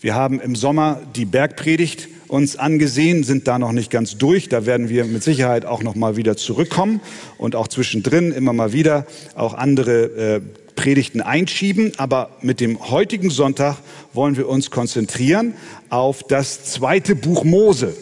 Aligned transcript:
Wir 0.00 0.14
haben 0.14 0.40
im 0.40 0.54
Sommer 0.54 1.00
die 1.16 1.24
Bergpredigt 1.24 2.06
uns 2.28 2.56
angesehen, 2.56 3.24
sind 3.24 3.48
da 3.48 3.58
noch 3.58 3.72
nicht 3.72 3.90
ganz 3.90 4.16
durch. 4.16 4.48
Da 4.48 4.64
werden 4.64 4.88
wir 4.88 5.04
mit 5.04 5.24
Sicherheit 5.24 5.64
auch 5.64 5.82
noch 5.82 5.96
mal 5.96 6.16
wieder 6.16 6.36
zurückkommen 6.36 7.00
und 7.36 7.56
auch 7.56 7.66
zwischendrin 7.66 8.30
immer 8.30 8.52
mal 8.52 8.72
wieder 8.72 9.06
auch 9.34 9.54
andere 9.54 10.36
äh, 10.36 10.40
Predigten 10.76 11.20
einschieben. 11.20 11.94
Aber 11.96 12.30
mit 12.42 12.60
dem 12.60 12.90
heutigen 12.90 13.28
Sonntag 13.30 13.78
wollen 14.12 14.36
wir 14.36 14.48
uns 14.48 14.70
konzentrieren 14.70 15.54
auf 15.90 16.22
das 16.22 16.62
zweite 16.62 17.16
Buch 17.16 17.42
Mose. 17.42 17.96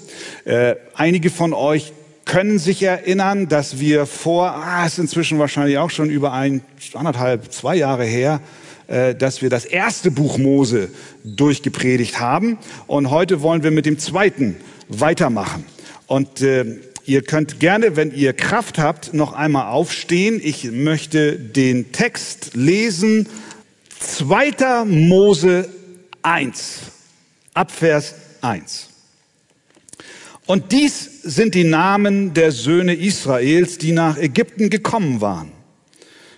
Äh, 0.44 0.74
einige 0.92 1.30
von 1.30 1.54
euch 1.54 1.94
können 2.26 2.58
sich 2.58 2.82
erinnern, 2.82 3.48
dass 3.48 3.80
wir 3.80 4.04
vor, 4.04 4.50
ah, 4.50 4.84
ist 4.84 4.98
inzwischen 4.98 5.38
wahrscheinlich 5.38 5.78
auch 5.78 5.90
schon 5.90 6.10
über 6.10 6.34
ein, 6.34 6.60
anderthalb, 6.92 7.50
zwei 7.52 7.76
Jahre 7.76 8.04
her, 8.04 8.42
dass 8.88 9.42
wir 9.42 9.50
das 9.50 9.64
erste 9.64 10.10
Buch 10.10 10.38
Mose 10.38 10.90
durchgepredigt 11.24 12.20
haben. 12.20 12.58
Und 12.86 13.10
heute 13.10 13.42
wollen 13.42 13.62
wir 13.62 13.70
mit 13.70 13.86
dem 13.86 13.98
zweiten 13.98 14.56
weitermachen. 14.88 15.64
Und 16.06 16.40
äh, 16.40 16.78
ihr 17.04 17.22
könnt 17.22 17.60
gerne, 17.60 17.96
wenn 17.96 18.14
ihr 18.14 18.32
Kraft 18.32 18.78
habt, 18.78 19.14
noch 19.14 19.32
einmal 19.32 19.68
aufstehen. 19.68 20.40
Ich 20.42 20.64
möchte 20.70 21.38
den 21.38 21.92
Text 21.92 22.54
lesen. 22.54 23.28
Zweiter 23.98 24.84
Mose 24.84 25.68
1, 26.22 26.80
Abvers 27.54 28.14
1. 28.40 28.88
Und 30.46 30.70
dies 30.70 31.22
sind 31.22 31.54
die 31.56 31.64
Namen 31.64 32.34
der 32.34 32.52
Söhne 32.52 32.94
Israels, 32.94 33.78
die 33.78 33.90
nach 33.90 34.16
Ägypten 34.16 34.70
gekommen 34.70 35.20
waren. 35.20 35.50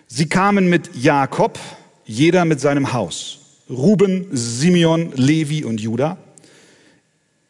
Sie 0.06 0.28
kamen 0.28 0.70
mit 0.70 0.94
Jakob, 0.94 1.58
jeder 2.08 2.44
mit 2.46 2.58
seinem 2.58 2.92
Haus. 2.92 3.38
Ruben, 3.70 4.26
Simeon, 4.32 5.12
Levi 5.14 5.62
und 5.62 5.78
Judah. 5.78 6.16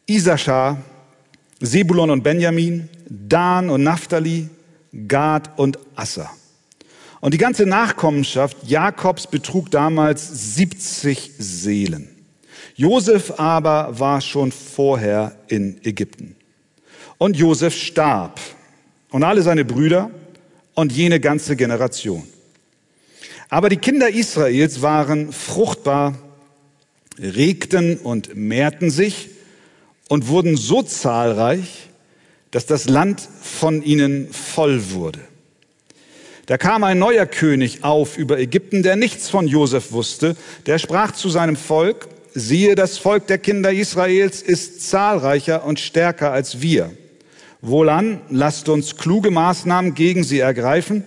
Isaschar, 0.05 0.77
Sebulon 1.61 2.11
und 2.11 2.23
Benjamin, 2.23 2.89
Dan 3.09 3.69
und 3.69 3.83
Naphtali, 3.83 4.49
Gad 5.07 5.57
und 5.57 5.79
Asser. 5.95 6.29
Und 7.21 7.33
die 7.33 7.37
ganze 7.37 7.65
Nachkommenschaft 7.65 8.57
Jakobs 8.67 9.27
betrug 9.27 9.71
damals 9.71 10.55
70 10.55 11.31
Seelen. 11.37 12.09
Josef 12.75 13.39
aber 13.39 13.97
war 13.97 14.19
schon 14.19 14.51
vorher 14.51 15.35
in 15.47 15.79
Ägypten. 15.83 16.35
Und 17.17 17.37
Josef 17.37 17.75
starb 17.75 18.39
und 19.09 19.23
alle 19.23 19.41
seine 19.41 19.63
Brüder 19.63 20.11
und 20.75 20.91
jene 20.91 21.19
ganze 21.19 21.55
Generation. 21.55 22.23
Aber 23.49 23.69
die 23.69 23.77
Kinder 23.77 24.09
Israels 24.09 24.81
waren 24.83 25.33
fruchtbar, 25.33 26.15
regten 27.17 27.97
und 27.97 28.35
mehrten 28.35 28.91
sich 28.91 29.29
und 30.07 30.27
wurden 30.27 30.55
so 30.55 30.83
zahlreich, 30.83 31.89
dass 32.51 32.67
das 32.67 32.87
Land 32.87 33.27
von 33.41 33.83
ihnen 33.83 34.31
voll 34.31 34.91
wurde. 34.91 35.19
Da 36.45 36.57
kam 36.57 36.83
ein 36.83 36.97
neuer 36.97 37.25
König 37.25 37.83
auf 37.83 38.17
über 38.17 38.39
Ägypten, 38.39 38.81
der 38.81 38.95
nichts 38.95 39.29
von 39.29 39.47
Josef 39.47 39.91
wusste. 39.91 40.35
Der 40.65 40.79
sprach 40.79 41.11
zu 41.11 41.29
seinem 41.29 41.55
Volk, 41.55 42.07
siehe, 42.33 42.73
das 42.73 42.97
Volk 42.97 43.27
der 43.27 43.37
Kinder 43.37 43.71
Israels 43.71 44.41
ist 44.41 44.89
zahlreicher 44.89 45.63
und 45.63 45.79
stärker 45.79 46.31
als 46.31 46.61
wir. 46.61 46.91
Wohlan, 47.61 48.21
lasst 48.29 48.69
uns 48.69 48.95
kluge 48.95 49.29
Maßnahmen 49.29 49.93
gegen 49.93 50.23
sie 50.23 50.39
ergreifen, 50.39 51.03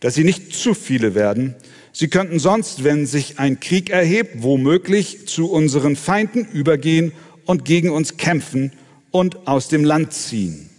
dass 0.00 0.14
sie 0.14 0.24
nicht 0.24 0.54
zu 0.54 0.74
viele 0.74 1.14
werden. 1.14 1.54
Sie 1.92 2.08
könnten 2.08 2.38
sonst, 2.38 2.84
wenn 2.84 3.06
sich 3.06 3.38
ein 3.38 3.60
Krieg 3.60 3.90
erhebt, 3.90 4.42
womöglich 4.42 5.28
zu 5.28 5.50
unseren 5.50 5.96
Feinden 5.96 6.46
übergehen 6.46 7.12
und 7.44 7.64
gegen 7.64 7.90
uns 7.90 8.16
kämpfen 8.16 8.72
und 9.10 9.46
aus 9.46 9.68
dem 9.68 9.84
Land 9.84 10.12
ziehen. 10.12 10.70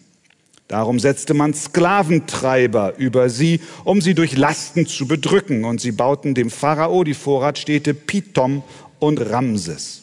Darum 0.67 0.97
setzte 1.00 1.36
man 1.36 1.53
Sklaventreiber 1.53 2.95
über 2.97 3.29
sie, 3.29 3.59
um 3.84 4.02
sie 4.02 4.16
durch 4.16 4.35
Lasten 4.35 4.88
zu 4.88 5.07
bedrücken, 5.07 5.66
und 5.66 5.79
sie 5.79 5.91
bauten 5.91 6.34
dem 6.34 6.50
Pharao 6.50 7.03
die 7.03 7.13
Vorratstädte 7.13 7.94
Pithom 7.94 8.63
und 8.97 9.19
Ramses. 9.19 10.02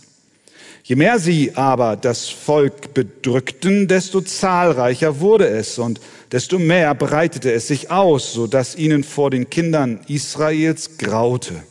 Je 0.84 0.96
mehr 0.96 1.18
sie 1.18 1.56
aber 1.56 1.96
das 1.96 2.28
Volk 2.28 2.94
bedrückten, 2.94 3.88
desto 3.88 4.20
zahlreicher 4.20 5.20
wurde 5.20 5.48
es 5.48 5.78
und 5.78 6.00
desto 6.32 6.58
mehr 6.58 6.94
breitete 6.94 7.52
es 7.52 7.68
sich 7.68 7.90
aus, 7.90 8.32
so 8.32 8.46
dass 8.46 8.76
ihnen 8.76 9.04
vor 9.04 9.30
den 9.30 9.50
Kindern 9.50 10.00
Israels 10.08 10.98
graute. 10.98 11.62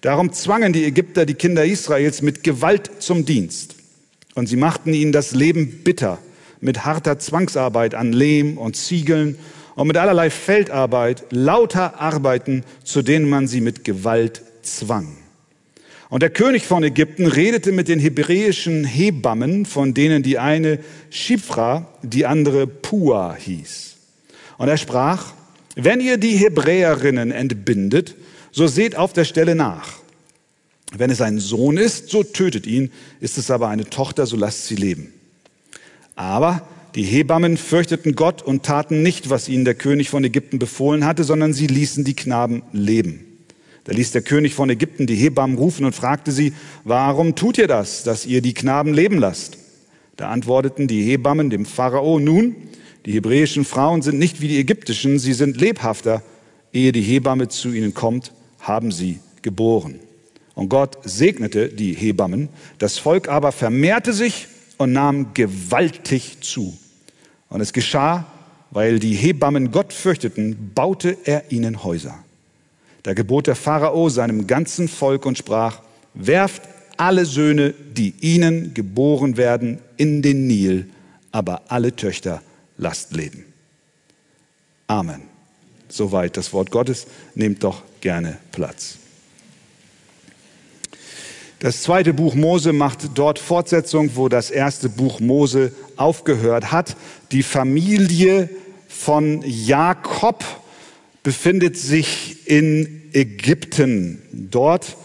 Darum 0.00 0.32
zwangen 0.32 0.72
die 0.72 0.84
Ägypter 0.84 1.26
die 1.26 1.34
Kinder 1.34 1.64
Israels 1.64 2.22
mit 2.22 2.44
Gewalt 2.44 2.90
zum 3.00 3.24
Dienst. 3.24 3.74
Und 4.34 4.46
sie 4.46 4.56
machten 4.56 4.94
ihnen 4.94 5.12
das 5.12 5.32
Leben 5.32 5.82
bitter 5.82 6.18
mit 6.60 6.84
harter 6.84 7.18
Zwangsarbeit 7.18 7.94
an 7.94 8.12
Lehm 8.12 8.58
und 8.58 8.76
Ziegeln 8.76 9.38
und 9.74 9.86
mit 9.86 9.96
allerlei 9.96 10.30
Feldarbeit, 10.30 11.24
lauter 11.30 12.00
Arbeiten, 12.00 12.64
zu 12.84 13.02
denen 13.02 13.28
man 13.28 13.46
sie 13.46 13.60
mit 13.60 13.84
Gewalt 13.84 14.42
zwang. 14.62 15.16
Und 16.10 16.22
der 16.22 16.30
König 16.30 16.66
von 16.66 16.82
Ägypten 16.82 17.26
redete 17.26 17.70
mit 17.70 17.88
den 17.88 17.98
hebräischen 17.98 18.84
Hebammen, 18.84 19.66
von 19.66 19.92
denen 19.92 20.22
die 20.22 20.38
eine 20.38 20.78
Shifra, 21.10 21.86
die 22.02 22.24
andere 22.24 22.66
Pua 22.66 23.34
hieß. 23.34 23.96
Und 24.56 24.68
er 24.68 24.78
sprach, 24.78 25.32
wenn 25.76 26.00
ihr 26.00 26.16
die 26.16 26.36
Hebräerinnen 26.36 27.30
entbindet, 27.30 28.16
so 28.50 28.66
seht 28.66 28.96
auf 28.96 29.12
der 29.12 29.24
Stelle 29.24 29.54
nach. 29.54 29.98
Wenn 30.96 31.10
es 31.10 31.20
ein 31.20 31.38
Sohn 31.38 31.76
ist, 31.76 32.08
so 32.08 32.22
tötet 32.22 32.66
ihn, 32.66 32.90
ist 33.20 33.36
es 33.36 33.50
aber 33.50 33.68
eine 33.68 33.84
Tochter, 33.84 34.24
so 34.24 34.36
lasst 34.36 34.66
sie 34.66 34.76
leben. 34.76 35.12
Aber 36.16 36.66
die 36.94 37.02
Hebammen 37.02 37.58
fürchteten 37.58 38.14
Gott 38.14 38.40
und 38.40 38.64
taten 38.64 39.02
nicht, 39.02 39.28
was 39.28 39.48
ihnen 39.48 39.66
der 39.66 39.74
König 39.74 40.08
von 40.08 40.24
Ägypten 40.24 40.58
befohlen 40.58 41.04
hatte, 41.04 41.22
sondern 41.22 41.52
sie 41.52 41.66
ließen 41.66 42.04
die 42.04 42.16
Knaben 42.16 42.62
leben. 42.72 43.27
Da 43.88 43.94
ließ 43.94 44.12
der 44.12 44.20
König 44.20 44.52
von 44.52 44.68
Ägypten 44.68 45.06
die 45.06 45.14
Hebammen 45.14 45.56
rufen 45.56 45.86
und 45.86 45.94
fragte 45.94 46.30
sie, 46.30 46.52
warum 46.84 47.36
tut 47.36 47.56
ihr 47.56 47.68
das, 47.68 48.02
dass 48.02 48.26
ihr 48.26 48.42
die 48.42 48.52
Knaben 48.52 48.92
leben 48.92 49.16
lasst? 49.16 49.56
Da 50.16 50.28
antworteten 50.28 50.88
die 50.88 51.02
Hebammen 51.04 51.48
dem 51.48 51.64
Pharao, 51.64 52.18
nun, 52.18 52.54
die 53.06 53.12
hebräischen 53.12 53.64
Frauen 53.64 54.02
sind 54.02 54.18
nicht 54.18 54.42
wie 54.42 54.48
die 54.48 54.58
ägyptischen, 54.58 55.18
sie 55.18 55.32
sind 55.32 55.58
lebhafter. 55.58 56.22
Ehe 56.70 56.92
die 56.92 57.00
Hebamme 57.00 57.48
zu 57.48 57.72
ihnen 57.72 57.94
kommt, 57.94 58.34
haben 58.60 58.92
sie 58.92 59.20
geboren. 59.40 60.00
Und 60.54 60.68
Gott 60.68 60.98
segnete 61.04 61.70
die 61.70 61.94
Hebammen, 61.94 62.50
das 62.76 62.98
Volk 62.98 63.30
aber 63.30 63.52
vermehrte 63.52 64.12
sich 64.12 64.48
und 64.76 64.92
nahm 64.92 65.32
gewaltig 65.32 66.42
zu. 66.42 66.76
Und 67.48 67.62
es 67.62 67.72
geschah, 67.72 68.26
weil 68.70 68.98
die 68.98 69.14
Hebammen 69.14 69.70
Gott 69.70 69.94
fürchteten, 69.94 70.72
baute 70.74 71.16
er 71.24 71.50
ihnen 71.50 71.84
Häuser. 71.84 72.22
Da 73.08 73.14
gebot 73.14 73.46
der 73.46 73.56
Pharao 73.56 74.10
seinem 74.10 74.46
ganzen 74.46 74.86
Volk 74.86 75.24
und 75.24 75.38
sprach, 75.38 75.80
werft 76.12 76.60
alle 76.98 77.24
Söhne, 77.24 77.72
die 77.72 78.12
ihnen 78.20 78.74
geboren 78.74 79.38
werden, 79.38 79.78
in 79.96 80.20
den 80.20 80.46
Nil, 80.46 80.90
aber 81.32 81.62
alle 81.68 81.96
Töchter 81.96 82.42
lasst 82.76 83.14
leben. 83.14 83.46
Amen. 84.88 85.22
Soweit 85.88 86.36
das 86.36 86.52
Wort 86.52 86.70
Gottes. 86.70 87.06
Nehmt 87.34 87.64
doch 87.64 87.80
gerne 88.02 88.36
Platz. 88.52 88.98
Das 91.60 91.80
zweite 91.84 92.12
Buch 92.12 92.34
Mose 92.34 92.74
macht 92.74 93.08
dort 93.14 93.38
Fortsetzung, 93.38 94.16
wo 94.16 94.28
das 94.28 94.50
erste 94.50 94.90
Buch 94.90 95.18
Mose 95.18 95.72
aufgehört 95.96 96.72
hat. 96.72 96.94
Die 97.32 97.42
Familie 97.42 98.50
von 98.86 99.42
Jakob 99.46 100.44
befindet 101.22 101.78
sich 101.78 102.46
in 102.46 102.97
Ägypten. 103.12 104.22
Dort 104.32 104.96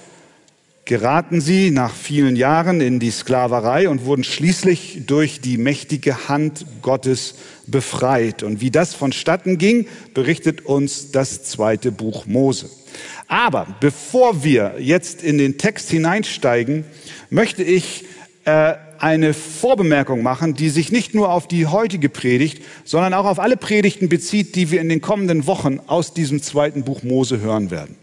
geraten 0.86 1.40
sie 1.40 1.72
nach 1.72 1.94
vielen 1.94 2.36
Jahren 2.36 2.82
in 2.82 3.00
die 3.00 3.12
Sklaverei 3.12 3.88
und 3.88 4.06
wurden 4.06 4.24
schließlich 4.24 5.04
durch 5.06 5.40
die 5.40 5.58
mächtige 5.58 6.28
Hand 6.28 6.66
Gottes 6.82 7.36
befreit. 7.68 8.44
Und 8.44 8.60
wie 8.60 8.72
das 8.72 8.94
vonstatten 8.94 9.58
ging, 9.58 9.88
berichtet 10.14 10.66
uns 10.66 11.12
das 11.12 11.44
zweite 11.44 11.92
Buch 11.92 12.26
Mose. 12.26 12.70
Aber 13.28 13.66
bevor 13.80 14.44
wir 14.44 14.76
jetzt 14.80 15.24
in 15.24 15.38
den 15.38 15.58
Text 15.58 15.90
hineinsteigen, 15.90 16.84
möchte 17.30 17.64
ich 17.64 18.06
äh, 18.46 18.76
eine 19.00 19.34
Vorbemerkung 19.34 20.22
machen, 20.22 20.54
die 20.54 20.70
sich 20.70 20.92
nicht 20.92 21.16
nur 21.16 21.32
auf 21.32 21.48
die 21.48 21.66
heutige 21.68 22.10
Predigt, 22.10 22.62
sondern 22.84 23.14
auch 23.14 23.26
auf 23.26 23.40
alle 23.40 23.58
Predigten 23.58 24.10
bezieht, 24.10 24.56
die 24.56 24.70
wir 24.72 24.82
in 24.82 24.90
den 24.90 25.02
kommenden 25.02 25.48
Wochen 25.48 25.80
aus 25.88 26.14
diesem 26.14 26.42
zweiten 26.42 26.84
Buch 26.84 27.04
Mose 27.04 27.40
hören 27.40 27.72
werden. 27.72 27.96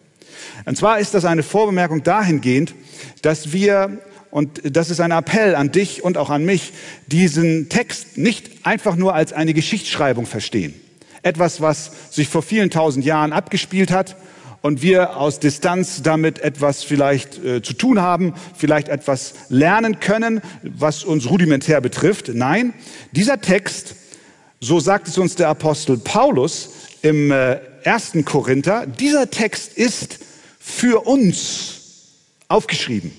Und 0.65 0.77
zwar 0.77 0.99
ist 0.99 1.15
das 1.15 1.25
eine 1.25 1.43
Vorbemerkung 1.43 2.03
dahingehend, 2.03 2.75
dass 3.23 3.53
wir, 3.53 3.99
und 4.31 4.61
das 4.65 4.91
ist 4.91 5.01
ein 5.01 5.11
Appell 5.11 5.55
an 5.55 5.73
dich 5.73 6.05
und 6.05 6.19
auch 6.19 6.31
an 6.31 6.45
mich, 6.45 6.73
diesen 7.07 7.69
Text 7.69 8.19
nicht 8.19 8.67
einfach 8.67 8.97
nur 8.97 9.15
als 9.15 9.33
eine 9.33 9.55
Geschichtsschreibung 9.55 10.27
verstehen. 10.27 10.75
Etwas, 11.23 11.61
was 11.61 11.93
sich 12.11 12.29
vor 12.29 12.43
vielen 12.43 12.71
tausend 12.71 13.05
Jahren 13.05 13.33
abgespielt 13.33 13.91
hat 13.91 14.17
und 14.63 14.83
wir 14.83 15.17
aus 15.17 15.39
Distanz 15.41 16.03
damit 16.03 16.39
etwas 16.41 16.83
vielleicht 16.83 17.43
äh, 17.45 17.63
zu 17.63 17.73
tun 17.73 18.01
haben, 18.01 18.35
vielleicht 18.57 18.89
etwas 18.89 19.35
lernen 19.49 20.01
können, 20.01 20.41
was 20.63 21.05
uns 21.05 21.29
rudimentär 21.29 21.81
betrifft. 21.81 22.31
Nein, 22.33 22.75
dieser 23.13 23.41
Text, 23.41 23.95
so 24.61 24.81
sagt 24.81 25.09
es 25.09 25.19
uns 25.19 25.35
der 25.35 25.49
Apostel 25.49 25.99
Paulus 25.99 26.71
im 27.03 27.31
äh, 27.31 27.59
1. 27.85 28.13
Korinther, 28.25 28.87
dieser 28.87 29.31
Text 29.31 29.73
ist 29.73 30.19
für 30.61 31.07
uns 31.07 31.81
aufgeschrieben. 32.47 33.13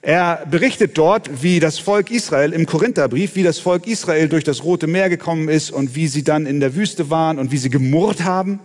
Er 0.00 0.44
berichtet 0.50 0.98
dort, 0.98 1.42
wie 1.42 1.60
das 1.60 1.78
Volk 1.78 2.10
Israel 2.10 2.52
im 2.52 2.66
Korintherbrief, 2.66 3.36
wie 3.36 3.42
das 3.42 3.58
Volk 3.58 3.86
Israel 3.86 4.28
durch 4.28 4.44
das 4.44 4.64
Rote 4.64 4.86
Meer 4.86 5.08
gekommen 5.08 5.48
ist 5.48 5.70
und 5.70 5.94
wie 5.94 6.08
sie 6.08 6.24
dann 6.24 6.46
in 6.46 6.60
der 6.60 6.74
Wüste 6.74 7.08
waren 7.10 7.38
und 7.38 7.52
wie 7.52 7.56
sie 7.56 7.70
gemurrt 7.70 8.24
haben. 8.24 8.58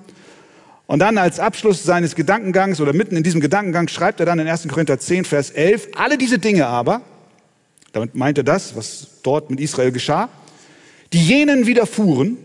Und 0.87 0.99
dann 0.99 1.17
als 1.17 1.39
Abschluss 1.39 1.83
seines 1.83 2.15
Gedankengangs 2.15 2.81
oder 2.81 2.93
mitten 2.93 3.15
in 3.15 3.23
diesem 3.23 3.41
Gedankengang 3.41 3.87
schreibt 3.87 4.19
er 4.19 4.25
dann 4.25 4.39
in 4.39 4.47
1. 4.47 4.67
Korinther 4.67 4.99
10, 4.99 5.23
Vers 5.23 5.51
11, 5.51 5.89
alle 5.95 6.17
diese 6.17 6.39
Dinge 6.39 6.65
aber, 6.65 7.01
damit 7.93 8.15
meint 8.15 8.37
er 8.37 8.43
das, 8.43 8.75
was 8.75 9.07
dort 9.23 9.49
mit 9.49 9.59
Israel 9.59 9.91
geschah, 9.91 10.29
die 11.13 11.23
jenen 11.23 11.67
widerfuhren, 11.67 12.37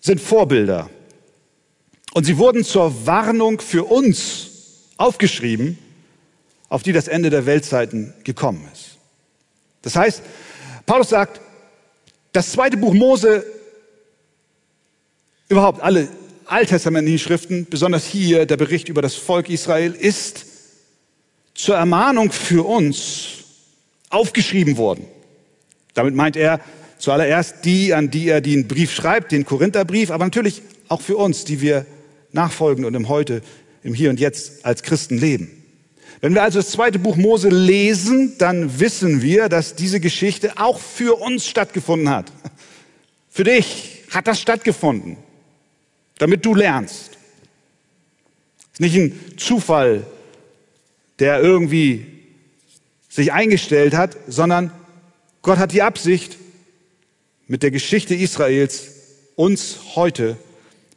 sind 0.00 0.20
Vorbilder. 0.20 0.90
Und 2.14 2.24
sie 2.24 2.38
wurden 2.38 2.64
zur 2.64 3.06
Warnung 3.06 3.60
für 3.60 3.84
uns 3.84 4.50
aufgeschrieben, 4.96 5.76
auf 6.68 6.84
die 6.84 6.92
das 6.92 7.08
Ende 7.08 7.28
der 7.28 7.44
Weltzeiten 7.44 8.14
gekommen 8.22 8.66
ist. 8.72 8.98
Das 9.82 9.96
heißt, 9.96 10.22
Paulus 10.86 11.08
sagt, 11.08 11.40
das 12.32 12.52
zweite 12.52 12.76
Buch 12.76 12.94
Mose, 12.94 13.44
überhaupt 15.48 15.80
alle 15.82 16.08
alttestamentlichen 16.46 17.18
Schriften, 17.18 17.66
besonders 17.68 18.06
hier 18.06 18.46
der 18.46 18.58
Bericht 18.58 18.88
über 18.88 19.02
das 19.02 19.16
Volk 19.16 19.50
Israel, 19.50 19.92
ist 19.92 20.46
zur 21.52 21.74
Ermahnung 21.74 22.30
für 22.30 22.64
uns 22.64 23.44
aufgeschrieben 24.10 24.76
worden. 24.76 25.04
Damit 25.94 26.14
meint 26.14 26.36
er 26.36 26.60
zuallererst 26.98 27.64
die, 27.64 27.92
an 27.92 28.12
die 28.12 28.28
er 28.28 28.40
den 28.40 28.68
Brief 28.68 28.92
schreibt, 28.92 29.32
den 29.32 29.44
Korintherbrief, 29.44 30.12
aber 30.12 30.24
natürlich 30.24 30.62
auch 30.86 31.00
für 31.00 31.16
uns, 31.16 31.44
die 31.44 31.60
wir 31.60 31.86
nachfolgen 32.34 32.84
und 32.84 32.94
im 32.94 33.08
Heute, 33.08 33.42
im 33.82 33.94
Hier 33.94 34.10
und 34.10 34.20
Jetzt 34.20 34.64
als 34.64 34.82
Christen 34.82 35.18
leben. 35.18 35.62
Wenn 36.20 36.34
wir 36.34 36.42
also 36.42 36.58
das 36.58 36.70
zweite 36.70 36.98
Buch 36.98 37.16
Mose 37.16 37.48
lesen, 37.48 38.34
dann 38.38 38.80
wissen 38.80 39.20
wir, 39.20 39.48
dass 39.48 39.74
diese 39.74 40.00
Geschichte 40.00 40.52
auch 40.56 40.78
für 40.78 41.20
uns 41.20 41.46
stattgefunden 41.46 42.08
hat. 42.08 42.32
Für 43.28 43.44
dich 43.44 44.04
hat 44.10 44.26
das 44.26 44.40
stattgefunden, 44.40 45.16
damit 46.18 46.46
du 46.46 46.54
lernst. 46.54 47.18
Es 48.72 48.74
ist 48.74 48.80
nicht 48.80 48.96
ein 48.96 49.20
Zufall, 49.36 50.06
der 51.18 51.40
irgendwie 51.40 52.06
sich 53.08 53.32
eingestellt 53.32 53.94
hat, 53.94 54.16
sondern 54.26 54.72
Gott 55.42 55.58
hat 55.58 55.72
die 55.72 55.82
Absicht, 55.82 56.38
mit 57.46 57.62
der 57.62 57.70
Geschichte 57.70 58.14
Israels 58.14 58.88
uns 59.36 59.78
heute 59.94 60.36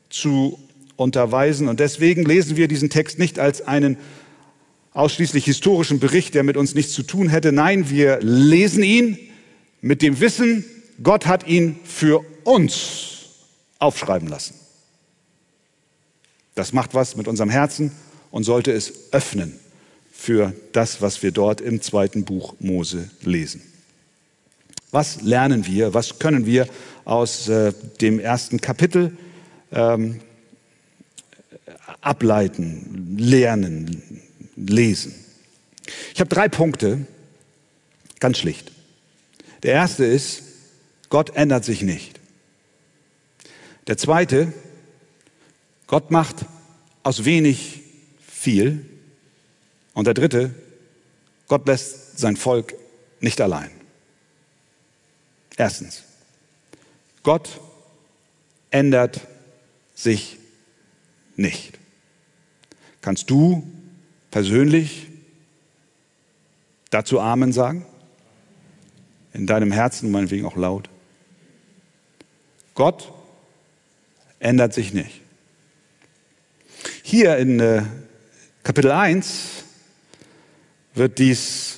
zu 0.09 0.57
unterweisen. 0.97 1.69
Und 1.69 1.79
deswegen 1.79 2.25
lesen 2.25 2.57
wir 2.57 2.67
diesen 2.67 2.89
Text 2.89 3.17
nicht 3.19 3.39
als 3.39 3.61
einen 3.61 3.97
ausschließlich 4.93 5.45
historischen 5.45 5.99
Bericht, 5.99 6.33
der 6.33 6.43
mit 6.43 6.57
uns 6.57 6.75
nichts 6.75 6.93
zu 6.93 7.03
tun 7.03 7.29
hätte. 7.29 7.51
Nein, 7.51 7.89
wir 7.89 8.19
lesen 8.21 8.83
ihn 8.83 9.17
mit 9.79 10.01
dem 10.01 10.19
Wissen, 10.19 10.65
Gott 11.01 11.27
hat 11.27 11.47
ihn 11.47 11.79
für 11.83 12.25
uns 12.43 13.25
aufschreiben 13.79 14.27
lassen. 14.27 14.55
Das 16.55 16.73
macht 16.73 16.95
was 16.95 17.15
mit 17.15 17.27
unserem 17.27 17.51
Herzen 17.51 17.91
und 18.31 18.43
sollte 18.43 18.71
es 18.71 19.13
öffnen 19.13 19.59
für 20.11 20.53
das, 20.71 21.01
was 21.03 21.21
wir 21.21 21.31
dort 21.31 21.61
im 21.61 21.81
zweiten 21.81 22.25
Buch 22.25 22.55
Mose 22.59 23.11
lesen. 23.21 23.61
Was 24.89 25.21
lernen 25.21 25.67
wir, 25.67 25.93
was 25.93 26.17
können 26.17 26.47
wir 26.47 26.67
aus 27.05 27.47
äh, 27.49 27.73
dem 28.01 28.19
ersten 28.19 28.59
Kapitel 28.59 29.15
ähm, 29.71 30.19
ableiten, 32.01 33.17
lernen, 33.17 34.21
lesen. 34.55 35.13
Ich 36.13 36.19
habe 36.19 36.29
drei 36.29 36.49
Punkte, 36.49 37.05
ganz 38.19 38.37
schlicht. 38.37 38.71
Der 39.63 39.73
erste 39.73 40.05
ist, 40.05 40.43
Gott 41.09 41.35
ändert 41.35 41.65
sich 41.65 41.81
nicht. 41.81 42.19
Der 43.87 43.97
zweite, 43.97 44.51
Gott 45.87 46.11
macht 46.11 46.45
aus 47.03 47.23
wenig 47.23 47.81
viel. 48.27 48.85
Und 49.93 50.05
der 50.05 50.13
dritte, 50.13 50.53
Gott 51.47 51.65
lässt 51.67 52.19
sein 52.19 52.35
Volk 52.35 52.75
nicht 53.19 53.39
allein. 53.39 53.71
Erstens, 55.55 56.03
Gott 57.23 57.59
ändert 58.69 59.21
sich 59.95 60.37
nicht. 61.35 61.76
Kannst 63.07 63.29
du 63.29 63.65
persönlich 64.31 65.07
dazu 66.89 67.21
Amen 67.21 67.53
sagen? 67.53 67.85
In 69.31 69.47
deinem 69.47 69.71
Herzen, 69.71 70.11
meinetwegen 70.11 70.45
auch 70.45 70.57
laut. 70.57 70.89
Gott 72.75 73.13
ändert 74.39 74.73
sich 74.73 74.93
nicht. 74.93 75.21
Hier 77.01 77.37
in 77.37 77.61
äh, 77.61 77.83
Kapitel 78.63 78.91
1 78.91 79.63
wird 80.93 81.17
dies 81.17 81.77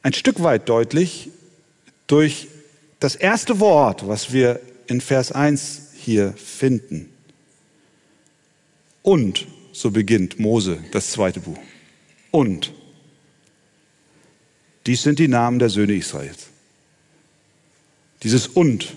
ein 0.00 0.14
Stück 0.14 0.42
weit 0.42 0.70
deutlich 0.70 1.28
durch 2.06 2.48
das 2.98 3.14
erste 3.14 3.60
Wort, 3.60 4.08
was 4.08 4.32
wir 4.32 4.58
in 4.86 5.02
Vers 5.02 5.32
1 5.32 5.90
hier 5.96 6.32
finden. 6.32 7.12
Und 9.02 9.46
so 9.80 9.90
beginnt 9.90 10.38
Mose, 10.38 10.78
das 10.92 11.10
zweite 11.10 11.40
Buch. 11.40 11.58
Und 12.30 12.72
dies 14.86 15.02
sind 15.02 15.18
die 15.18 15.28
Namen 15.28 15.58
der 15.58 15.68
Söhne 15.68 15.94
Israels. 15.94 16.48
Dieses 18.22 18.46
und 18.46 18.94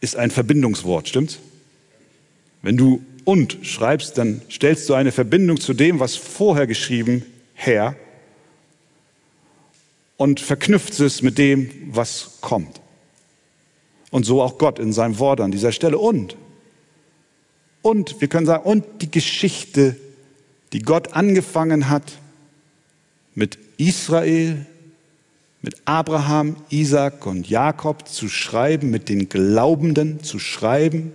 ist 0.00 0.16
ein 0.16 0.30
Verbindungswort, 0.30 1.08
stimmt's? 1.08 1.38
Wenn 2.62 2.76
du 2.76 3.04
und 3.24 3.58
schreibst, 3.62 4.18
dann 4.18 4.42
stellst 4.50 4.88
du 4.88 4.94
eine 4.94 5.12
Verbindung 5.12 5.60
zu 5.60 5.72
dem, 5.74 6.00
was 6.00 6.16
vorher 6.16 6.66
geschrieben, 6.66 7.24
her 7.54 7.96
und 10.16 10.40
verknüpft 10.40 10.98
es 11.00 11.22
mit 11.22 11.38
dem, 11.38 11.70
was 11.90 12.38
kommt. 12.40 12.80
Und 14.10 14.24
so 14.24 14.42
auch 14.42 14.58
Gott 14.58 14.78
in 14.78 14.92
seinem 14.92 15.18
Wort 15.18 15.40
an 15.40 15.50
dieser 15.50 15.72
Stelle. 15.72 15.98
Und 15.98 16.36
und 17.84 18.22
wir 18.22 18.28
können 18.28 18.46
sagen, 18.46 18.64
und 18.64 19.02
die 19.02 19.10
Geschichte, 19.10 19.94
die 20.72 20.80
Gott 20.80 21.12
angefangen 21.12 21.90
hat 21.90 22.14
mit 23.34 23.58
Israel, 23.76 24.64
mit 25.60 25.76
Abraham, 25.84 26.56
Isaac 26.70 27.26
und 27.26 27.46
Jakob 27.46 28.08
zu 28.08 28.30
schreiben, 28.30 28.88
mit 28.88 29.10
den 29.10 29.28
Glaubenden 29.28 30.22
zu 30.22 30.38
schreiben. 30.38 31.12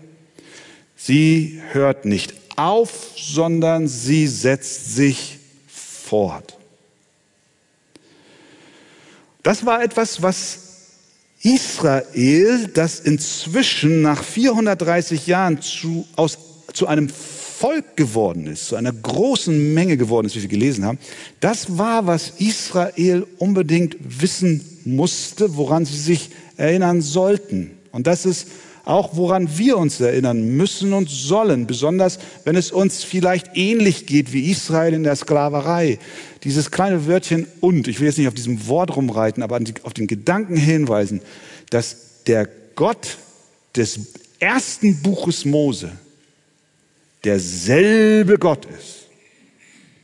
Sie 0.96 1.60
hört 1.72 2.06
nicht 2.06 2.36
auf, 2.56 3.14
sondern 3.18 3.88
sie 3.88 4.28
setzt 4.28 4.94
sich 4.96 5.40
fort. 5.68 6.56
Das 9.42 9.66
war 9.66 9.82
etwas, 9.82 10.22
was 10.22 10.60
Israel, 11.42 12.68
das 12.68 13.00
inzwischen 13.00 14.04
nach 14.04 14.24
430 14.24 15.26
Jahren 15.26 15.64
zu, 15.64 16.06
aus 16.16 16.49
zu 16.74 16.88
einem 16.88 17.10
Volk 17.10 17.98
geworden 17.98 18.48
ist, 18.48 18.68
zu 18.68 18.76
einer 18.76 18.94
großen 18.94 19.74
Menge 19.74 19.98
geworden 19.98 20.28
ist, 20.28 20.36
wie 20.36 20.42
wir 20.44 20.50
gelesen 20.50 20.86
haben, 20.86 20.98
das 21.42 21.78
war, 21.78 22.08
was 22.08 22.34
Israel 22.38 23.26
unbedingt 23.38 23.98
wissen 24.00 24.64
musste, 24.86 25.58
woran 25.58 25.86
sie 25.86 25.98
sich 25.98 26.30
erinnern 26.56 27.02
sollten. 27.02 27.72
Und 27.92 28.08
das 28.08 28.26
ist 28.26 28.48
auch, 28.86 29.16
woran 29.16 29.58
wir 29.58 29.78
uns 29.78 30.00
erinnern 30.00 30.56
müssen 30.56 30.94
und 30.94 31.10
sollen, 31.10 31.68
besonders 31.68 32.18
wenn 32.44 32.56
es 32.56 32.72
uns 32.72 33.04
vielleicht 33.04 33.56
ähnlich 33.56 34.06
geht 34.06 34.34
wie 34.34 34.50
Israel 34.50 34.94
in 34.94 35.04
der 35.04 35.16
Sklaverei. 35.16 36.00
Dieses 36.44 36.72
kleine 36.72 37.06
Wörtchen 37.06 37.46
und, 37.60 37.88
ich 37.88 38.00
will 38.00 38.08
jetzt 38.08 38.18
nicht 38.18 38.28
auf 38.28 38.34
diesem 38.34 38.68
Wort 38.68 38.96
rumreiten, 38.96 39.44
aber 39.44 39.60
auf 39.84 39.94
den 39.94 40.08
Gedanken 40.08 40.56
hinweisen, 40.56 41.22
dass 41.70 42.24
der 42.26 42.48
Gott 42.76 43.18
des 43.76 44.00
ersten 44.40 45.02
Buches 45.02 45.46
Mose, 45.46 45.92
derselbe 47.24 48.38
Gott 48.38 48.66
ist, 48.66 49.08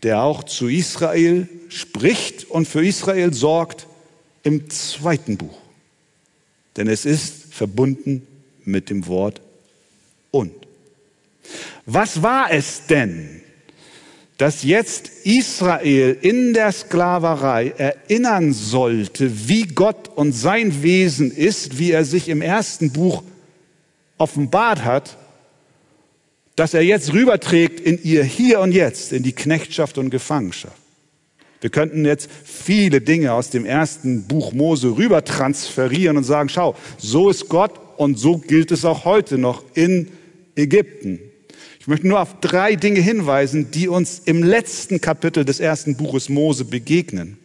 der 0.04 0.22
auch 0.22 0.44
zu 0.44 0.68
Israel 0.68 1.48
spricht 1.70 2.50
und 2.50 2.68
für 2.68 2.86
Israel 2.86 3.34
sorgt 3.34 3.88
im 4.44 4.70
zweiten 4.70 5.38
Buch. 5.38 5.58
Denn 6.78 6.88
es 6.88 7.06
ist 7.06 7.54
verbunden 7.54 8.28
mit 8.64 8.90
dem 8.90 9.08
Wort 9.08 9.42
und. 10.32 10.54
Was 11.86 12.22
war 12.22 12.52
es 12.52 12.88
denn, 12.88 13.42
dass 14.38 14.64
jetzt 14.64 15.10
Israel 15.24 16.18
in 16.22 16.54
der 16.54 16.72
Sklaverei 16.72 17.74
erinnern 17.78 18.52
sollte, 18.54 19.48
wie 19.48 19.64
Gott 19.64 20.10
und 20.16 20.34
sein 20.34 20.84
Wesen 20.84 21.32
ist, 21.32 21.78
wie 21.78 21.92
er 21.92 22.04
sich 22.04 22.28
im 22.28 22.42
ersten 22.42 22.92
Buch 22.92 23.24
offenbart 24.18 24.84
hat, 24.84 25.18
dass 26.56 26.74
er 26.74 26.82
jetzt 26.82 27.14
rüberträgt 27.14 27.80
in 27.80 28.02
ihr 28.04 28.24
Hier 28.24 28.60
und 28.60 28.72
Jetzt, 28.72 29.12
in 29.12 29.24
die 29.24 29.34
Knechtschaft 29.34 29.98
und 29.98 30.10
Gefangenschaft. 30.10 30.78
Wir 31.62 31.70
könnten 31.70 32.06
jetzt 32.06 32.30
viele 32.44 33.02
Dinge 33.02 33.34
aus 33.34 33.50
dem 33.50 33.66
ersten 33.66 34.24
Buch 34.24 34.54
Mose 34.54 34.98
rüber 34.98 35.24
transferieren 35.24 36.18
und 36.18 36.24
sagen, 36.24 36.50
schau, 36.50 36.76
so 36.98 37.30
ist 37.30 37.50
Gott 37.50 37.72
und 37.98 38.20
so 38.20 38.38
gilt 38.38 38.72
es 38.72 38.86
auch 38.86 39.06
heute 39.06 39.38
noch 39.38 39.64
in 39.74 40.10
Ägypten. 40.56 41.20
Ich 41.80 41.88
möchte 41.88 42.08
nur 42.08 42.20
auf 42.20 42.40
drei 42.40 42.76
Dinge 42.76 43.00
hinweisen, 43.00 43.72
die 43.72 43.88
uns 43.88 44.22
im 44.26 44.44
letzten 44.44 45.02
Kapitel 45.02 45.46
des 45.46 45.60
ersten 45.60 45.96
Buches 45.96 46.30
Mose 46.30 46.66
begegnen, 46.66 47.38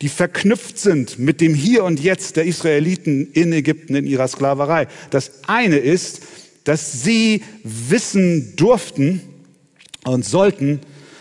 die 0.00 0.08
verknüpft 0.08 0.78
sind 0.78 1.18
mit 1.18 1.40
dem 1.40 1.54
Hier 1.54 1.84
und 1.84 2.00
Jetzt 2.00 2.36
der 2.36 2.44
Israeliten 2.44 3.30
in 3.32 3.52
Ägypten 3.52 3.94
in 3.94 4.06
ihrer 4.06 4.26
Sklaverei. 4.26 4.88
Das 5.10 5.32
eine 5.46 5.76
ist, 5.76 6.22
dass 6.64 7.02
sie 7.02 7.42
wissen 7.64 8.54
durften 8.56 9.20
und 10.04 10.24
sollten, 10.24 10.80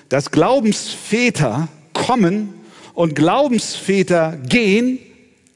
dass 0.10 0.32
Glaubensväter 0.32 1.70
kommen 1.94 2.54
und 2.94 3.16
Glaubensväter 3.16 4.38
gehen, 4.48 5.00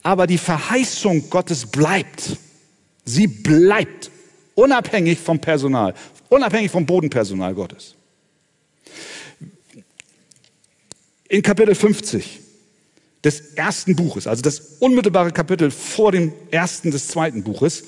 aber 0.04 0.28
die 0.28 0.38
Verheißung 0.38 1.30
Gottes 1.30 1.66
bleibt. 1.66 2.38
Sie 3.06 3.28
bleibt 3.28 4.12
unabhängig 4.56 5.20
vom 5.20 5.40
Personal, 5.40 5.94
unabhängig 6.30 6.72
vom 6.72 6.86
Bodenpersonal 6.86 7.54
Gottes. 7.54 7.96
In 11.28 11.42
Kapitel 11.42 11.76
50 11.76 12.40
des 13.24 13.40
ersten 13.56 13.96
Buches, 13.96 14.28
also 14.28 14.44
das 14.44 14.78
unmittelbare 14.80 15.32
Kapitel 15.32 15.72
vor 15.72 16.12
dem 16.12 16.32
ersten 16.52 16.92
des 16.92 17.08
zweiten 17.08 17.44
Buches, 17.44 17.84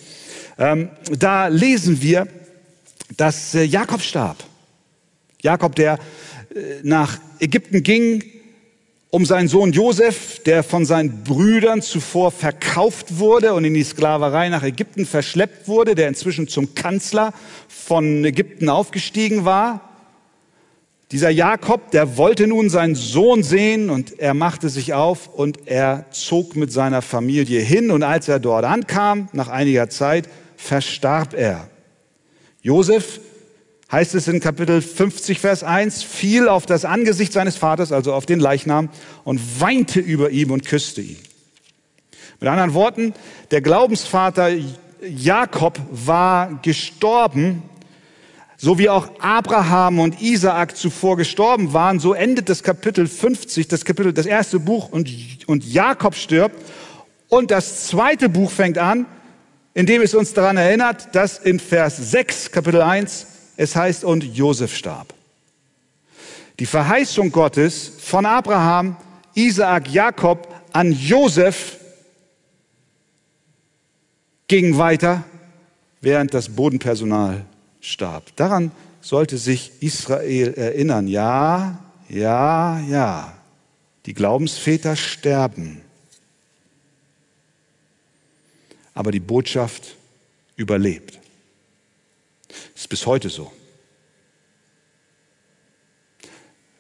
ähm, 0.58 0.90
da 1.12 1.48
lesen 1.48 2.02
wir, 2.02 2.28
dass 3.16 3.56
äh, 3.56 3.64
Jakob 3.64 4.02
starb. 4.02 4.38
Jakob, 5.42 5.76
der 5.76 5.94
äh, 5.94 6.60
nach 6.84 7.20
Ägypten 7.40 7.84
ging, 7.84 8.24
um 9.10 9.26
seinen 9.26 9.48
Sohn 9.48 9.72
Josef, 9.72 10.44
der 10.44 10.64
von 10.64 10.86
seinen 10.86 11.24
Brüdern 11.24 11.82
zuvor 11.82 12.32
verkauft 12.32 13.18
wurde 13.20 13.54
und 13.54 13.64
in 13.64 13.74
die 13.74 13.84
Sklaverei 13.84 14.50
nach 14.50 14.64
Ägypten 14.64 15.06
verschleppt 15.06 15.68
wurde, 15.68 15.96
der 15.96 16.08
inzwischen 16.08 16.48
zum 16.48 16.76
Kanzler 16.76 17.34
von 17.68 18.26
Ägypten 18.26 18.68
aufgestiegen 18.68 19.46
war. 19.46 19.82
Dieser 21.12 21.30
Jakob, 21.30 21.92
der 21.92 22.18
wollte 22.18 22.48
nun 22.48 22.70
seinen 22.70 22.96
Sohn 22.96 23.42
sehen 23.42 23.90
und 23.90 24.20
er 24.20 24.34
machte 24.34 24.68
sich 24.68 24.94
auf 24.94 25.34
und 25.34 25.68
er 25.68 26.06
zog 26.12 26.58
mit 26.58 26.74
seiner 26.74 27.02
Familie 27.02 27.62
hin 27.62 27.92
und 27.92 28.04
als 28.04 28.28
er 28.28 28.40
dort 28.40 28.66
ankam, 28.66 29.30
nach 29.32 29.48
einiger 29.48 29.90
Zeit, 29.90 30.28
verstarb 30.58 31.34
er. 31.34 31.70
Josef 32.62 33.22
heißt 33.92 34.16
es 34.16 34.28
in 34.28 34.42
Kapitel 34.42 34.82
50, 34.82 35.40
Vers 35.40 35.64
1, 35.64 36.04
fiel 36.04 36.50
auf 36.50 36.66
das 36.66 36.84
Angesicht 36.84 37.32
seines 37.32 37.56
Vaters, 37.56 37.94
also 37.94 38.14
auf 38.14 38.26
den 38.26 38.40
Leichnam, 38.40 38.90
und 39.24 39.62
weinte 39.62 40.02
über 40.02 40.32
ihm 40.32 40.52
und 40.52 40.66
küsste 40.66 41.02
ihn. 41.02 41.18
Mit 42.42 42.50
anderen 42.50 42.74
Worten, 42.74 43.14
der 43.52 43.62
Glaubensvater 43.62 44.50
Jakob 45.02 45.80
war 45.90 46.60
gestorben, 46.62 47.64
so 48.58 48.80
wie 48.80 48.90
auch 48.90 49.10
Abraham 49.20 50.00
und 50.00 50.22
Isaak 50.22 50.76
zuvor 50.76 51.16
gestorben 51.16 51.74
waren, 51.74 52.00
so 52.00 52.14
endet 52.14 52.50
das 52.50 52.64
Kapitel 52.64 53.08
50, 53.08 53.68
das 53.68 53.86
Kapitel, 53.86 54.14
das 54.14 54.26
erste 54.26 54.60
Buch 54.60 54.90
und, 54.90 55.10
und 55.46 55.64
Jakob 55.66 56.16
stirbt 56.16 56.56
und 57.30 57.52
das 57.52 57.88
zweite 57.88 58.30
Buch 58.30 58.52
fängt 58.52 58.78
an, 58.78 59.06
indem 59.78 60.02
es 60.02 60.16
uns 60.16 60.34
daran 60.34 60.58
erinnert, 60.58 61.14
dass 61.14 61.38
in 61.38 61.60
Vers 61.60 61.98
6, 61.98 62.50
Kapitel 62.52 62.82
1, 62.82 63.28
es 63.58 63.76
heißt, 63.76 64.04
und 64.04 64.24
Josef 64.24 64.76
starb. 64.76 65.14
Die 66.58 66.66
Verheißung 66.66 67.32
Gottes 67.32 67.92
von 68.00 68.26
Abraham, 68.26 68.98
Isaak, 69.36 69.88
Jakob 69.94 70.52
an 70.74 70.94
Josef 70.94 71.78
ging 74.48 74.80
weiter, 74.80 75.24
während 76.02 76.34
das 76.34 76.50
Bodenpersonal 76.50 77.46
starb. 77.80 78.36
Daran 78.36 78.72
sollte 79.00 79.38
sich 79.38 79.74
Israel 79.82 80.56
erinnern. 80.56 81.08
Ja, 81.08 81.84
ja, 82.10 82.80
ja. 82.80 83.32
Die 84.08 84.16
Glaubensväter 84.16 84.96
sterben. 84.96 85.84
Aber 88.98 89.12
die 89.12 89.20
Botschaft 89.20 89.96
überlebt. 90.56 91.20
Ist 92.76 92.90
bis 92.90 93.06
heute 93.06 93.30
so. 93.30 93.54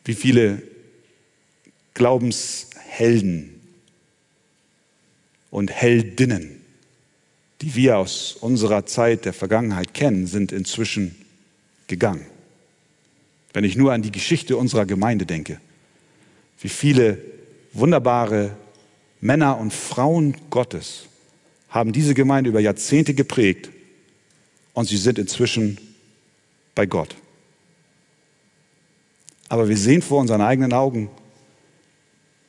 Wie 0.03 0.15
viele 0.15 0.63
Glaubenshelden 1.93 3.61
und 5.51 5.69
Heldinnen, 5.71 6.65
die 7.61 7.75
wir 7.75 7.99
aus 7.99 8.33
unserer 8.33 8.87
Zeit 8.87 9.25
der 9.25 9.33
Vergangenheit 9.33 9.93
kennen, 9.93 10.25
sind 10.25 10.51
inzwischen 10.51 11.15
gegangen. 11.85 12.25
Wenn 13.53 13.63
ich 13.63 13.75
nur 13.75 13.93
an 13.93 14.01
die 14.01 14.11
Geschichte 14.11 14.57
unserer 14.57 14.87
Gemeinde 14.87 15.27
denke, 15.27 15.61
wie 16.61 16.69
viele 16.69 17.21
wunderbare 17.73 18.57
Männer 19.21 19.59
und 19.59 19.71
Frauen 19.71 20.35
Gottes 20.49 21.09
haben 21.69 21.91
diese 21.91 22.13
Gemeinde 22.13 22.49
über 22.49 22.59
Jahrzehnte 22.59 23.13
geprägt 23.13 23.69
und 24.73 24.87
sie 24.87 24.97
sind 24.97 25.19
inzwischen 25.19 25.77
bei 26.75 26.85
Gott. 26.85 27.15
Aber 29.49 29.69
wir 29.69 29.77
sehen 29.77 30.01
vor 30.01 30.19
unseren 30.19 30.41
eigenen 30.41 30.73
Augen, 30.73 31.09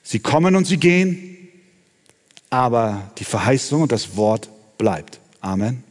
sie 0.02 0.18
kommen 0.18 0.56
und 0.56 0.66
sie 0.66 0.78
gehen, 0.78 1.36
aber 2.50 3.10
die 3.18 3.24
Verheißung 3.24 3.82
und 3.82 3.92
das 3.92 4.16
Wort 4.16 4.48
bleibt. 4.78 5.20
Amen. 5.40 5.84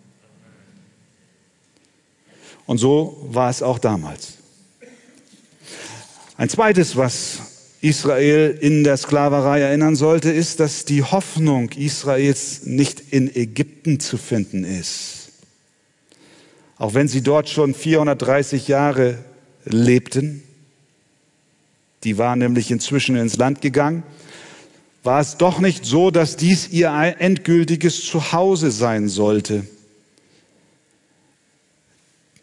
Und 2.65 2.77
so 2.77 3.17
war 3.29 3.49
es 3.49 3.61
auch 3.61 3.79
damals. 3.79 4.33
Ein 6.35 6.49
zweites, 6.49 6.95
was 6.95 7.56
Israel 7.81 8.57
in 8.59 8.83
der 8.83 8.97
Sklaverei 8.97 9.61
erinnern 9.61 9.95
sollte, 9.95 10.31
ist, 10.31 10.59
dass 10.59 10.85
die 10.85 11.03
Hoffnung 11.03 11.69
Israels 11.71 12.61
nicht 12.65 13.01
in 13.11 13.33
Ägypten 13.35 13.99
zu 13.99 14.17
finden 14.17 14.63
ist 14.63 15.17
auch 16.77 16.93
wenn 16.93 17.07
sie 17.07 17.21
dort 17.21 17.49
schon 17.49 17.73
430 17.73 18.67
Jahre 18.67 19.17
lebten, 19.65 20.43
die 22.03 22.17
waren 22.17 22.39
nämlich 22.39 22.69
inzwischen 22.71 23.15
ins 23.15 23.37
Land 23.37 23.61
gegangen, 23.61 24.03
war 25.03 25.19
es 25.19 25.37
doch 25.37 25.59
nicht 25.59 25.85
so, 25.85 26.11
dass 26.11 26.37
dies 26.37 26.69
ihr 26.69 26.89
endgültiges 26.89 28.05
Zuhause 28.05 28.71
sein 28.71 29.07
sollte. 29.07 29.65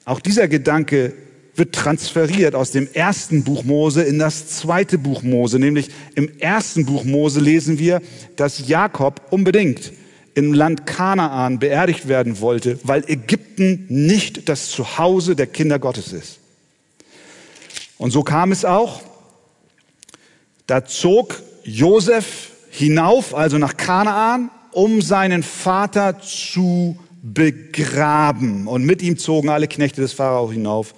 Auch 0.04 0.20
dieser 0.20 0.48
Gedanke 0.48 1.14
wird 1.56 1.74
transferiert 1.74 2.54
aus 2.54 2.70
dem 2.72 2.88
ersten 2.92 3.44
Buch 3.44 3.64
Mose 3.64 4.02
in 4.02 4.18
das 4.18 4.48
zweite 4.48 4.98
Buch 4.98 5.22
Mose. 5.22 5.58
Nämlich 5.58 5.90
im 6.14 6.30
ersten 6.38 6.84
Buch 6.84 7.04
Mose 7.04 7.40
lesen 7.40 7.78
wir, 7.78 8.02
dass 8.36 8.66
Jakob 8.66 9.20
unbedingt 9.30 9.92
im 10.34 10.52
Land 10.52 10.86
Kanaan 10.86 11.60
beerdigt 11.60 12.08
werden 12.08 12.40
wollte, 12.40 12.78
weil 12.82 13.04
Ägypten 13.06 13.86
nicht 13.88 14.48
das 14.48 14.70
Zuhause 14.70 15.36
der 15.36 15.46
Kinder 15.46 15.78
Gottes 15.78 16.12
ist. 16.12 16.40
Und 17.98 18.10
so 18.10 18.22
kam 18.24 18.50
es 18.50 18.64
auch. 18.64 19.02
Da 20.66 20.84
zog 20.84 21.40
Josef 21.62 22.50
hinauf, 22.70 23.34
also 23.34 23.58
nach 23.58 23.76
Kanaan, 23.76 24.50
um 24.72 25.02
seinen 25.02 25.44
Vater 25.44 26.20
zu 26.20 26.98
begraben. 27.22 28.66
Und 28.66 28.84
mit 28.84 29.02
ihm 29.02 29.18
zogen 29.18 29.50
alle 29.50 29.68
Knechte 29.68 30.00
des 30.00 30.12
Pharao 30.12 30.50
hinauf 30.50 30.94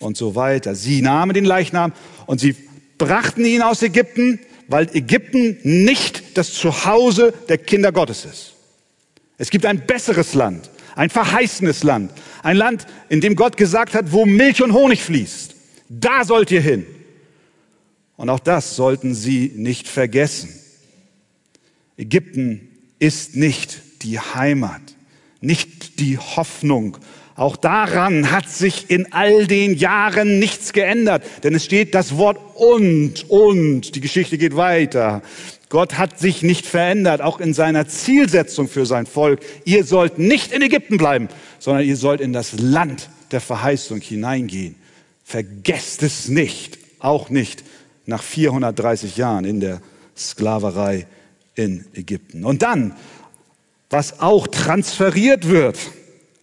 und 0.00 0.16
so 0.16 0.34
weiter. 0.34 0.74
Sie 0.74 1.02
nahmen 1.02 1.34
den 1.34 1.44
Leichnam 1.44 1.92
und 2.26 2.40
sie 2.40 2.54
brachten 2.98 3.44
ihn 3.44 3.62
aus 3.62 3.82
Ägypten, 3.82 4.40
weil 4.66 4.88
Ägypten 4.94 5.58
nicht 5.62 6.36
das 6.36 6.52
Zuhause 6.52 7.32
der 7.48 7.58
Kinder 7.58 7.92
Gottes 7.92 8.24
ist. 8.24 8.54
Es 9.38 9.50
gibt 9.50 9.64
ein 9.66 9.86
besseres 9.86 10.34
Land, 10.34 10.70
ein 10.96 11.10
verheißenes 11.10 11.84
Land, 11.84 12.12
ein 12.42 12.56
Land, 12.56 12.86
in 13.08 13.20
dem 13.20 13.36
Gott 13.36 13.56
gesagt 13.56 13.94
hat, 13.94 14.12
wo 14.12 14.26
Milch 14.26 14.62
und 14.62 14.72
Honig 14.72 15.02
fließt. 15.02 15.54
Da 15.88 16.24
sollt 16.24 16.50
ihr 16.50 16.60
hin. 16.60 16.86
Und 18.16 18.30
auch 18.30 18.40
das 18.40 18.74
sollten 18.74 19.14
Sie 19.14 19.52
nicht 19.54 19.86
vergessen. 19.86 20.50
Ägypten 21.96 22.68
ist 22.98 23.36
nicht 23.36 23.80
die 24.02 24.18
Heimat, 24.18 24.82
nicht 25.40 26.00
die 26.00 26.18
Hoffnung 26.18 26.98
Auch 27.38 27.56
daran 27.56 28.32
hat 28.32 28.48
sich 28.48 28.90
in 28.90 29.12
all 29.12 29.46
den 29.46 29.76
Jahren 29.76 30.40
nichts 30.40 30.72
geändert, 30.72 31.22
denn 31.44 31.54
es 31.54 31.64
steht 31.64 31.94
das 31.94 32.16
Wort 32.16 32.36
und, 32.56 33.30
und, 33.30 33.94
die 33.94 34.00
Geschichte 34.00 34.38
geht 34.38 34.56
weiter. 34.56 35.22
Gott 35.68 35.98
hat 35.98 36.18
sich 36.18 36.42
nicht 36.42 36.66
verändert, 36.66 37.20
auch 37.20 37.38
in 37.38 37.54
seiner 37.54 37.86
Zielsetzung 37.86 38.66
für 38.66 38.86
sein 38.86 39.06
Volk. 39.06 39.38
Ihr 39.64 39.84
sollt 39.84 40.18
nicht 40.18 40.50
in 40.50 40.62
Ägypten 40.62 40.96
bleiben, 40.96 41.28
sondern 41.60 41.86
ihr 41.86 41.96
sollt 41.96 42.20
in 42.20 42.32
das 42.32 42.58
Land 42.58 43.08
der 43.30 43.40
Verheißung 43.40 44.00
hineingehen. 44.00 44.74
Vergesst 45.22 46.02
es 46.02 46.26
nicht, 46.26 46.76
auch 46.98 47.30
nicht 47.30 47.62
nach 48.04 48.24
430 48.24 49.16
Jahren 49.16 49.44
in 49.44 49.60
der 49.60 49.80
Sklaverei 50.16 51.06
in 51.54 51.84
Ägypten. 51.94 52.44
Und 52.44 52.62
dann, 52.62 52.96
was 53.90 54.18
auch 54.18 54.48
transferiert 54.48 55.48
wird 55.48 55.78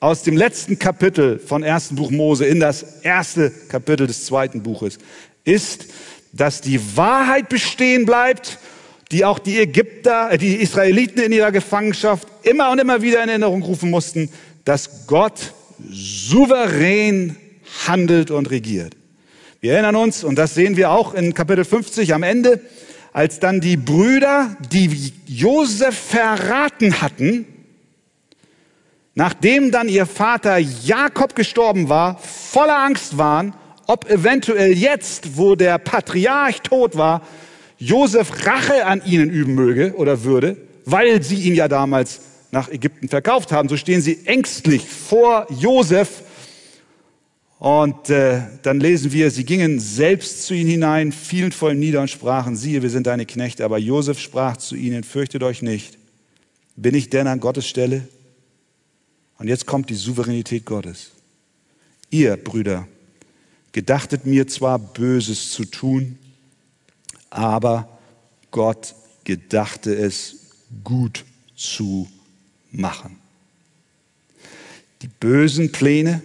aus 0.05 0.21
dem 0.21 0.37
letzten 0.37 0.77
Kapitel 0.77 1.39
von 1.39 1.63
ersten 1.63 1.95
Buch 1.95 2.11
Mose 2.11 2.45
in 2.45 2.59
das 2.59 3.01
erste 3.01 3.49
Kapitel 3.49 4.05
des 4.05 4.25
zweiten 4.25 4.61
Buches, 4.61 4.99
ist, 5.45 5.87
dass 6.31 6.61
die 6.61 6.79
Wahrheit 6.95 7.49
bestehen 7.49 8.05
bleibt, 8.05 8.59
die 9.11 9.25
auch 9.25 9.39
die 9.39 9.57
Ägypter, 9.57 10.29
äh, 10.29 10.37
die 10.37 10.57
Israeliten 10.57 11.23
in 11.23 11.31
ihrer 11.31 11.51
Gefangenschaft 11.51 12.27
immer 12.43 12.69
und 12.69 12.77
immer 12.77 13.01
wieder 13.01 13.23
in 13.23 13.29
Erinnerung 13.29 13.63
rufen 13.63 13.89
mussten, 13.89 14.29
dass 14.63 15.07
Gott 15.07 15.53
souverän 15.89 17.35
handelt 17.87 18.29
und 18.29 18.51
regiert. 18.51 18.95
Wir 19.59 19.73
erinnern 19.73 19.95
uns, 19.95 20.23
und 20.23 20.35
das 20.35 20.53
sehen 20.53 20.77
wir 20.77 20.91
auch 20.91 21.15
in 21.15 21.33
Kapitel 21.33 21.65
50 21.65 22.13
am 22.13 22.21
Ende, 22.21 22.61
als 23.11 23.39
dann 23.39 23.59
die 23.59 23.75
Brüder, 23.75 24.55
die 24.71 25.13
Josef 25.25 25.97
verraten 25.97 27.01
hatten, 27.01 27.47
nachdem 29.15 29.71
dann 29.71 29.89
ihr 29.89 30.05
Vater 30.05 30.57
Jakob 30.57 31.35
gestorben 31.35 31.89
war, 31.89 32.19
voller 32.19 32.77
Angst 32.83 33.17
waren, 33.17 33.55
ob 33.87 34.09
eventuell 34.09 34.73
jetzt, 34.73 35.37
wo 35.37 35.55
der 35.55 35.77
Patriarch 35.77 36.61
tot 36.61 36.97
war, 36.97 37.21
Josef 37.77 38.45
Rache 38.45 38.85
an 38.85 39.01
ihnen 39.05 39.29
üben 39.29 39.55
möge 39.55 39.95
oder 39.95 40.23
würde, 40.23 40.57
weil 40.85 41.21
sie 41.23 41.41
ihn 41.41 41.55
ja 41.55 41.67
damals 41.67 42.21
nach 42.51 42.69
Ägypten 42.69 43.09
verkauft 43.09 43.51
haben. 43.51 43.69
So 43.69 43.77
stehen 43.77 44.01
sie 44.01 44.25
ängstlich 44.25 44.85
vor 44.87 45.47
Josef. 45.49 46.23
Und 47.59 48.09
äh, 48.09 48.41
dann 48.63 48.79
lesen 48.79 49.11
wir, 49.11 49.31
sie 49.31 49.45
gingen 49.45 49.79
selbst 49.79 50.45
zu 50.45 50.53
ihnen 50.53 50.69
hinein, 50.69 51.11
fielen 51.11 51.51
voll 51.51 51.75
nieder 51.75 52.01
und 52.01 52.09
sprachen, 52.09 52.55
siehe, 52.55 52.81
wir 52.81 52.89
sind 52.89 53.07
deine 53.07 53.25
Knechte. 53.25 53.65
Aber 53.65 53.77
Josef 53.77 54.19
sprach 54.19 54.57
zu 54.57 54.75
ihnen, 54.75 55.03
fürchtet 55.03 55.41
euch 55.43 55.61
nicht. 55.61 55.97
Bin 56.75 56.95
ich 56.95 57.09
denn 57.09 57.27
an 57.27 57.39
Gottes 57.39 57.67
Stelle? 57.67 58.07
Und 59.37 59.47
jetzt 59.47 59.65
kommt 59.65 59.89
die 59.89 59.95
Souveränität 59.95 60.65
Gottes. 60.65 61.11
Ihr, 62.09 62.37
Brüder, 62.37 62.87
gedachtet 63.71 64.25
mir 64.25 64.47
zwar 64.47 64.79
Böses 64.79 65.51
zu 65.51 65.65
tun, 65.65 66.17
aber 67.29 67.99
Gott 68.51 68.95
gedachte 69.25 69.93
es 69.93 70.51
gut 70.83 71.25
zu 71.55 72.07
machen. 72.71 73.17
Die 75.01 75.07
bösen 75.07 75.71
Pläne, 75.71 76.21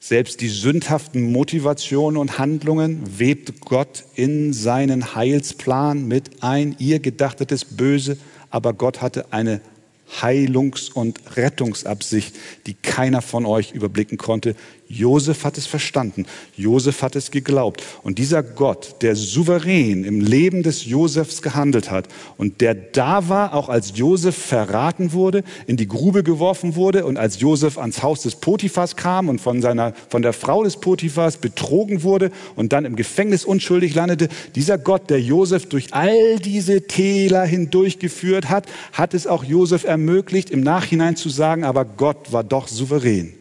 selbst 0.00 0.40
die 0.40 0.48
sündhaften 0.48 1.30
Motivationen 1.32 2.16
und 2.16 2.38
Handlungen 2.38 3.18
webt 3.18 3.60
Gott 3.60 4.04
in 4.14 4.52
seinen 4.52 5.14
Heilsplan 5.14 6.06
mit 6.06 6.42
ein. 6.42 6.76
Ihr 6.78 7.00
gedachtetes 7.00 7.64
Böse, 7.64 8.16
aber 8.50 8.72
Gott 8.72 9.02
hatte 9.02 9.32
eine 9.32 9.60
Heilungs- 10.08 10.90
und 10.90 11.20
Rettungsabsicht, 11.36 12.34
die 12.66 12.74
keiner 12.74 13.22
von 13.22 13.46
euch 13.46 13.72
überblicken 13.72 14.18
konnte. 14.18 14.54
Josef 14.88 15.44
hat 15.44 15.58
es 15.58 15.66
verstanden. 15.66 16.26
Josef 16.56 17.02
hat 17.02 17.16
es 17.16 17.30
geglaubt. 17.30 17.82
Und 18.02 18.18
dieser 18.18 18.42
Gott, 18.42 18.96
der 19.02 19.16
souverän 19.16 20.04
im 20.04 20.20
Leben 20.20 20.62
des 20.62 20.84
Josefs 20.84 21.42
gehandelt 21.42 21.90
hat 21.90 22.08
und 22.36 22.60
der 22.60 22.74
da 22.74 23.28
war, 23.28 23.54
auch 23.54 23.68
als 23.68 23.92
Josef 23.96 24.36
verraten 24.36 25.12
wurde, 25.12 25.42
in 25.66 25.76
die 25.76 25.88
Grube 25.88 26.22
geworfen 26.22 26.76
wurde 26.76 27.04
und 27.04 27.16
als 27.16 27.40
Josef 27.40 27.78
ans 27.78 28.02
Haus 28.02 28.22
des 28.22 28.36
Potiphas 28.36 28.94
kam 28.94 29.28
und 29.28 29.40
von 29.40 29.60
seiner, 29.60 29.92
von 30.08 30.22
der 30.22 30.32
Frau 30.32 30.62
des 30.62 30.76
Potiphas 30.76 31.38
betrogen 31.38 32.04
wurde 32.04 32.30
und 32.54 32.72
dann 32.72 32.84
im 32.84 32.94
Gefängnis 32.94 33.44
unschuldig 33.44 33.94
landete. 33.94 34.28
Dieser 34.54 34.78
Gott, 34.78 35.10
der 35.10 35.20
Josef 35.20 35.66
durch 35.66 35.92
all 35.94 36.38
diese 36.38 36.86
Täler 36.86 37.44
hindurchgeführt 37.44 38.48
hat, 38.48 38.66
hat 38.92 39.14
es 39.14 39.26
auch 39.26 39.42
Josef 39.42 39.84
ermöglicht, 39.84 40.50
im 40.50 40.60
Nachhinein 40.60 41.16
zu 41.16 41.28
sagen, 41.28 41.64
aber 41.64 41.84
Gott 41.84 42.32
war 42.32 42.44
doch 42.44 42.68
souverän. 42.68 43.34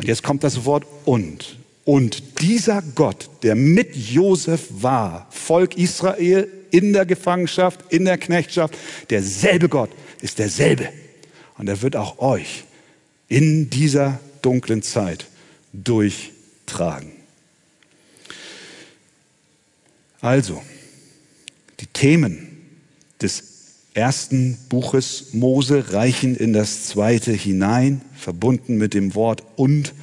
Und 0.00 0.08
jetzt 0.08 0.22
kommt 0.22 0.44
das 0.44 0.64
Wort 0.64 0.86
und. 1.04 1.58
Und 1.84 2.40
dieser 2.40 2.80
Gott, 2.94 3.28
der 3.42 3.54
mit 3.54 3.94
Josef 3.94 4.66
war, 4.70 5.26
Volk 5.28 5.76
Israel 5.76 6.48
in 6.70 6.94
der 6.94 7.04
Gefangenschaft, 7.04 7.80
in 7.92 8.06
der 8.06 8.16
Knechtschaft, 8.16 8.78
derselbe 9.10 9.68
Gott 9.68 9.90
ist 10.22 10.38
derselbe. 10.38 10.88
Und 11.58 11.68
er 11.68 11.82
wird 11.82 11.96
auch 11.96 12.18
euch 12.18 12.64
in 13.28 13.68
dieser 13.68 14.20
dunklen 14.40 14.80
Zeit 14.80 15.26
durchtragen. 15.74 17.12
Also, 20.22 20.62
die 21.78 21.86
Themen 21.88 22.62
des 23.20 23.49
ersten 23.94 24.56
Buches 24.68 25.28
Mose 25.32 25.92
reichen 25.92 26.36
in 26.36 26.52
das 26.52 26.84
zweite 26.84 27.32
hinein, 27.32 28.02
verbunden 28.14 28.76
mit 28.76 28.94
dem 28.94 29.14
Wort 29.14 29.42
und. 29.56 29.94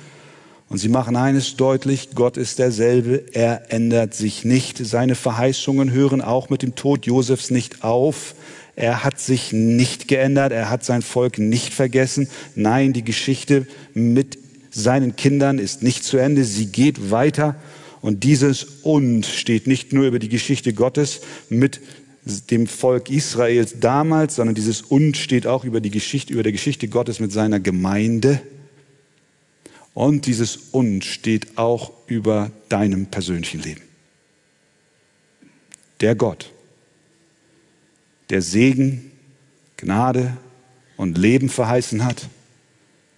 Und 0.69 0.79
sie 0.79 0.89
machen 0.89 1.15
eines 1.15 1.55
deutlich, 1.55 2.09
Gott 2.13 2.35
ist 2.35 2.59
derselbe, 2.59 3.23
er 3.31 3.71
ändert 3.71 4.13
sich 4.13 4.43
nicht. 4.43 4.85
Seine 4.85 5.15
Verheißungen 5.15 5.91
hören 5.91 6.21
auch 6.21 6.49
mit 6.49 6.61
dem 6.61 6.75
Tod 6.75 7.05
Josefs 7.05 7.51
nicht 7.51 7.85
auf. 7.85 8.35
Er 8.75 9.05
hat 9.05 9.19
sich 9.19 9.53
nicht 9.53 10.09
geändert, 10.09 10.51
er 10.51 10.69
hat 10.69 10.83
sein 10.83 11.01
Volk 11.01 11.39
nicht 11.39 11.73
vergessen. 11.73 12.27
Nein, 12.53 12.91
die 12.91 13.03
Geschichte 13.03 13.65
mit 13.93 14.37
seinen 14.69 15.15
Kindern 15.15 15.57
ist 15.57 15.83
nicht 15.83 16.03
zu 16.03 16.17
Ende, 16.17 16.43
sie 16.43 16.67
geht 16.67 17.11
weiter. 17.11 17.55
Und 18.01 18.23
dieses 18.23 18.63
und 18.83 19.25
steht 19.25 19.67
nicht 19.67 19.93
nur 19.93 20.05
über 20.05 20.19
die 20.19 20.29
Geschichte 20.29 20.73
Gottes 20.73 21.21
mit 21.49 21.79
dem 22.49 22.67
Volk 22.67 23.09
Israels 23.09 23.79
damals, 23.79 24.35
sondern 24.35 24.55
dieses 24.55 24.81
und 24.81 25.17
steht 25.17 25.47
auch 25.47 25.63
über 25.63 25.81
die 25.81 25.91
Geschichte, 25.91 26.33
über 26.33 26.43
der 26.43 26.51
Geschichte 26.51 26.87
Gottes 26.87 27.19
mit 27.19 27.31
seiner 27.31 27.59
Gemeinde. 27.59 28.41
Und 29.93 30.27
dieses 30.27 30.57
und 30.71 31.03
steht 31.03 31.57
auch 31.57 31.91
über 32.05 32.51
deinem 32.69 33.07
persönlichen 33.07 33.61
Leben. 33.61 33.81
Der 36.01 36.13
Gott, 36.15 36.51
der 38.29 38.43
Segen, 38.43 39.11
Gnade 39.77 40.37
und 40.97 41.17
Leben 41.17 41.49
verheißen 41.49 42.05
hat, 42.05 42.29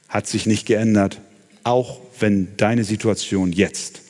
hat 0.08 0.28
sich 0.28 0.46
nicht 0.46 0.66
geändert, 0.66 1.20
auch 1.64 2.00
wenn 2.20 2.56
deine 2.56 2.86
Situation 2.86 3.52
jetzt 3.52 4.02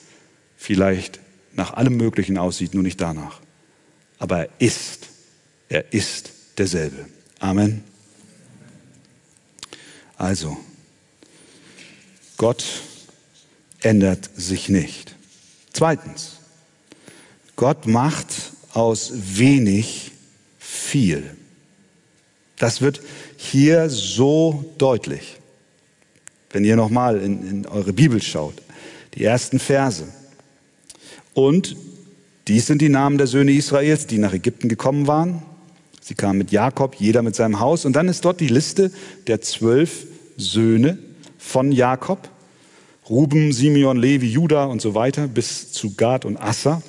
vielleicht 0.56 1.20
nach 1.54 1.74
allem 1.74 1.98
Möglichen 1.98 2.38
aussieht, 2.38 2.74
nur 2.76 2.84
nicht 2.84 3.02
danach 3.02 3.42
aber 4.19 4.39
er 4.39 4.49
ist, 4.60 5.08
er 5.69 5.93
ist 5.93 6.32
derselbe. 6.58 7.08
Amen. 7.39 7.84
Also, 10.17 10.58
Gott 12.38 12.63
ändert 13.82 14.29
sich 14.36 14.69
nicht. 14.69 15.15
Zweitens, 15.71 16.34
Gott 17.55 17.88
macht 17.88 18.27
aus 18.73 19.12
wenig 19.13 20.12
viel. 20.60 21.36
Das 22.58 22.82
wird 22.82 23.01
hier 23.38 23.89
so 23.89 24.73
deutlich. 24.77 25.38
Wenn 26.49 26.65
ihr 26.65 26.75
nochmal 26.75 27.21
in, 27.21 27.47
in 27.47 27.65
eure 27.65 27.93
Bibel 27.93 28.21
schaut, 28.21 28.55
die 29.15 29.23
ersten 29.23 29.60
Verse. 29.60 30.08
Und 31.34 31.75
dies 32.50 32.66
sind 32.66 32.82
die 32.82 32.90
Namen 32.90 33.20
der 33.20 33.28
Söhne 33.28 33.52
Israels, 33.52 34.08
die 34.08 34.18
nach 34.18 34.34
Ägypten 34.34 34.70
gekommen 34.70 35.06
waren. 35.06 35.44
Sie 36.02 36.16
kamen 36.16 36.40
mit 36.40 36.52
Jakob, 36.52 36.96
jeder 36.96 37.22
mit 37.22 37.36
seinem 37.36 37.60
Haus. 37.60 37.86
Und 37.86 37.94
dann 37.94 38.08
ist 38.08 38.26
dort 38.26 38.40
die 38.40 38.48
Liste 38.48 38.92
der 39.28 39.42
zwölf 39.42 40.08
Söhne 40.36 40.98
von 41.38 41.72
Jakob. 41.72 42.28
Ruben, 43.08 43.54
Simeon, 43.54 43.98
Levi, 43.98 44.28
Judah 44.28 44.66
und 44.66 44.82
so 44.82 44.96
weiter 44.96 45.28
bis 45.28 45.72
zu 45.72 45.94
Gad 45.94 46.26
und 46.26 46.38
Assa. 46.38 46.82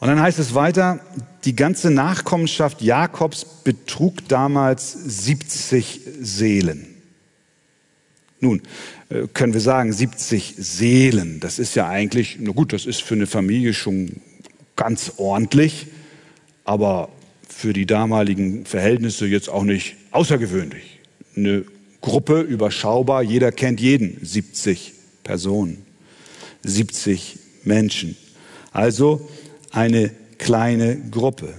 Und 0.00 0.08
dann 0.08 0.20
heißt 0.20 0.38
es 0.38 0.54
weiter, 0.54 1.00
die 1.46 1.56
ganze 1.56 1.90
Nachkommenschaft 1.90 2.82
Jakobs 2.82 3.46
betrug 3.64 4.28
damals 4.28 4.92
70 4.92 6.02
Seelen. 6.20 6.95
Nun, 8.40 8.62
äh, 9.08 9.26
können 9.32 9.54
wir 9.54 9.60
sagen, 9.60 9.92
70 9.92 10.54
Seelen. 10.58 11.40
Das 11.40 11.58
ist 11.58 11.74
ja 11.74 11.88
eigentlich, 11.88 12.36
na 12.40 12.52
gut, 12.52 12.72
das 12.72 12.86
ist 12.86 13.02
für 13.02 13.14
eine 13.14 13.26
Familie 13.26 13.72
schon 13.72 14.20
ganz 14.76 15.14
ordentlich, 15.16 15.86
aber 16.64 17.08
für 17.48 17.72
die 17.72 17.86
damaligen 17.86 18.66
Verhältnisse 18.66 19.26
jetzt 19.26 19.48
auch 19.48 19.64
nicht 19.64 19.96
außergewöhnlich. 20.10 21.00
Eine 21.34 21.64
Gruppe 22.02 22.40
überschaubar, 22.40 23.22
jeder 23.22 23.52
kennt 23.52 23.80
jeden, 23.80 24.18
70 24.22 24.92
Personen, 25.24 25.78
70 26.62 27.38
Menschen. 27.64 28.16
Also 28.72 29.28
eine 29.70 30.10
kleine 30.38 30.96
Gruppe. 31.10 31.54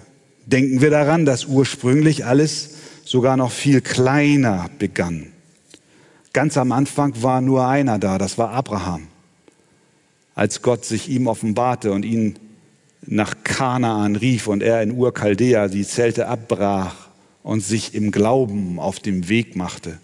Denken 0.46 0.82
wir 0.82 0.92
daran, 0.92 1.26
dass 1.26 1.46
ursprünglich 1.46 2.26
alles 2.26 2.76
sogar 3.04 3.36
noch 3.36 3.52
viel 3.52 3.82
kleiner 3.82 4.70
begann. 4.78 5.34
Ganz 6.38 6.56
am 6.56 6.72
Anfang 6.72 7.24
war 7.24 7.42
nur 7.42 7.68
einer 7.68 7.98
da, 7.98 8.20
das 8.20 8.38
war 8.38 8.52
Abraham. 8.52 9.08
Als 10.36 10.62
Gott 10.62 10.86
sich 10.86 11.10
ihm 11.10 11.26
offenbarte 11.26 11.92
und 11.92 12.06
ihn 12.06 12.38
nach 13.02 13.38
Kanaan 13.44 14.16
rief 14.16 14.46
und 14.46 14.62
er 14.62 14.84
in 14.84 14.92
Ur-Chaldea 14.92 15.68
die 15.68 15.84
Zelte 15.84 16.28
abbrach 16.28 17.08
und 17.42 17.62
sich 17.62 17.96
im 17.96 18.12
Glauben 18.12 18.78
auf 18.78 19.00
dem 19.00 19.30
Weg 19.30 19.56
machte. 19.56 19.98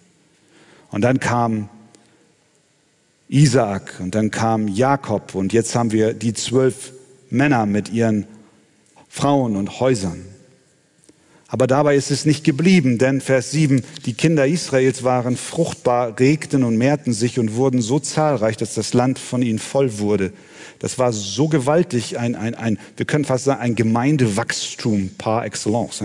Und 0.90 1.04
dann 1.04 1.20
kam 1.20 1.70
Isaak 3.30 4.00
und 4.00 4.16
dann 4.16 4.32
kam 4.32 4.68
Jakob 4.68 5.36
und 5.36 5.54
jetzt 5.54 5.76
haben 5.76 5.92
wir 5.92 6.16
die 6.16 6.34
zwölf 6.34 6.94
Männer 7.30 7.68
mit 7.68 7.90
ihren 7.90 8.26
Frauen 9.08 9.56
und 9.56 9.80
Häusern. 9.80 10.26
Aber 11.54 11.68
dabei 11.68 11.96
ist 11.96 12.10
es 12.10 12.26
nicht 12.26 12.44
geblieben, 12.44 12.98
denn 12.98 13.22
Vers 13.22 13.52
7, 13.52 13.84
die 14.08 14.16
Kinder 14.16 14.48
Israels 14.48 15.04
waren 15.04 15.38
fruchtbar, 15.38 16.20
regten 16.20 16.64
und 16.64 16.78
mehrten 16.78 17.14
sich 17.14 17.38
und 17.38 17.54
wurden 17.54 17.80
so 17.80 18.00
zahlreich, 18.00 18.58
dass 18.58 18.74
das 18.74 18.96
Land 18.96 19.20
von 19.20 19.44
ihnen 19.44 19.60
voll 19.60 20.00
wurde. 20.00 20.34
Das 20.80 20.98
war 20.98 21.14
so 21.14 21.48
gewaltig, 21.50 22.18
ein, 22.18 22.34
ein, 22.34 22.56
ein 22.56 22.80
wir 22.98 23.06
können 23.06 23.24
fast 23.24 23.46
sagen, 23.46 23.62
ein 23.62 23.76
Gemeindewachstum 23.76 25.12
par 25.20 25.46
excellence. 25.46 26.04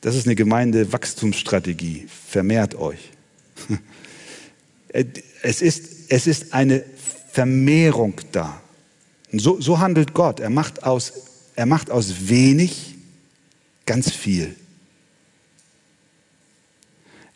Das 0.00 0.16
ist 0.16 0.26
eine 0.26 0.34
Gemeindewachstumsstrategie. 0.34 2.08
Vermehrt 2.28 2.74
euch. 2.74 2.98
Es 5.42 5.60
ist, 5.60 6.10
es 6.10 6.26
ist 6.26 6.52
eine 6.52 6.84
Vermehrung 7.30 8.14
da. 8.32 8.60
So, 9.32 9.60
so 9.60 9.78
handelt 9.78 10.14
Gott. 10.14 10.40
Er 10.40 10.50
macht, 10.50 10.84
aus, 10.84 11.12
er 11.54 11.66
macht 11.66 11.90
aus 11.90 12.28
wenig 12.28 12.93
ganz 13.86 14.10
viel. 14.10 14.56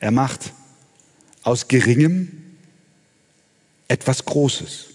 Er 0.01 0.11
macht 0.11 0.53
aus 1.43 1.69
geringem 1.69 2.57
etwas 3.89 4.25
Großes. 4.25 4.87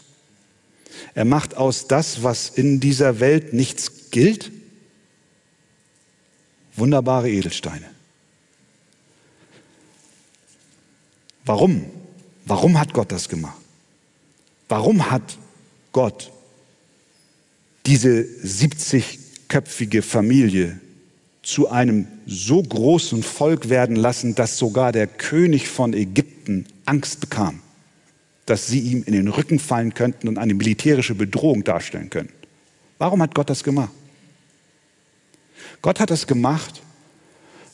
Er 1.16 1.26
macht 1.26 1.56
aus 1.56 1.88
das, 1.88 2.24
was 2.24 2.50
in 2.50 2.80
dieser 2.80 3.20
Welt 3.20 3.54
nichts 3.54 4.12
gilt, 4.12 4.52
wunderbare 6.76 7.30
Edelsteine. 7.30 7.90
Warum? 11.46 11.86
Warum 12.46 12.80
hat 12.80 12.94
Gott 12.94 13.12
das 13.12 13.28
gemacht? 13.28 13.60
Warum 14.70 15.10
hat 15.12 15.38
Gott 15.92 16.32
diese 17.86 18.22
70-köpfige 18.44 20.02
Familie 20.02 20.80
zu 21.44 21.70
einem 21.70 22.08
so 22.26 22.64
großen 22.64 23.22
Volk 23.22 23.70
werden 23.70 23.98
lassen, 23.98 24.34
dass 24.34 24.58
sogar 24.58 24.92
der 24.92 25.08
König 25.08 25.68
von 25.68 25.94
Ägypten 25.94 26.66
Angst 26.86 27.20
bekam, 27.20 27.62
dass 28.46 28.68
sie 28.68 28.80
ihm 28.80 29.04
in 29.04 29.14
den 29.14 29.28
Rücken 29.28 29.60
fallen 29.60 29.94
könnten 29.94 30.30
und 30.30 30.38
eine 30.38 30.54
militärische 30.54 31.16
Bedrohung 31.16 31.64
darstellen 31.66 32.10
könnten. 32.10 32.34
Warum 32.98 33.22
hat 33.22 33.36
Gott 33.36 33.50
das 33.50 33.64
gemacht? 33.64 33.92
Gott 35.82 36.00
hat 36.00 36.12
das 36.12 36.28
gemacht, 36.28 36.82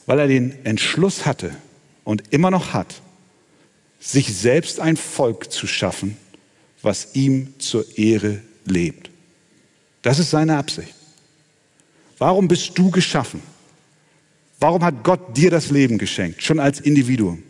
weil 0.07 0.19
er 0.19 0.27
den 0.27 0.65
Entschluss 0.65 1.27
hatte 1.27 1.55
und 2.03 2.33
immer 2.33 2.49
noch 2.49 2.73
hat, 2.73 3.01
sich 3.99 4.35
selbst 4.35 4.79
ein 4.79 4.97
Volk 4.97 5.51
zu 5.51 5.67
schaffen, 5.67 6.17
was 6.81 7.13
ihm 7.13 7.53
zur 7.59 7.85
Ehre 7.97 8.41
lebt. 8.65 9.11
Das 10.01 10.17
ist 10.17 10.31
seine 10.31 10.57
Absicht. 10.57 10.95
Warum 12.17 12.47
bist 12.47 12.77
du 12.77 12.89
geschaffen? 12.89 13.41
Warum 14.59 14.83
hat 14.83 15.03
Gott 15.03 15.37
dir 15.37 15.49
das 15.49 15.71
Leben 15.71 15.97
geschenkt, 15.97 16.43
schon 16.43 16.59
als 16.59 16.81
Individuum? 16.81 17.43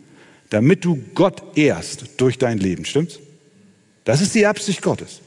Damit 0.50 0.84
du 0.84 1.00
Gott 1.14 1.42
ehrst 1.56 2.04
durch 2.16 2.38
dein 2.38 2.58
Leben, 2.58 2.84
stimmt's? 2.84 3.18
Das 4.04 4.20
ist 4.20 4.34
die 4.34 4.46
Absicht 4.46 4.82
Gottes. 4.82 5.20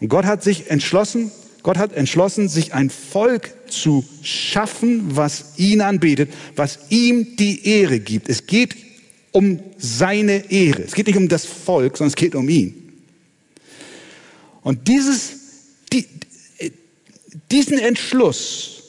Und 0.00 0.08
Gott 0.08 0.24
hat 0.24 0.42
sich 0.42 0.70
entschlossen, 0.70 1.30
Gott 1.62 1.78
hat 1.78 1.92
entschlossen, 1.92 2.48
sich 2.48 2.74
ein 2.74 2.90
Volk 2.90 3.54
zu 3.68 4.04
schaffen, 4.22 5.16
was 5.16 5.58
ihn 5.58 5.80
anbetet, 5.80 6.32
was 6.56 6.78
ihm 6.90 7.36
die 7.36 7.66
Ehre 7.66 8.00
gibt. 8.00 8.28
Es 8.28 8.46
geht 8.46 8.76
um 9.30 9.60
seine 9.78 10.50
Ehre. 10.50 10.82
Es 10.82 10.94
geht 10.94 11.06
nicht 11.06 11.16
um 11.16 11.28
das 11.28 11.46
Volk, 11.46 11.96
sondern 11.96 12.10
es 12.10 12.16
geht 12.16 12.34
um 12.34 12.48
ihn. 12.48 12.92
Und 14.62 14.88
dieses, 14.88 15.32
die, 15.92 16.06
diesen 17.50 17.78
Entschluss, 17.78 18.81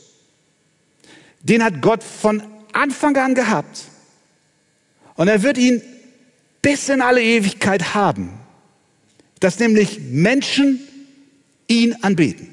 den 1.44 1.64
hat 1.64 1.82
Gott 1.82 2.04
von 2.04 2.42
Anfang 2.72 3.16
an 3.18 3.36
gehabt. 3.36 3.84
Und 5.16 5.28
er 5.28 5.44
wird 5.44 5.58
ihn 5.58 5.82
bis 6.62 6.90
in 6.90 7.02
alle 7.02 7.22
Ewigkeit 7.22 7.94
haben, 7.94 8.32
dass 9.40 9.60
nämlich 9.60 10.00
Menschen 10.10 10.80
ihn 11.68 11.96
anbeten. 12.02 12.50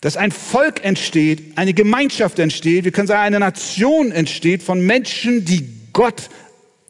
Dass 0.00 0.16
ein 0.16 0.30
Volk 0.32 0.84
entsteht, 0.84 1.56
eine 1.56 1.74
Gemeinschaft 1.74 2.38
entsteht, 2.38 2.84
wir 2.84 2.92
können 2.92 3.06
sagen, 3.06 3.22
eine 3.22 3.40
Nation 3.40 4.12
entsteht 4.12 4.62
von 4.62 4.84
Menschen, 4.84 5.44
die 5.44 5.68
Gott 5.92 6.28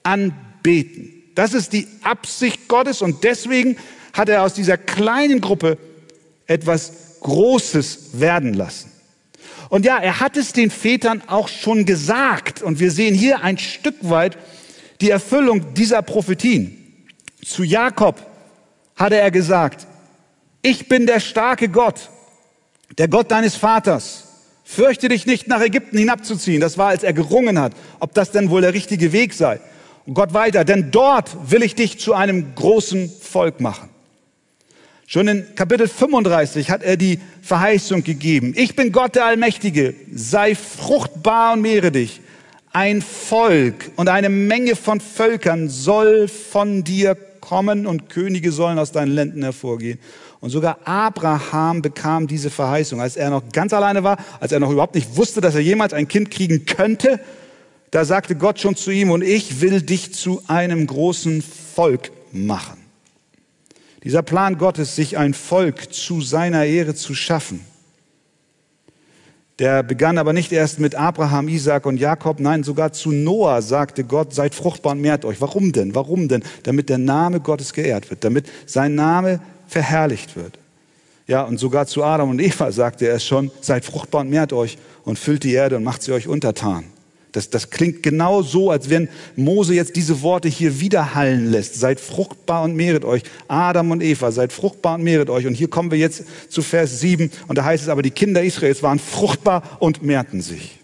anbeten. 0.02 1.12
Das 1.34 1.54
ist 1.54 1.72
die 1.72 1.86
Absicht 2.02 2.68
Gottes 2.68 3.02
und 3.02 3.24
deswegen 3.24 3.76
hat 4.12 4.28
er 4.28 4.42
aus 4.42 4.54
dieser 4.54 4.76
kleinen 4.76 5.40
Gruppe 5.40 5.78
etwas 6.46 6.92
Großes 7.20 8.20
werden 8.20 8.54
lassen. 8.54 8.91
Und 9.72 9.86
ja, 9.86 9.96
er 9.96 10.20
hat 10.20 10.36
es 10.36 10.52
den 10.52 10.70
Vätern 10.70 11.22
auch 11.28 11.48
schon 11.48 11.86
gesagt. 11.86 12.60
Und 12.60 12.78
wir 12.78 12.90
sehen 12.90 13.14
hier 13.14 13.42
ein 13.42 13.56
Stück 13.56 13.94
weit 14.02 14.36
die 15.00 15.08
Erfüllung 15.08 15.72
dieser 15.72 16.02
Prophetien. 16.02 16.76
Zu 17.42 17.64
Jakob 17.64 18.20
hatte 18.96 19.16
er 19.16 19.30
gesagt, 19.30 19.86
ich 20.60 20.88
bin 20.88 21.06
der 21.06 21.20
starke 21.20 21.70
Gott, 21.70 22.10
der 22.98 23.08
Gott 23.08 23.30
deines 23.30 23.56
Vaters. 23.56 24.24
Fürchte 24.62 25.08
dich 25.08 25.24
nicht, 25.24 25.48
nach 25.48 25.62
Ägypten 25.62 25.96
hinabzuziehen. 25.96 26.60
Das 26.60 26.76
war, 26.76 26.88
als 26.88 27.02
er 27.02 27.14
gerungen 27.14 27.58
hat, 27.58 27.72
ob 27.98 28.12
das 28.12 28.30
denn 28.30 28.50
wohl 28.50 28.60
der 28.60 28.74
richtige 28.74 29.14
Weg 29.14 29.32
sei. 29.32 29.58
Und 30.04 30.12
Gott 30.12 30.34
weiter, 30.34 30.66
denn 30.66 30.90
dort 30.90 31.50
will 31.50 31.62
ich 31.62 31.74
dich 31.74 31.98
zu 31.98 32.12
einem 32.12 32.54
großen 32.56 33.08
Volk 33.08 33.62
machen. 33.62 33.88
Schon 35.12 35.28
in 35.28 35.54
Kapitel 35.54 35.88
35 35.88 36.70
hat 36.70 36.82
er 36.82 36.96
die 36.96 37.18
Verheißung 37.42 38.02
gegeben. 38.02 38.54
Ich 38.56 38.74
bin 38.74 38.92
Gott 38.92 39.14
der 39.14 39.26
Allmächtige. 39.26 39.92
Sei 40.10 40.54
fruchtbar 40.54 41.52
und 41.52 41.60
mehre 41.60 41.92
dich. 41.92 42.22
Ein 42.72 43.02
Volk 43.02 43.90
und 43.96 44.08
eine 44.08 44.30
Menge 44.30 44.74
von 44.74 45.00
Völkern 45.00 45.68
soll 45.68 46.28
von 46.28 46.82
dir 46.82 47.14
kommen 47.42 47.86
und 47.86 48.08
Könige 48.08 48.52
sollen 48.52 48.78
aus 48.78 48.90
deinen 48.90 49.14
Lenden 49.14 49.42
hervorgehen. 49.42 49.98
Und 50.40 50.48
sogar 50.48 50.78
Abraham 50.86 51.82
bekam 51.82 52.26
diese 52.26 52.48
Verheißung, 52.48 52.98
als 53.02 53.16
er 53.16 53.28
noch 53.28 53.42
ganz 53.52 53.74
alleine 53.74 54.02
war, 54.02 54.16
als 54.40 54.50
er 54.52 54.60
noch 54.60 54.70
überhaupt 54.70 54.94
nicht 54.94 55.14
wusste, 55.18 55.42
dass 55.42 55.54
er 55.54 55.60
jemals 55.60 55.92
ein 55.92 56.08
Kind 56.08 56.30
kriegen 56.30 56.64
könnte. 56.64 57.20
Da 57.90 58.06
sagte 58.06 58.34
Gott 58.34 58.60
schon 58.60 58.76
zu 58.76 58.90
ihm, 58.90 59.10
und 59.10 59.20
ich 59.20 59.60
will 59.60 59.82
dich 59.82 60.14
zu 60.14 60.42
einem 60.46 60.86
großen 60.86 61.42
Volk 61.42 62.12
machen. 62.32 62.81
Dieser 64.04 64.22
Plan 64.22 64.58
Gottes, 64.58 64.96
sich 64.96 65.16
ein 65.16 65.34
Volk 65.34 65.92
zu 65.92 66.20
seiner 66.20 66.64
Ehre 66.64 66.94
zu 66.94 67.14
schaffen, 67.14 67.60
der 69.58 69.82
begann 69.82 70.18
aber 70.18 70.32
nicht 70.32 70.50
erst 70.50 70.80
mit 70.80 70.94
Abraham, 70.94 71.48
Isaac 71.48 71.86
und 71.86 71.98
Jakob, 71.98 72.40
nein, 72.40 72.64
sogar 72.64 72.92
zu 72.92 73.12
Noah 73.12 73.62
sagte 73.62 74.02
Gott, 74.02 74.34
seid 74.34 74.54
fruchtbar 74.54 74.92
und 74.92 75.00
mehrt 75.00 75.24
euch. 75.24 75.40
Warum 75.40 75.72
denn? 75.72 75.94
Warum 75.94 76.26
denn? 76.26 76.42
Damit 76.64 76.88
der 76.88 76.98
Name 76.98 77.38
Gottes 77.38 77.72
geehrt 77.72 78.10
wird, 78.10 78.24
damit 78.24 78.50
sein 78.66 78.94
Name 78.94 79.40
verherrlicht 79.68 80.34
wird. 80.36 80.58
Ja, 81.28 81.42
und 81.42 81.58
sogar 81.58 81.86
zu 81.86 82.02
Adam 82.02 82.30
und 82.30 82.40
Eva 82.40 82.72
sagte 82.72 83.06
er 83.06 83.14
es 83.16 83.24
schon, 83.24 83.50
seid 83.60 83.84
fruchtbar 83.84 84.22
und 84.22 84.30
mehrt 84.30 84.52
euch 84.52 84.78
und 85.04 85.18
füllt 85.18 85.44
die 85.44 85.52
Erde 85.52 85.76
und 85.76 85.84
macht 85.84 86.02
sie 86.02 86.12
euch 86.12 86.26
untertan. 86.26 86.84
Das, 87.32 87.48
das 87.48 87.70
klingt 87.70 88.02
genau 88.02 88.42
so, 88.42 88.70
als 88.70 88.90
wenn 88.90 89.08
Mose 89.36 89.74
jetzt 89.74 89.96
diese 89.96 90.20
Worte 90.20 90.48
hier 90.48 90.80
widerhallen 90.80 91.50
lässt. 91.50 91.74
Seid 91.74 91.98
fruchtbar 91.98 92.62
und 92.62 92.76
mehret 92.76 93.04
euch. 93.06 93.22
Adam 93.48 93.90
und 93.90 94.02
Eva, 94.02 94.30
seid 94.30 94.52
fruchtbar 94.52 94.96
und 94.96 95.04
mehret 95.04 95.30
euch. 95.30 95.46
Und 95.46 95.54
hier 95.54 95.68
kommen 95.68 95.90
wir 95.90 95.98
jetzt 95.98 96.24
zu 96.50 96.60
Vers 96.60 97.00
7. 97.00 97.30
Und 97.48 97.56
da 97.56 97.64
heißt 97.64 97.82
es 97.82 97.88
aber, 97.88 98.02
die 98.02 98.10
Kinder 98.10 98.42
Israels 98.42 98.82
waren 98.82 98.98
fruchtbar 98.98 99.78
und 99.80 100.02
mehrten 100.02 100.42
sich. 100.42 100.78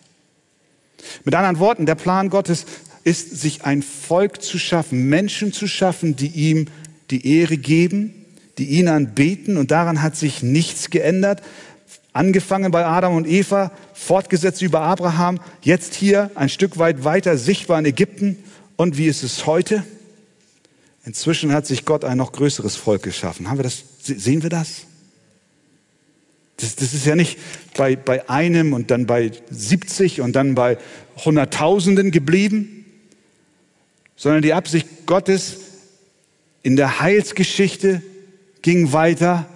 Mit 1.24 1.34
anderen 1.34 1.58
Worten, 1.58 1.84
der 1.84 1.94
Plan 1.94 2.30
Gottes 2.30 2.64
ist, 3.04 3.38
sich 3.38 3.64
ein 3.64 3.82
Volk 3.82 4.42
zu 4.42 4.58
schaffen, 4.58 5.08
Menschen 5.08 5.52
zu 5.52 5.66
schaffen, 5.66 6.16
die 6.16 6.28
ihm 6.28 6.66
die 7.11 7.38
Ehre 7.38 7.58
geben, 7.58 8.14
die 8.56 8.68
ihn 8.70 8.88
anbeten. 8.88 9.58
Und 9.58 9.70
daran 9.70 10.02
hat 10.02 10.16
sich 10.16 10.42
nichts 10.42 10.88
geändert. 10.88 11.42
Angefangen 12.18 12.72
bei 12.72 12.85
Adam 12.85 13.14
und 13.14 13.28
Eva, 13.28 13.70
fortgesetzt 13.94 14.61
über 14.61 14.81
Abraham, 14.81 15.38
jetzt 15.62 15.94
hier 15.94 16.33
ein 16.35 16.48
Stück 16.48 16.76
weit 16.76 17.04
weiter 17.04 17.38
sichtbar 17.38 17.78
in 17.78 17.85
Ägypten 17.85 18.42
Und 18.74 18.98
wie 18.98 19.07
ist 19.07 19.22
es 19.22 19.46
heute? 19.46 19.85
Inzwischen 21.04 21.52
hat 21.52 21.64
sich 21.64 21.85
Gott 21.85 22.04
ein 22.04 22.18
noch 22.18 22.33
größeres 22.33 22.74
Volk 22.74 23.04
geschaffen. 23.04 23.48
Haben 23.48 23.61
wir 23.61 23.62
das, 23.62 23.85
sehen 24.02 24.42
wir 24.42 24.50
das? 24.50 24.87
Das, 26.57 26.74
das 26.74 26.92
ist 26.92 27.07
ja 27.07 27.14
nicht 27.14 27.38
bei, 27.76 27.94
bei 27.94 28.28
einem 28.28 28.72
und 28.72 28.90
dann 28.90 29.07
bei 29.07 29.31
70 29.48 30.20
und 30.20 30.33
dann 30.33 30.57
bei 30.57 30.76
Hunderttausenden 31.24 32.11
geblieben, 32.11 32.85
sondern 34.16 34.42
die 34.42 34.54
Absicht 34.54 35.07
Gottes 35.07 35.59
in 36.62 36.74
der 36.74 36.98
Heilsgeschichte 36.98 38.02
ging 38.62 38.92
weiter 38.92 39.46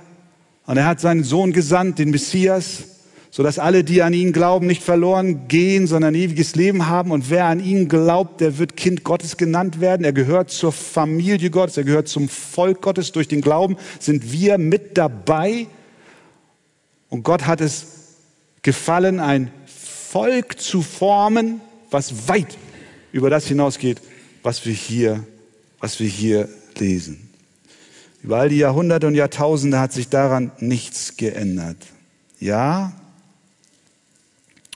und 0.67 0.77
er 0.77 0.87
hat 0.87 1.01
seinen 1.01 1.25
Sohn 1.25 1.53
gesandt, 1.53 1.99
den 1.99 2.11
Messias, 2.11 2.85
sodass 3.31 3.59
alle, 3.59 3.83
die 3.83 4.03
an 4.03 4.13
ihn 4.13 4.33
glauben, 4.33 4.67
nicht 4.67 4.83
verloren 4.83 5.49
gehen, 5.49 5.87
sondern 5.87 6.15
ewiges 6.15 6.55
Leben 6.55 6.87
haben. 6.87 7.11
Und 7.11 7.31
wer 7.31 7.47
an 7.47 7.65
ihn 7.65 7.89
glaubt, 7.89 8.41
der 8.41 8.59
wird 8.59 8.77
Kind 8.77 9.05
Gottes 9.05 9.37
genannt 9.37 9.81
werden. 9.81 10.05
Er 10.05 10.13
gehört 10.13 10.51
zur 10.51 10.71
Familie 10.71 11.51
Gottes, 11.51 11.79
er 11.79 11.85
gehört 11.85 12.09
zum 12.09 12.29
Volk 12.29 12.83
Gottes. 12.83 13.11
Durch 13.11 13.29
den 13.29 13.41
Glauben 13.41 13.77
sind 13.99 14.33
wir 14.33 14.59
mit 14.59 14.99
dabei. 14.99 15.67
Und 17.09 17.23
Gott 17.23 17.47
hat 17.47 17.61
es 17.61 17.87
gefallen, 18.61 19.19
ein 19.19 19.51
Volk 19.67 20.61
zu 20.61 20.83
formen, 20.83 21.61
was 21.91 22.29
weit 22.29 22.59
über 23.13 23.31
das 23.31 23.47
hinausgeht, 23.47 24.01
was 24.43 24.65
wir 24.67 24.75
hier, 24.75 25.25
was 25.81 25.99
wir 26.01 26.09
hier 26.09 26.49
lesen. 26.79 27.32
Über 28.23 28.39
all 28.39 28.49
die 28.49 28.59
Jahrhunderte 28.59 29.09
und 29.09 29.15
Jahrtausende 29.15 29.81
hat 29.81 29.93
sich 29.93 30.09
daran 30.09 30.53
nichts 30.59 31.17
geändert. 31.17 31.79
Ja, 32.39 32.93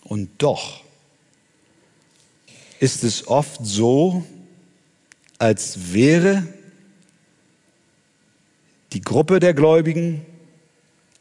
und 0.03 0.31
doch 0.39 0.83
ist 2.81 3.05
es 3.05 3.29
oft 3.29 3.61
so, 3.65 4.25
als 5.39 5.93
wäre 5.93 6.47
die 8.93 9.01
Gruppe 9.01 9.41
der 9.41 9.55
Gläubigen 9.55 10.25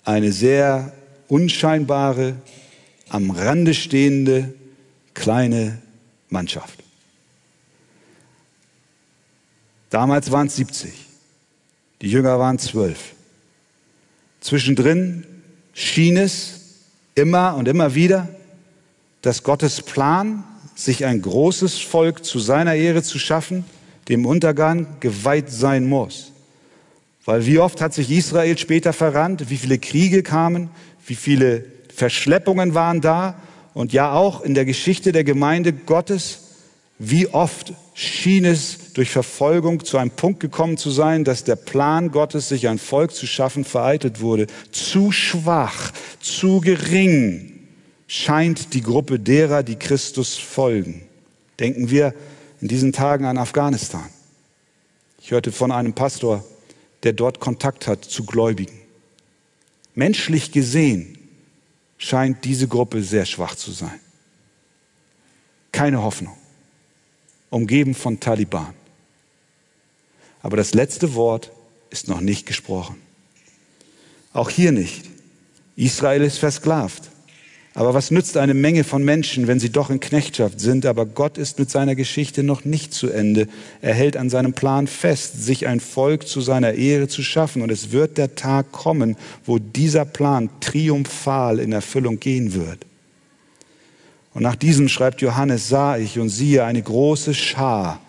eine 0.04 0.32
sehr 0.32 0.94
unscheinbare, 1.28 2.36
am 3.10 3.32
Rande 3.32 3.74
stehende 3.74 4.54
kleine 5.14 5.82
Mannschaft. 6.30 6.84
Damals 9.90 10.32
waren 10.32 10.48
es 10.48 10.56
70, 10.56 11.05
die 12.02 12.10
Jünger 12.10 12.40
waren 12.40 12.60
zwölf. 12.60 13.14
Zwischendrin 14.42 15.26
schien 15.74 16.18
es 16.18 16.62
immer 17.16 17.56
und 17.56 17.68
immer 17.68 17.96
wieder, 17.96 18.28
dass 19.22 19.44
Gottes 19.44 19.82
Plan, 19.82 20.44
sich 20.76 21.06
ein 21.06 21.22
großes 21.22 21.80
Volk 21.80 22.26
zu 22.26 22.40
seiner 22.40 22.76
Ehre 22.76 23.02
zu 23.02 23.18
schaffen, 23.18 23.64
dem 24.10 24.26
Untergang 24.26 25.00
geweiht 25.00 25.50
sein 25.50 25.88
muss. 25.88 26.32
Weil 27.24 27.46
wie 27.46 27.60
oft 27.60 27.82
hat 27.82 27.94
sich 27.94 28.12
Israel 28.12 28.58
später 28.58 28.94
verrannt, 28.94 29.50
wie 29.50 29.58
viele 29.58 29.80
Kriege 29.80 30.22
kamen, 30.22 30.70
wie 31.08 31.16
viele 31.16 31.66
Verschleppungen 31.94 32.76
waren 32.76 33.02
da 33.02 33.40
und 33.74 33.94
ja 33.94 34.12
auch 34.12 34.42
in 34.42 34.54
der 34.54 34.66
Geschichte 34.66 35.12
der 35.12 35.24
Gemeinde 35.24 35.74
Gottes, 35.74 36.45
wie 36.98 37.28
oft 37.28 37.74
schien 37.94 38.46
es 38.46 38.94
durch 38.94 39.10
Verfolgung 39.10 39.84
zu 39.84 39.98
einem 39.98 40.12
Punkt 40.12 40.40
gekommen 40.40 40.78
zu 40.78 40.92
sein, 40.92 41.24
dass 41.24 41.44
der 41.44 41.58
Plan 41.58 42.12
Gottes, 42.12 42.50
sich 42.50 42.68
ein 42.68 42.80
Volk 42.80 43.14
zu 43.14 43.28
schaffen, 43.28 43.66
vereitelt 43.66 44.22
wurde. 44.22 44.48
Zu 44.72 45.12
schwach, 45.12 45.92
zu 46.22 46.62
gering 46.62 47.68
scheint 48.08 48.74
die 48.74 48.82
Gruppe 48.82 49.20
derer, 49.20 49.64
die 49.64 49.76
Christus 49.76 50.38
folgen. 50.38 51.02
Denken 51.60 51.90
wir 51.90 52.14
in 52.62 52.68
diesen 52.68 52.94
Tagen 52.94 53.26
an 53.26 53.38
Afghanistan. 53.38 54.10
Ich 55.22 55.32
hörte 55.32 55.52
von 55.52 55.72
einem 55.72 55.94
Pastor, 55.94 56.46
der 57.04 57.14
dort 57.14 57.40
Kontakt 57.40 57.88
hat 57.88 58.06
zu 58.06 58.26
Gläubigen. 58.26 58.80
Menschlich 59.96 60.52
gesehen 60.52 61.18
scheint 61.98 62.44
diese 62.46 62.68
Gruppe 62.68 63.02
sehr 63.02 63.26
schwach 63.26 63.56
zu 63.56 63.72
sein. 63.72 64.00
Keine 65.72 66.02
Hoffnung. 66.02 66.36
Umgeben 67.56 67.94
von 67.94 68.20
Taliban. 68.20 68.74
Aber 70.42 70.58
das 70.58 70.74
letzte 70.74 71.16
Wort 71.16 71.54
ist 71.90 72.10
noch 72.10 72.20
nicht 72.20 72.46
gesprochen. 72.46 72.98
Auch 74.34 74.50
hier 74.50 74.74
nicht. 74.74 75.06
Israel 75.78 76.22
ist 76.24 76.38
versklavt. 76.38 77.04
Aber 77.74 77.94
was 77.94 78.12
nützt 78.12 78.36
eine 78.36 78.54
Menge 78.54 78.84
von 78.84 79.06
Menschen, 79.06 79.48
wenn 79.48 79.62
sie 79.62 79.70
doch 79.70 79.90
in 79.90 80.02
Knechtschaft 80.02 80.60
sind? 80.60 80.86
Aber 80.86 81.06
Gott 81.06 81.38
ist 81.38 81.58
mit 81.58 81.70
seiner 81.70 81.96
Geschichte 81.96 82.44
noch 82.44 82.66
nicht 82.66 82.94
zu 82.94 83.10
Ende. 83.10 83.48
Er 83.82 83.94
hält 83.94 84.18
an 84.18 84.30
seinem 84.30 84.52
Plan 84.52 84.86
fest, 84.86 85.42
sich 85.42 85.66
ein 85.66 85.80
Volk 85.80 86.28
zu 86.28 86.42
seiner 86.42 86.74
Ehre 86.74 87.08
zu 87.08 87.24
schaffen. 87.24 87.62
Und 87.62 87.72
es 87.72 87.94
wird 87.94 88.18
der 88.18 88.36
Tag 88.36 88.74
kommen, 88.74 89.16
wo 89.46 89.60
dieser 89.60 90.04
Plan 90.04 90.50
triumphal 90.60 91.60
in 91.60 91.72
Erfüllung 91.72 92.20
gehen 92.20 92.54
wird. 92.54 92.86
Und 94.36 94.44
nach 94.44 94.56
diesem 94.56 94.88
schreibt 94.88 95.22
Johannes, 95.22 95.68
sah 95.68 95.98
ich 95.98 96.20
und 96.20 96.30
siehe 96.30 96.64
eine 96.64 96.84
große 96.84 97.34
Schar, 97.34 98.00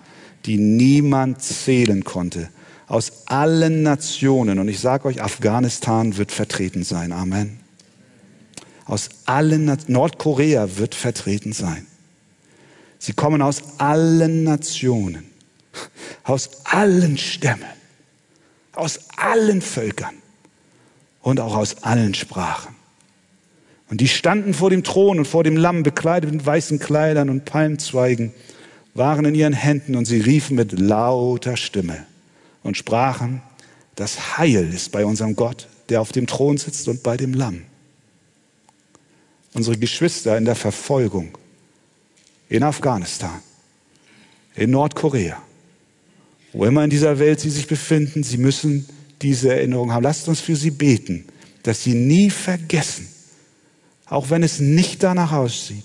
die 0.45 0.59
niemand 0.59 1.41
zählen 1.41 2.05
konnte, 2.05 2.51
aus 2.87 3.27
allen 3.27 3.83
Nationen. 3.83 4.59
Und 4.59 4.69
ich 4.69 4.81
sage 4.81 5.09
euch, 5.09 5.23
Afghanistan 5.23 6.19
wird 6.19 6.31
vertreten 6.31 6.85
sein. 6.85 7.13
Amen 7.13 7.61
aus 8.87 9.09
allen, 9.27 9.77
Nordkorea 9.89 10.77
wird 10.77 10.95
vertreten 10.95 11.53
sein. 11.53 11.87
Sie 12.99 13.13
kommen 13.13 13.43
aus 13.43 13.63
allen 13.79 14.45
Nationen, 14.45 15.31
aus 16.23 16.65
allen 16.65 17.19
Stämmen, 17.19 17.69
aus 18.73 19.01
allen 19.17 19.61
Völkern 19.61 20.15
und 21.21 21.41
auch 21.41 21.57
aus 21.57 21.83
allen 21.83 22.15
Sprachen. 22.15 22.76
Und 23.89 24.01
die 24.01 24.09
standen 24.09 24.53
vor 24.53 24.71
dem 24.71 24.83
Thron 24.83 25.19
und 25.19 25.27
vor 25.27 25.45
dem 25.45 25.57
Lamm, 25.57 25.83
bekleidet 25.83 26.33
mit 26.33 26.45
weißen 26.45 26.79
Kleidern 26.79 27.31
und 27.31 27.45
Palmzweigen, 27.45 28.33
waren 28.95 29.25
in 29.25 29.35
ihren 29.35 29.53
Händen 29.53 29.95
und 29.95 30.07
sie 30.07 30.21
riefen 30.21 30.57
mit 30.57 30.79
lauter 30.79 31.57
Stimme 31.57 32.07
und 32.63 32.77
sprachen, 32.77 33.43
das 33.95 34.39
Heil 34.39 34.73
ist 34.75 34.93
bei 34.93 35.05
unserem 35.05 35.37
Gott, 35.37 35.69
der 35.89 36.01
auf 36.01 36.13
dem 36.13 36.27
Thron 36.27 36.59
sitzt 36.59 36.89
und 36.89 37.03
bei 37.03 37.17
dem 37.17 37.33
Lamm 37.33 37.63
unsere 39.57 39.79
Geschwister 39.79 40.37
in 40.37 40.45
der 40.45 40.55
Verfolgung 40.55 41.37
in 42.49 42.63
Afghanistan, 42.63 43.41
in 44.55 44.71
Nordkorea, 44.71 45.43
wo 46.53 46.65
immer 46.67 46.85
in 46.85 46.91
dieser 46.91 47.19
Welt 47.19 47.41
sie 47.41 47.51
sich 47.51 47.67
befinden, 47.67 48.23
sie 48.23 48.37
müssen 48.37 48.89
diese 49.23 49.53
Erinnerung 49.53 49.93
haben. 49.93 50.05
Lasst 50.05 50.29
uns 50.29 50.41
für 50.41 50.55
sie 50.55 50.71
beten, 50.71 51.25
dass 51.63 51.83
sie 51.83 51.95
nie 51.95 52.31
vergessen, 52.31 53.09
auch 54.07 54.31
wenn 54.31 54.43
es 54.43 54.61
nicht 54.61 55.03
danach 55.03 55.33
aussieht, 55.33 55.85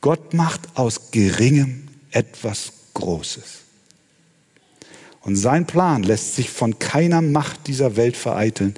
Gott 0.00 0.34
macht 0.34 0.76
aus 0.76 1.10
geringem 1.10 1.88
etwas 2.10 2.72
Großes. 2.94 3.62
Und 5.22 5.36
sein 5.36 5.66
Plan 5.66 6.02
lässt 6.02 6.34
sich 6.34 6.50
von 6.50 6.78
keiner 6.78 7.22
Macht 7.22 7.68
dieser 7.68 7.96
Welt 7.96 8.16
vereiteln. 8.16 8.74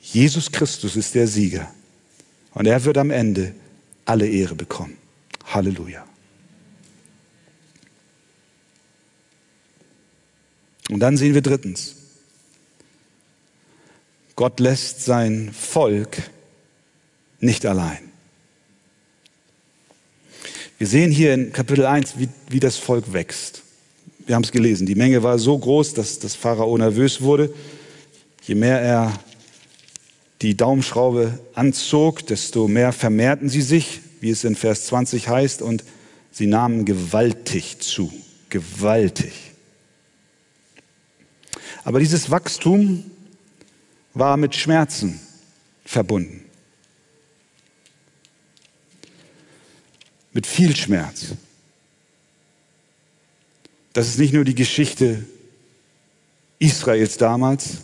Jesus 0.00 0.50
Christus 0.50 0.96
ist 0.96 1.14
der 1.14 1.28
Sieger. 1.28 1.72
Und 2.52 2.66
er 2.66 2.84
wird 2.84 2.98
am 2.98 3.10
Ende 3.10 3.54
alle 4.04 4.28
Ehre 4.28 4.54
bekommen. 4.54 4.96
Halleluja. 5.46 6.04
Und 10.90 11.00
dann 11.00 11.16
sehen 11.16 11.34
wir 11.34 11.42
drittens, 11.42 11.96
Gott 14.36 14.58
lässt 14.60 15.04
sein 15.04 15.52
Volk 15.52 16.22
nicht 17.44 17.66
allein. 17.66 17.98
Wir 20.78 20.86
sehen 20.86 21.10
hier 21.10 21.34
in 21.34 21.52
Kapitel 21.52 21.86
1, 21.86 22.18
wie, 22.18 22.28
wie 22.48 22.60
das 22.60 22.76
Volk 22.76 23.12
wächst. 23.12 23.62
Wir 24.26 24.34
haben 24.34 24.42
es 24.42 24.52
gelesen. 24.52 24.86
Die 24.86 24.94
Menge 24.94 25.22
war 25.22 25.38
so 25.38 25.56
groß, 25.56 25.94
dass 25.94 26.18
das 26.18 26.34
Pharao 26.34 26.76
nervös 26.76 27.20
wurde. 27.20 27.54
Je 28.42 28.54
mehr 28.54 28.80
er 28.80 29.12
die 30.42 30.56
Daumenschraube 30.56 31.38
anzog, 31.54 32.26
desto 32.26 32.68
mehr 32.68 32.92
vermehrten 32.92 33.48
sie 33.48 33.62
sich, 33.62 34.00
wie 34.20 34.30
es 34.30 34.44
in 34.44 34.56
Vers 34.56 34.86
20 34.86 35.28
heißt, 35.28 35.62
und 35.62 35.84
sie 36.32 36.46
nahmen 36.46 36.84
gewaltig 36.84 37.78
zu. 37.80 38.12
Gewaltig. 38.48 39.32
Aber 41.84 42.00
dieses 42.00 42.30
Wachstum 42.30 43.04
war 44.14 44.36
mit 44.36 44.54
Schmerzen 44.54 45.20
verbunden. 45.84 46.43
Mit 50.34 50.46
viel 50.46 50.76
Schmerz. 50.76 51.28
Das 53.94 54.08
ist 54.08 54.18
nicht 54.18 54.34
nur 54.34 54.44
die 54.44 54.54
Geschichte 54.54 55.24
Israels 56.58 57.16
damals, 57.16 57.78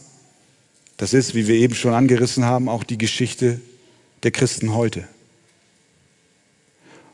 das 0.97 1.15
ist, 1.15 1.35
wie 1.35 1.47
wir 1.47 1.55
eben 1.55 1.75
schon 1.75 1.95
angerissen 1.95 2.45
haben, 2.45 2.69
auch 2.69 2.85
die 2.85 2.99
Geschichte 2.99 3.59
der 4.23 4.33
Christen 4.33 4.75
heute. 4.75 5.09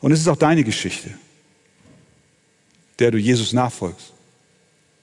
Und 0.01 0.11
es 0.11 0.21
ist 0.21 0.29
auch 0.29 0.37
deine 0.37 0.65
Geschichte, 0.65 1.11
der 2.99 3.13
du 3.13 3.19
Jesus 3.19 3.53
nachfolgst. 3.53 4.13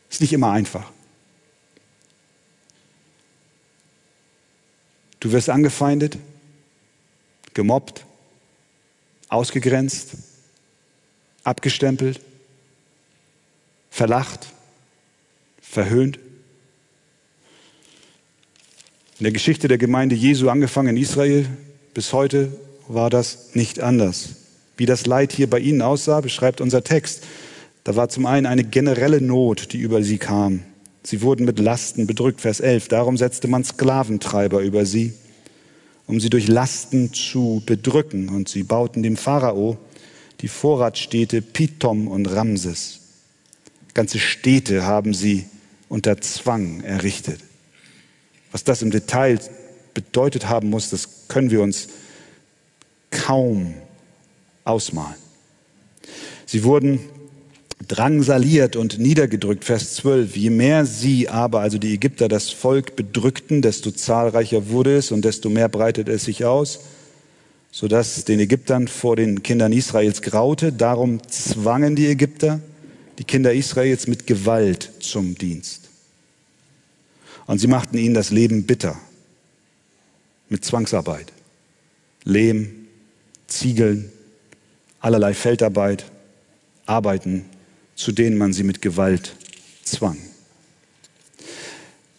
Ist 0.10 0.20
nicht 0.20 0.34
immer 0.34 0.52
einfach. 0.52 0.92
Du 5.22 5.32
wirst 5.32 5.50
angefeindet, 5.50 6.18
gemobbt, 7.54 8.06
ausgegrenzt, 9.34 10.12
abgestempelt, 11.44 12.20
verlacht, 13.90 14.48
verhöhnt. 15.62 16.20
In 19.20 19.24
der 19.26 19.32
Geschichte 19.32 19.68
der 19.68 19.78
Gemeinde 19.78 20.16
Jesu, 20.16 20.50
angefangen 20.50 20.96
in 20.96 21.02
Israel, 21.02 21.46
bis 21.94 22.14
heute 22.14 22.52
war 22.88 23.10
das 23.10 23.50
nicht 23.54 23.80
anders. 23.80 24.36
Wie 24.78 24.86
das 24.86 25.06
Leid 25.06 25.32
hier 25.32 25.50
bei 25.50 25.60
ihnen 25.60 25.82
aussah, 25.82 26.22
beschreibt 26.22 26.62
unser 26.62 26.84
Text. 26.84 27.24
Da 27.84 27.96
war 27.96 28.10
zum 28.10 28.26
einen 28.26 28.46
eine 28.46 28.64
generelle 28.64 29.22
Not, 29.22 29.74
die 29.74 29.78
über 29.78 30.04
sie 30.04 30.18
kam. 30.18 30.64
Sie 31.04 31.22
wurden 31.22 31.46
mit 31.46 31.60
Lasten 31.60 32.08
bedrückt, 32.08 32.42
Vers 32.42 32.60
11. 32.60 32.88
Darum 32.88 33.18
setzte 33.18 33.48
man 33.48 33.64
Sklaventreiber 33.64 34.62
über 34.62 34.86
sie, 34.86 35.14
um 36.14 36.20
sie 36.20 36.30
durch 36.30 36.48
Lasten 36.48 37.12
zu 37.12 37.64
bedrücken. 37.66 38.30
Und 38.30 38.48
sie 38.48 38.62
bauten 38.62 39.02
dem 39.02 39.18
Pharao 39.18 39.80
die 40.42 40.48
Vorratsstädte 40.48 41.42
Pithom 41.42 42.08
und 42.08 42.28
Ramses. 42.28 43.00
Ganze 43.96 44.20
Städte 44.20 44.86
haben 44.86 45.16
sie 45.16 45.46
unter 45.90 46.22
Zwang 46.22 46.82
errichtet. 46.82 47.40
Was 48.52 48.64
das 48.64 48.84
im 48.84 48.92
Detail 48.92 49.40
bedeutet 49.96 50.48
haben 50.48 50.70
muss, 50.70 50.92
das 50.92 51.28
können 51.30 51.50
wir 51.50 51.62
uns 51.62 51.88
kaum 53.10 53.74
ausmalen. 54.66 55.16
Sie 56.46 56.64
wurden 56.64 57.00
drangsaliert 57.88 58.76
und 58.76 59.00
niedergedrückt, 59.00 59.66
Vers 59.66 59.96
12. 59.96 60.36
Je 60.36 60.50
mehr 60.50 60.86
sie 60.86 61.30
aber, 61.30 61.62
also 61.62 61.78
die 61.78 61.94
Ägypter, 61.94 62.28
das 62.28 62.50
Volk 62.50 62.96
bedrückten, 62.96 63.62
desto 63.62 63.92
zahlreicher 63.92 64.70
wurde 64.70 64.98
es 64.98 65.12
und 65.12 65.24
desto 65.24 65.50
mehr 65.50 65.70
breitete 65.70 66.12
es 66.12 66.26
sich 66.26 66.46
aus, 66.46 66.82
sodass 67.72 68.26
den 68.26 68.40
Ägyptern 68.40 68.88
vor 68.88 69.16
den 69.16 69.44
Kindern 69.44 69.74
Israels 69.74 70.22
graute. 70.22 70.72
Darum 70.72 71.28
zwangen 71.28 71.96
die 71.96 72.08
Ägypter 72.08 72.60
die 73.20 73.24
Kinder 73.24 73.54
Israels 73.54 74.08
mit 74.08 74.28
Gewalt 74.28 74.90
zum 75.00 75.36
Dienst. 75.36 75.90
Und 77.46 77.60
sie 77.60 77.68
machten 77.68 77.98
ihnen 77.98 78.14
das 78.16 78.32
Leben 78.32 78.66
bitter 78.66 79.00
mit 80.50 80.64
Zwangsarbeit, 80.64 81.32
Lehm, 82.24 82.88
Ziegeln, 83.48 84.12
allerlei 85.00 85.34
Feldarbeit, 85.34 86.06
Arbeiten, 86.86 87.46
zu 87.96 88.12
denen 88.12 88.38
man 88.38 88.54
sie 88.54 88.64
mit 88.64 88.82
Gewalt 88.82 89.36
zwang. 89.84 90.18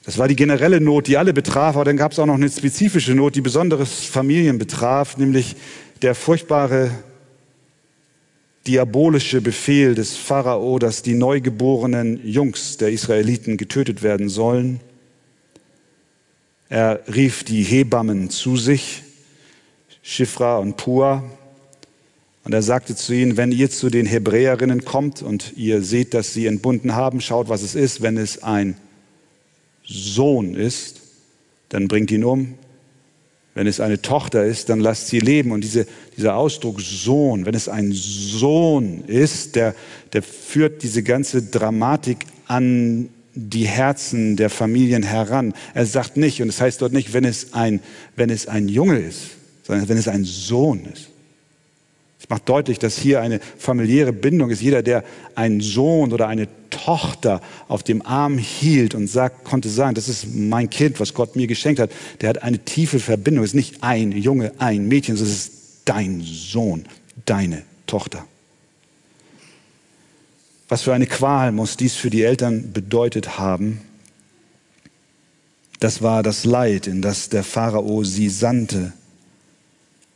Das 0.04 0.18
war 0.18 0.28
die 0.28 0.36
generelle 0.36 0.80
Not, 0.80 1.06
die 1.06 1.16
alle 1.16 1.32
betraf, 1.32 1.76
aber 1.76 1.86
dann 1.86 1.96
gab 1.96 2.12
es 2.12 2.18
auch 2.18 2.26
noch 2.26 2.34
eine 2.34 2.50
spezifische 2.50 3.14
Not, 3.14 3.36
die 3.36 3.40
besonderes 3.40 4.04
Familien 4.04 4.58
betraf, 4.58 5.16
nämlich 5.16 5.56
der 6.02 6.14
furchtbare 6.14 6.90
diabolische 8.66 9.40
Befehl 9.40 9.94
des 9.94 10.16
Pharao, 10.16 10.78
dass 10.78 11.02
die 11.02 11.14
neugeborenen 11.14 12.26
Jungs 12.26 12.76
der 12.76 12.90
Israeliten 12.90 13.56
getötet 13.56 14.02
werden 14.02 14.28
sollen. 14.28 14.80
Er 16.68 17.00
rief 17.12 17.44
die 17.44 17.62
Hebammen 17.62 18.30
zu 18.30 18.56
sich, 18.56 19.02
Schifra 20.02 20.58
und 20.58 20.76
Pua, 20.76 21.24
und 22.44 22.52
er 22.52 22.62
sagte 22.62 22.94
zu 22.94 23.14
ihnen, 23.14 23.38
wenn 23.38 23.52
ihr 23.52 23.70
zu 23.70 23.88
den 23.88 24.04
Hebräerinnen 24.04 24.84
kommt 24.84 25.22
und 25.22 25.54
ihr 25.56 25.82
seht, 25.82 26.12
dass 26.12 26.34
sie 26.34 26.46
entbunden 26.46 26.94
haben, 26.94 27.22
schaut, 27.22 27.48
was 27.48 27.62
es 27.62 27.74
ist. 27.74 28.02
Wenn 28.02 28.18
es 28.18 28.42
ein 28.42 28.76
Sohn 29.82 30.54
ist, 30.54 31.00
dann 31.70 31.88
bringt 31.88 32.10
ihn 32.10 32.22
um. 32.22 32.54
Wenn 33.54 33.66
es 33.66 33.80
eine 33.80 34.02
Tochter 34.02 34.44
ist, 34.44 34.68
dann 34.68 34.80
lasst 34.80 35.08
sie 35.08 35.20
leben. 35.20 35.52
Und 35.52 35.62
diese, 35.62 35.86
dieser 36.18 36.36
Ausdruck 36.36 36.82
Sohn, 36.82 37.46
wenn 37.46 37.54
es 37.54 37.68
ein 37.68 37.92
Sohn 37.92 39.04
ist, 39.06 39.56
der, 39.56 39.74
der 40.12 40.22
führt 40.22 40.82
diese 40.82 41.02
ganze 41.02 41.42
Dramatik 41.42 42.26
an 42.46 43.08
die 43.34 43.66
Herzen 43.66 44.36
der 44.36 44.50
Familien 44.50 45.02
heran. 45.02 45.54
Er 45.72 45.86
sagt 45.86 46.18
nicht, 46.18 46.42
und 46.42 46.48
es 46.50 46.56
das 46.56 46.62
heißt 46.62 46.82
dort 46.82 46.92
nicht, 46.92 47.14
wenn 47.14 47.24
es 47.24 47.54
ein, 47.54 47.80
wenn 48.16 48.28
es 48.28 48.48
ein 48.48 48.68
Junge 48.68 48.98
ist, 48.98 49.30
sondern 49.62 49.88
wenn 49.88 49.96
es 49.96 50.08
ein 50.08 50.24
Sohn 50.24 50.84
ist. 50.92 51.13
Es 52.24 52.30
macht 52.30 52.48
deutlich, 52.48 52.78
dass 52.78 52.96
hier 52.96 53.20
eine 53.20 53.38
familiäre 53.58 54.14
Bindung 54.14 54.48
ist. 54.48 54.62
Jeder, 54.62 54.82
der 54.82 55.04
einen 55.34 55.60
Sohn 55.60 56.10
oder 56.10 56.26
eine 56.26 56.48
Tochter 56.70 57.42
auf 57.68 57.82
dem 57.82 58.00
Arm 58.00 58.38
hielt 58.38 58.94
und 58.94 59.08
sagt, 59.08 59.44
konnte 59.44 59.68
sagen, 59.68 59.94
das 59.94 60.08
ist 60.08 60.34
mein 60.34 60.70
Kind, 60.70 61.00
was 61.00 61.12
Gott 61.12 61.36
mir 61.36 61.46
geschenkt 61.46 61.80
hat, 61.80 61.90
der 62.22 62.30
hat 62.30 62.42
eine 62.42 62.60
tiefe 62.60 62.98
Verbindung. 62.98 63.44
Es 63.44 63.50
ist 63.50 63.56
nicht 63.56 63.82
ein 63.82 64.10
Junge, 64.12 64.52
ein 64.56 64.88
Mädchen, 64.88 65.16
sondern 65.16 65.34
es 65.34 65.48
ist 65.48 65.52
dein 65.84 66.22
Sohn, 66.22 66.86
deine 67.26 67.60
Tochter. 67.86 68.24
Was 70.70 70.80
für 70.80 70.94
eine 70.94 71.06
Qual 71.06 71.52
muss 71.52 71.76
dies 71.76 71.94
für 71.94 72.08
die 72.08 72.22
Eltern 72.22 72.72
bedeutet 72.72 73.38
haben? 73.38 73.82
Das 75.78 76.00
war 76.00 76.22
das 76.22 76.46
Leid, 76.46 76.86
in 76.86 77.02
das 77.02 77.28
der 77.28 77.44
Pharao 77.44 78.02
sie 78.02 78.30
sandte. 78.30 78.94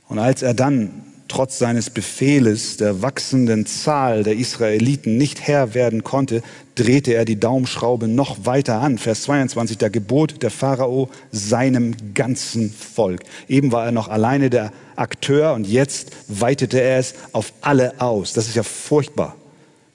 Und 0.09 0.19
als 0.19 0.41
er 0.41 0.55
dann 0.55 1.05
trotz 1.29 1.59
seines 1.59 1.91
Befehles 1.91 2.77
der 2.79 3.03
wachsenden 3.03 3.67
Zahl 3.67 4.25
der 4.25 4.37
Israeliten 4.37 5.17
nicht 5.17 5.47
Herr 5.47 5.75
werden 5.75 6.03
konnte, 6.03 6.43
drehte 6.75 7.15
er 7.15 7.25
die 7.25 7.39
Daumenschraube 7.39 8.09
noch 8.09 8.47
weiter 8.47 8.81
an. 8.81 8.99
Vers 8.99 9.23
22, 9.23 9.79
der 9.79 9.91
Gebot 9.91 10.43
der 10.43 10.51
Pharao 10.51 11.11
seinem 11.31 11.95
ganzen 12.15 12.73
Volk. 12.73 13.23
Eben 13.49 13.73
war 13.73 13.87
er 13.87 13.93
noch 13.93 14.09
alleine 14.09 14.51
der 14.51 14.73
Akteur 14.97 15.55
und 15.55 15.67
jetzt 15.67 16.11
weitete 16.29 16.81
er 16.81 16.99
es 16.99 17.15
auf 17.33 17.53
alle 17.61 18.01
aus. 18.01 18.33
Das 18.33 18.49
ist 18.49 18.57
ja 18.57 18.63
furchtbar, 18.63 19.37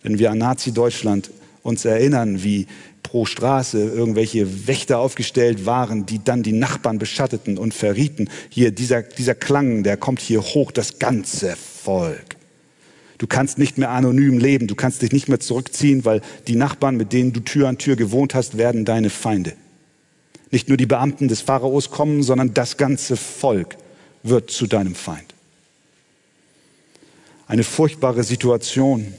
wenn 0.01 0.19
wir 0.19 0.31
an 0.31 0.37
Nazi-Deutschland 0.37 1.31
uns 1.63 1.85
erinnern, 1.85 2.43
wie 2.43 2.67
pro 3.13 3.27
Straße 3.27 3.77
irgendwelche 3.77 4.65
Wächter 4.65 4.97
aufgestellt 4.97 5.67
waren, 5.67 6.07
die 6.07 6.23
dann 6.23 6.41
die 6.41 6.51
Nachbarn 6.51 6.97
beschatteten 6.97 7.59
und 7.59 7.71
verrieten. 7.71 8.27
Hier, 8.49 8.71
dieser, 8.71 9.03
dieser 9.03 9.35
Klang, 9.35 9.83
der 9.83 9.97
kommt 9.97 10.19
hier 10.19 10.41
hoch, 10.41 10.71
das 10.71 10.97
ganze 10.97 11.55
Volk. 11.55 12.37
Du 13.19 13.27
kannst 13.27 13.59
nicht 13.59 13.77
mehr 13.77 13.91
anonym 13.91 14.39
leben, 14.39 14.65
du 14.65 14.73
kannst 14.73 15.03
dich 15.03 15.11
nicht 15.11 15.29
mehr 15.29 15.39
zurückziehen, 15.39 16.05
weil 16.05 16.21
die 16.47 16.55
Nachbarn, 16.55 16.97
mit 16.97 17.13
denen 17.13 17.33
du 17.33 17.41
Tür 17.41 17.67
an 17.67 17.77
Tür 17.77 17.95
gewohnt 17.95 18.33
hast, 18.33 18.57
werden 18.57 18.83
deine 18.83 19.11
Feinde. 19.11 19.53
Nicht 20.49 20.67
nur 20.67 20.77
die 20.77 20.87
Beamten 20.87 21.27
des 21.27 21.41
Pharaos 21.41 21.91
kommen, 21.91 22.23
sondern 22.23 22.55
das 22.55 22.77
ganze 22.77 23.15
Volk 23.15 23.77
wird 24.23 24.49
zu 24.49 24.65
deinem 24.65 24.95
Feind. 24.95 25.35
Eine 27.45 27.63
furchtbare 27.63 28.23
Situation. 28.23 29.13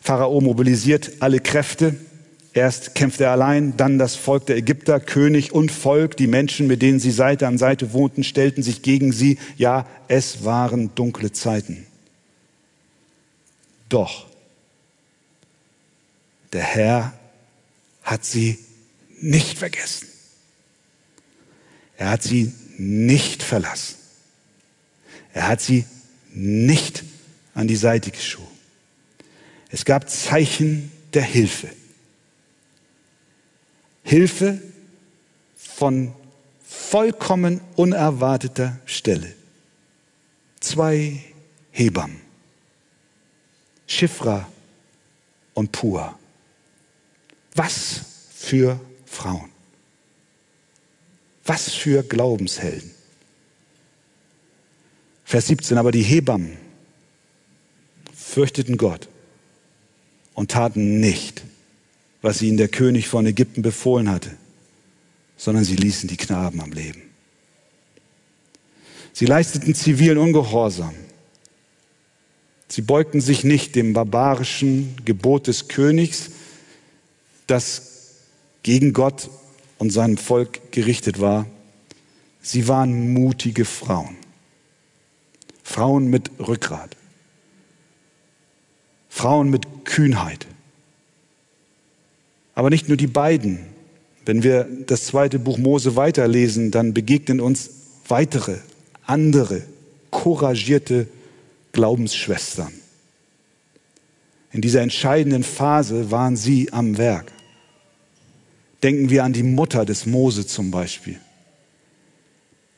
Pharao 0.00 0.40
mobilisiert 0.40 1.12
alle 1.20 1.40
Kräfte, 1.40 1.94
Erst 2.54 2.94
kämpft 2.94 3.20
er 3.20 3.30
allein, 3.30 3.76
dann 3.78 3.98
das 3.98 4.14
Volk 4.14 4.46
der 4.46 4.56
Ägypter, 4.56 5.00
König 5.00 5.52
und 5.52 5.72
Volk, 5.72 6.16
die 6.18 6.26
Menschen, 6.26 6.66
mit 6.66 6.82
denen 6.82 7.00
sie 7.00 7.10
Seite 7.10 7.46
an 7.46 7.56
Seite 7.56 7.94
wohnten, 7.94 8.24
stellten 8.24 8.62
sich 8.62 8.82
gegen 8.82 9.12
sie. 9.12 9.38
Ja, 9.56 9.86
es 10.08 10.44
waren 10.44 10.94
dunkle 10.94 11.32
Zeiten. 11.32 11.86
Doch 13.88 14.26
der 16.52 16.62
Herr 16.62 17.14
hat 18.02 18.24
sie 18.24 18.58
nicht 19.20 19.58
vergessen. 19.58 20.08
Er 21.96 22.10
hat 22.10 22.22
sie 22.22 22.52
nicht 22.76 23.42
verlassen. 23.42 23.96
Er 25.32 25.48
hat 25.48 25.62
sie 25.62 25.86
nicht 26.34 27.04
an 27.54 27.68
die 27.68 27.76
Seite 27.76 28.10
geschoben. 28.10 28.46
Es 29.70 29.84
gab 29.86 30.10
Zeichen 30.10 30.90
der 31.14 31.22
Hilfe. 31.22 31.68
Hilfe 34.02 34.60
von 35.56 36.12
vollkommen 36.62 37.60
unerwarteter 37.76 38.78
Stelle. 38.84 39.34
Zwei 40.60 41.22
Hebammen, 41.70 42.20
Schifra 43.86 44.48
und 45.54 45.72
Pua. 45.72 46.18
Was 47.54 48.00
für 48.34 48.80
Frauen. 49.06 49.50
Was 51.44 51.72
für 51.72 52.02
Glaubenshelden. 52.02 52.90
Vers 55.24 55.46
17, 55.48 55.78
aber 55.78 55.92
die 55.92 56.02
Hebammen 56.02 56.56
fürchteten 58.14 58.76
Gott 58.76 59.08
und 60.34 60.50
taten 60.50 61.00
nicht, 61.00 61.42
was 62.22 62.40
ihnen 62.40 62.56
der 62.56 62.68
König 62.68 63.08
von 63.08 63.26
Ägypten 63.26 63.62
befohlen 63.62 64.08
hatte, 64.08 64.30
sondern 65.36 65.64
sie 65.64 65.76
ließen 65.76 66.08
die 66.08 66.16
Knaben 66.16 66.60
am 66.60 66.72
Leben. 66.72 67.02
Sie 69.12 69.26
leisteten 69.26 69.74
zivilen 69.74 70.18
Ungehorsam. 70.18 70.94
Sie 72.68 72.80
beugten 72.80 73.20
sich 73.20 73.44
nicht 73.44 73.74
dem 73.74 73.92
barbarischen 73.92 74.96
Gebot 75.04 75.48
des 75.48 75.68
Königs, 75.68 76.30
das 77.46 78.14
gegen 78.62 78.94
Gott 78.94 79.28
und 79.78 79.90
seinem 79.90 80.16
Volk 80.16 80.72
gerichtet 80.72 81.20
war. 81.20 81.46
Sie 82.40 82.68
waren 82.68 83.12
mutige 83.12 83.64
Frauen. 83.64 84.16
Frauen 85.62 86.06
mit 86.06 86.30
Rückgrat. 86.38 86.96
Frauen 89.10 89.50
mit 89.50 89.84
Kühnheit. 89.84 90.46
Aber 92.54 92.70
nicht 92.70 92.88
nur 92.88 92.96
die 92.96 93.06
beiden. 93.06 93.60
Wenn 94.24 94.42
wir 94.42 94.68
das 94.86 95.06
zweite 95.06 95.38
Buch 95.38 95.58
Mose 95.58 95.96
weiterlesen, 95.96 96.70
dann 96.70 96.94
begegnen 96.94 97.40
uns 97.40 97.70
weitere, 98.06 98.58
andere, 99.04 99.62
couragierte 100.10 101.08
Glaubensschwestern. 101.72 102.72
In 104.52 104.60
dieser 104.60 104.82
entscheidenden 104.82 105.42
Phase 105.42 106.10
waren 106.10 106.36
sie 106.36 106.72
am 106.72 106.98
Werk. 106.98 107.32
Denken 108.82 109.10
wir 109.10 109.24
an 109.24 109.32
die 109.32 109.42
Mutter 109.42 109.84
des 109.84 110.06
Mose 110.06 110.46
zum 110.46 110.70
Beispiel, 110.70 111.18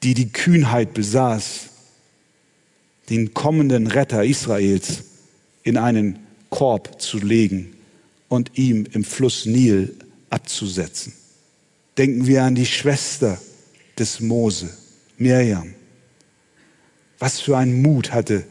die 0.03 0.15
die 0.15 0.31
Kühnheit 0.31 0.95
besaß, 0.95 1.71
den 3.11 3.35
kommenden 3.35 3.87
Retter 3.87 4.25
Israels 4.25 5.05
in 5.63 5.77
einen 5.77 6.21
Korb 6.49 7.01
zu 7.03 7.19
legen 7.19 7.74
und 8.29 8.59
ihm 8.59 8.87
im 8.93 9.05
Fluss 9.05 9.47
Nil 9.47 9.95
abzusetzen. 10.31 11.13
Denken 11.97 12.27
wir 12.27 12.43
an 12.43 12.55
die 12.55 12.67
Schwester 12.67 13.39
des 13.99 14.21
Mose, 14.21 14.71
Mirjam. 15.19 15.75
Was 17.19 17.41
für 17.41 17.57
ein 17.57 17.81
Mut 17.81 18.13
hatte 18.13 18.45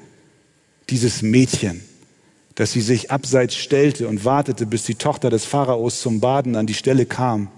dieses 0.89 1.21
Mädchen, 1.21 1.81
dass 2.55 2.71
sie 2.71 2.81
sich 2.81 3.11
abseits 3.11 3.55
stellte 3.55 4.07
und 4.07 4.25
wartete, 4.25 4.65
bis 4.65 4.83
die 4.83 4.95
Tochter 4.95 5.29
des 5.29 5.45
Pharaos 5.45 6.01
zum 6.01 6.19
Baden 6.19 6.55
an 6.55 6.67
die 6.67 6.73
Stelle 6.73 7.05
kam 7.05 7.49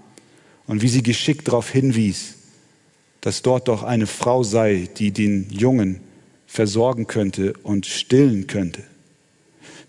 und 0.66 0.82
wie 0.82 0.88
sie 0.88 1.02
geschickt 1.02 1.48
darauf 1.48 1.70
hinwies, 1.70 2.34
dass 3.20 3.42
dort 3.42 3.68
doch 3.68 3.82
eine 3.82 4.06
Frau 4.06 4.42
sei, 4.42 4.88
die 4.96 5.12
den 5.12 5.50
Jungen 5.50 6.00
versorgen 6.46 7.06
könnte 7.06 7.54
und 7.62 7.86
stillen 7.86 8.46
könnte. 8.46 8.82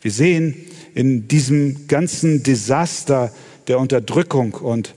Wir 0.01 0.11
sehen 0.11 0.55
in 0.93 1.27
diesem 1.27 1.87
ganzen 1.87 2.43
Desaster 2.43 3.33
der 3.67 3.79
Unterdrückung 3.79 4.53
und 4.53 4.93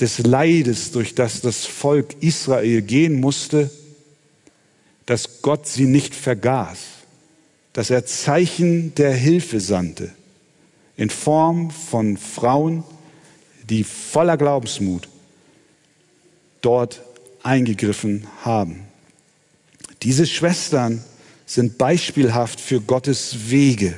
des 0.00 0.18
Leides, 0.18 0.92
durch 0.92 1.14
das 1.14 1.40
das 1.40 1.64
Volk 1.64 2.16
Israel 2.20 2.82
gehen 2.82 3.20
musste, 3.20 3.70
dass 5.06 5.42
Gott 5.42 5.66
sie 5.66 5.86
nicht 5.86 6.14
vergaß, 6.14 6.78
dass 7.72 7.90
er 7.90 8.04
Zeichen 8.04 8.94
der 8.94 9.14
Hilfe 9.14 9.60
sandte 9.60 10.12
in 10.96 11.10
Form 11.10 11.70
von 11.70 12.16
Frauen, 12.16 12.84
die 13.68 13.84
voller 13.84 14.36
Glaubensmut 14.36 15.08
dort 16.62 17.02
eingegriffen 17.42 18.26
haben. 18.42 18.80
Diese 20.02 20.26
Schwestern 20.26 21.04
sind 21.46 21.78
beispielhaft 21.78 22.60
für 22.60 22.80
Gottes 22.80 23.50
Wege. 23.50 23.94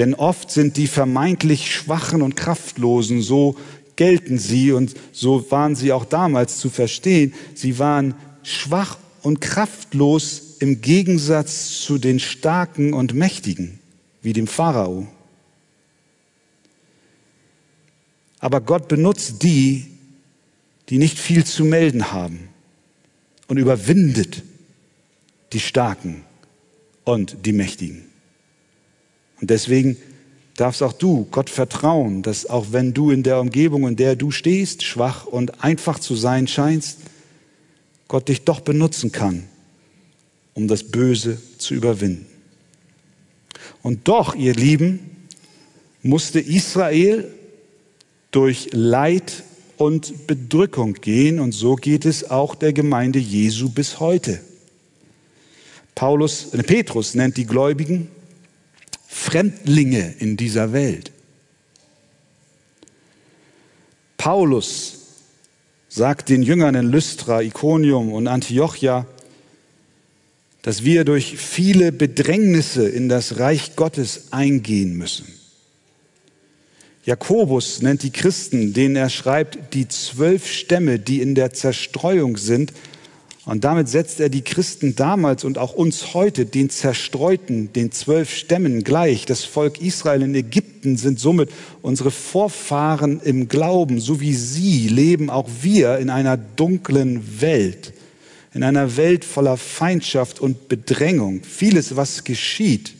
Denn 0.00 0.14
oft 0.14 0.50
sind 0.50 0.78
die 0.78 0.86
vermeintlich 0.86 1.74
Schwachen 1.74 2.22
und 2.22 2.34
Kraftlosen, 2.34 3.20
so 3.20 3.56
gelten 3.96 4.38
sie 4.38 4.72
und 4.72 4.94
so 5.12 5.50
waren 5.50 5.76
sie 5.76 5.92
auch 5.92 6.06
damals 6.06 6.56
zu 6.56 6.70
verstehen, 6.70 7.34
sie 7.54 7.78
waren 7.78 8.14
schwach 8.42 8.96
und 9.20 9.42
kraftlos 9.42 10.56
im 10.60 10.80
Gegensatz 10.80 11.82
zu 11.82 11.98
den 11.98 12.18
Starken 12.18 12.94
und 12.94 13.12
Mächtigen, 13.12 13.78
wie 14.22 14.32
dem 14.32 14.46
Pharao. 14.46 15.06
Aber 18.38 18.62
Gott 18.62 18.88
benutzt 18.88 19.42
die, 19.42 19.86
die 20.88 20.96
nicht 20.96 21.18
viel 21.18 21.44
zu 21.44 21.62
melden 21.62 22.10
haben 22.10 22.48
und 23.48 23.58
überwindet 23.58 24.44
die 25.52 25.60
Starken 25.60 26.24
und 27.04 27.44
die 27.44 27.52
Mächtigen. 27.52 28.09
Und 29.40 29.50
deswegen 29.50 29.96
darfst 30.56 30.82
auch 30.82 30.92
du 30.92 31.26
Gott 31.30 31.48
vertrauen, 31.48 32.22
dass 32.22 32.48
auch 32.48 32.66
wenn 32.70 32.92
du 32.92 33.10
in 33.10 33.22
der 33.22 33.40
Umgebung, 33.40 33.88
in 33.88 33.96
der 33.96 34.16
du 34.16 34.30
stehst, 34.30 34.82
schwach 34.82 35.26
und 35.26 35.64
einfach 35.64 35.98
zu 35.98 36.14
sein 36.14 36.46
scheinst, 36.46 36.98
Gott 38.08 38.28
dich 38.28 38.44
doch 38.44 38.60
benutzen 38.60 39.12
kann, 39.12 39.44
um 40.54 40.68
das 40.68 40.84
Böse 40.84 41.38
zu 41.58 41.74
überwinden. 41.74 42.26
Und 43.82 44.08
doch, 44.08 44.34
ihr 44.34 44.54
Lieben, 44.54 44.98
musste 46.02 46.40
Israel 46.40 47.32
durch 48.30 48.68
Leid 48.72 49.44
und 49.76 50.26
Bedrückung 50.26 50.94
gehen 50.94 51.40
und 51.40 51.52
so 51.52 51.76
geht 51.76 52.04
es 52.04 52.30
auch 52.30 52.54
der 52.54 52.72
Gemeinde 52.72 53.18
Jesu 53.18 53.70
bis 53.70 53.98
heute. 54.00 54.40
Paulus, 55.94 56.52
äh, 56.52 56.62
Petrus 56.62 57.14
nennt 57.14 57.36
die 57.36 57.46
Gläubigen 57.46 58.08
Fremdlinge 59.12 60.14
in 60.20 60.36
dieser 60.36 60.72
Welt. 60.72 61.10
Paulus 64.16 64.98
sagt 65.88 66.28
den 66.28 66.42
Jüngern 66.44 66.76
in 66.76 66.86
Lystra, 66.86 67.42
Iconium 67.42 68.12
und 68.12 68.28
Antiochia, 68.28 69.06
dass 70.62 70.84
wir 70.84 71.04
durch 71.04 71.36
viele 71.36 71.90
Bedrängnisse 71.90 72.88
in 72.88 73.08
das 73.08 73.40
Reich 73.40 73.74
Gottes 73.74 74.32
eingehen 74.32 74.96
müssen. 74.96 75.26
Jakobus 77.04 77.82
nennt 77.82 78.04
die 78.04 78.12
Christen, 78.12 78.72
denen 78.72 78.94
er 78.94 79.10
schreibt, 79.10 79.74
die 79.74 79.88
zwölf 79.88 80.46
Stämme, 80.46 81.00
die 81.00 81.20
in 81.20 81.34
der 81.34 81.52
Zerstreuung 81.52 82.36
sind. 82.36 82.72
Und 83.46 83.64
damit 83.64 83.88
setzt 83.88 84.20
er 84.20 84.28
die 84.28 84.42
Christen 84.42 84.96
damals 84.96 85.44
und 85.44 85.56
auch 85.56 85.72
uns 85.72 86.12
heute, 86.12 86.44
den 86.44 86.68
Zerstreuten, 86.68 87.72
den 87.72 87.90
zwölf 87.90 88.30
Stämmen 88.34 88.84
gleich. 88.84 89.24
Das 89.24 89.44
Volk 89.44 89.80
Israel 89.80 90.22
in 90.22 90.34
Ägypten 90.34 90.98
sind 90.98 91.18
somit 91.18 91.50
unsere 91.80 92.10
Vorfahren 92.10 93.20
im 93.24 93.48
Glauben. 93.48 93.98
So 93.98 94.20
wie 94.20 94.34
sie 94.34 94.88
leben 94.88 95.30
auch 95.30 95.48
wir 95.62 95.98
in 95.98 96.10
einer 96.10 96.36
dunklen 96.36 97.40
Welt, 97.40 97.94
in 98.52 98.62
einer 98.62 98.98
Welt 98.98 99.24
voller 99.24 99.56
Feindschaft 99.56 100.38
und 100.38 100.68
Bedrängung. 100.68 101.42
Vieles, 101.42 101.96
was 101.96 102.24
geschieht, 102.24 102.92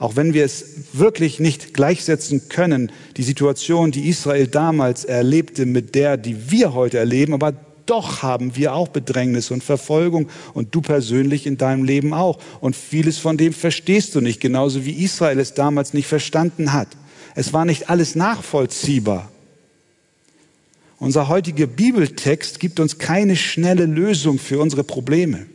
auch 0.00 0.16
wenn 0.16 0.34
wir 0.34 0.44
es 0.44 0.64
wirklich 0.92 1.38
nicht 1.38 1.72
gleichsetzen 1.72 2.48
können, 2.48 2.90
die 3.16 3.22
Situation, 3.22 3.92
die 3.92 4.08
Israel 4.08 4.48
damals 4.48 5.04
erlebte, 5.04 5.66
mit 5.66 5.94
der, 5.94 6.16
die 6.16 6.50
wir 6.50 6.74
heute 6.74 6.98
erleben, 6.98 7.32
aber 7.32 7.54
doch 7.86 8.22
haben 8.22 8.56
wir 8.56 8.74
auch 8.74 8.88
Bedrängnis 8.88 9.50
und 9.50 9.64
Verfolgung 9.64 10.28
und 10.54 10.74
du 10.74 10.80
persönlich 10.80 11.46
in 11.46 11.58
deinem 11.58 11.84
Leben 11.84 12.14
auch. 12.14 12.38
Und 12.60 12.76
vieles 12.76 13.18
von 13.18 13.36
dem 13.36 13.52
verstehst 13.52 14.14
du 14.14 14.20
nicht, 14.20 14.40
genauso 14.40 14.84
wie 14.84 15.02
Israel 15.04 15.38
es 15.38 15.54
damals 15.54 15.94
nicht 15.94 16.06
verstanden 16.06 16.72
hat. 16.72 16.88
Es 17.34 17.52
war 17.52 17.64
nicht 17.64 17.90
alles 17.90 18.14
nachvollziehbar. 18.14 19.30
Unser 20.98 21.28
heutiger 21.28 21.66
Bibeltext 21.66 22.60
gibt 22.60 22.78
uns 22.78 22.98
keine 22.98 23.34
schnelle 23.34 23.86
Lösung 23.86 24.38
für 24.38 24.60
unsere 24.60 24.84
Probleme. 24.84 25.46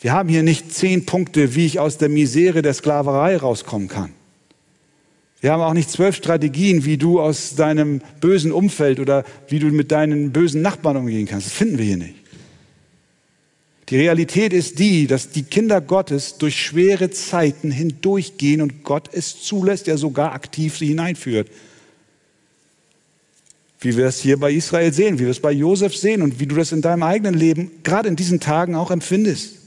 Wir 0.00 0.12
haben 0.12 0.30
hier 0.30 0.42
nicht 0.42 0.72
zehn 0.72 1.04
Punkte, 1.04 1.54
wie 1.54 1.66
ich 1.66 1.78
aus 1.78 1.98
der 1.98 2.08
Misere 2.08 2.62
der 2.62 2.72
Sklaverei 2.72 3.36
rauskommen 3.36 3.88
kann. 3.88 4.14
Wir 5.40 5.52
haben 5.52 5.62
auch 5.62 5.72
nicht 5.72 5.90
zwölf 5.90 6.16
Strategien, 6.16 6.84
wie 6.84 6.98
du 6.98 7.20
aus 7.20 7.54
deinem 7.54 8.02
bösen 8.20 8.52
Umfeld 8.52 9.00
oder 9.00 9.24
wie 9.48 9.58
du 9.58 9.66
mit 9.68 9.90
deinen 9.90 10.32
bösen 10.32 10.60
Nachbarn 10.60 10.98
umgehen 10.98 11.26
kannst. 11.26 11.46
Das 11.46 11.54
finden 11.54 11.78
wir 11.78 11.84
hier 11.84 11.96
nicht. 11.96 12.14
Die 13.88 13.96
Realität 13.96 14.52
ist 14.52 14.78
die, 14.78 15.06
dass 15.06 15.30
die 15.30 15.42
Kinder 15.42 15.80
Gottes 15.80 16.38
durch 16.38 16.60
schwere 16.62 17.10
Zeiten 17.10 17.72
hindurchgehen 17.72 18.60
und 18.60 18.84
Gott 18.84 19.08
es 19.12 19.42
zulässt, 19.42 19.88
ja 19.88 19.96
sogar 19.96 20.32
aktiv 20.32 20.78
sie 20.78 20.86
hineinführt. 20.86 21.48
Wie 23.80 23.96
wir 23.96 24.06
es 24.06 24.20
hier 24.20 24.38
bei 24.38 24.52
Israel 24.52 24.92
sehen, 24.92 25.18
wie 25.18 25.24
wir 25.24 25.30
es 25.30 25.40
bei 25.40 25.50
Josef 25.50 25.96
sehen 25.96 26.22
und 26.22 26.38
wie 26.38 26.46
du 26.46 26.54
das 26.54 26.70
in 26.70 26.82
deinem 26.82 27.02
eigenen 27.02 27.34
Leben 27.34 27.70
gerade 27.82 28.08
in 28.08 28.14
diesen 28.14 28.38
Tagen 28.38 28.76
auch 28.76 28.90
empfindest. 28.90 29.59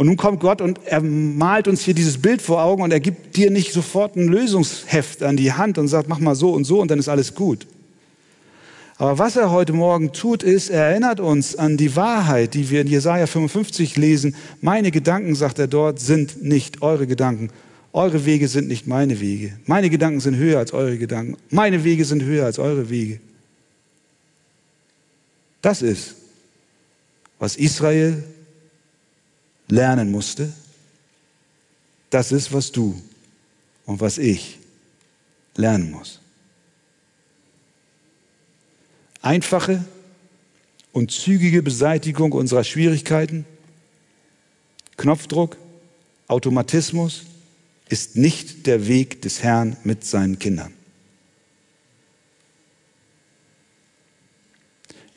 Und 0.00 0.06
nun 0.06 0.16
kommt 0.16 0.40
Gott 0.40 0.62
und 0.62 0.80
er 0.86 1.02
malt 1.02 1.68
uns 1.68 1.82
hier 1.82 1.92
dieses 1.92 2.16
Bild 2.16 2.40
vor 2.40 2.62
Augen 2.62 2.82
und 2.82 2.90
er 2.90 3.00
gibt 3.00 3.36
dir 3.36 3.50
nicht 3.50 3.70
sofort 3.70 4.16
ein 4.16 4.28
Lösungsheft 4.28 5.22
an 5.22 5.36
die 5.36 5.52
Hand 5.52 5.76
und 5.76 5.88
sagt, 5.88 6.08
mach 6.08 6.20
mal 6.20 6.34
so 6.34 6.54
und 6.54 6.64
so 6.64 6.80
und 6.80 6.90
dann 6.90 6.98
ist 6.98 7.10
alles 7.10 7.34
gut. 7.34 7.66
Aber 8.96 9.18
was 9.18 9.36
er 9.36 9.50
heute 9.50 9.74
Morgen 9.74 10.14
tut, 10.14 10.42
ist, 10.42 10.70
er 10.70 10.84
erinnert 10.84 11.20
uns 11.20 11.54
an 11.54 11.76
die 11.76 11.96
Wahrheit, 11.96 12.54
die 12.54 12.70
wir 12.70 12.80
in 12.80 12.86
Jesaja 12.86 13.26
55 13.26 13.98
lesen. 13.98 14.34
Meine 14.62 14.90
Gedanken, 14.90 15.34
sagt 15.34 15.58
er 15.58 15.68
dort, 15.68 16.00
sind 16.00 16.42
nicht 16.42 16.80
eure 16.80 17.06
Gedanken. 17.06 17.50
Eure 17.92 18.24
Wege 18.24 18.48
sind 18.48 18.68
nicht 18.68 18.86
meine 18.86 19.20
Wege. 19.20 19.52
Meine 19.66 19.90
Gedanken 19.90 20.20
sind 20.20 20.36
höher 20.36 20.60
als 20.60 20.72
eure 20.72 20.96
Gedanken. 20.96 21.36
Meine 21.50 21.84
Wege 21.84 22.06
sind 22.06 22.22
höher 22.22 22.46
als 22.46 22.58
eure 22.58 22.88
Wege. 22.88 23.20
Das 25.60 25.82
ist, 25.82 26.14
was 27.38 27.56
Israel 27.56 28.24
lernen 29.70 30.10
musste, 30.10 30.52
das 32.10 32.32
ist, 32.32 32.52
was 32.52 32.72
du 32.72 33.00
und 33.86 34.00
was 34.00 34.18
ich 34.18 34.58
lernen 35.56 35.90
muss. 35.90 36.20
Einfache 39.22 39.84
und 40.92 41.10
zügige 41.12 41.62
Beseitigung 41.62 42.32
unserer 42.32 42.64
Schwierigkeiten, 42.64 43.44
Knopfdruck, 44.96 45.56
Automatismus 46.26 47.24
ist 47.88 48.16
nicht 48.16 48.66
der 48.66 48.86
Weg 48.86 49.22
des 49.22 49.42
Herrn 49.42 49.76
mit 49.84 50.04
seinen 50.04 50.38
Kindern. 50.38 50.72